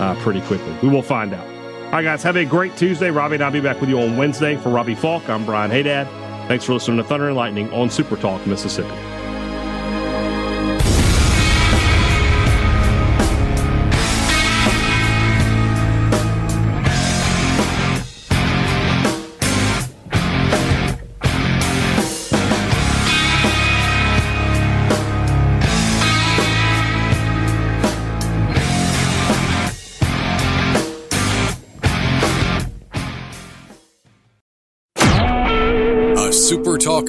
uh, 0.00 0.14
pretty 0.22 0.42
quickly. 0.42 0.76
We 0.82 0.88
will 0.88 1.02
find 1.02 1.32
out. 1.32 1.46
All 1.86 1.98
right, 1.98 2.04
guys, 2.04 2.22
have 2.22 2.36
a 2.36 2.44
great 2.44 2.76
Tuesday. 2.76 3.10
Robbie 3.10 3.34
and 3.36 3.44
I'll 3.44 3.50
be 3.50 3.60
back 3.60 3.80
with 3.80 3.90
you 3.90 4.00
on 4.00 4.16
Wednesday. 4.16 4.56
For 4.56 4.68
Robbie 4.68 4.94
Faulk, 4.94 5.28
I'm 5.28 5.44
Brian 5.44 5.70
Hadad. 5.70 6.06
Thanks 6.48 6.64
for 6.64 6.74
listening 6.74 6.98
to 6.98 7.04
Thunder 7.04 7.28
and 7.28 7.36
Lightning 7.36 7.70
on 7.72 7.90
Super 7.90 8.16
Talk 8.16 8.46
Mississippi. 8.46 9.11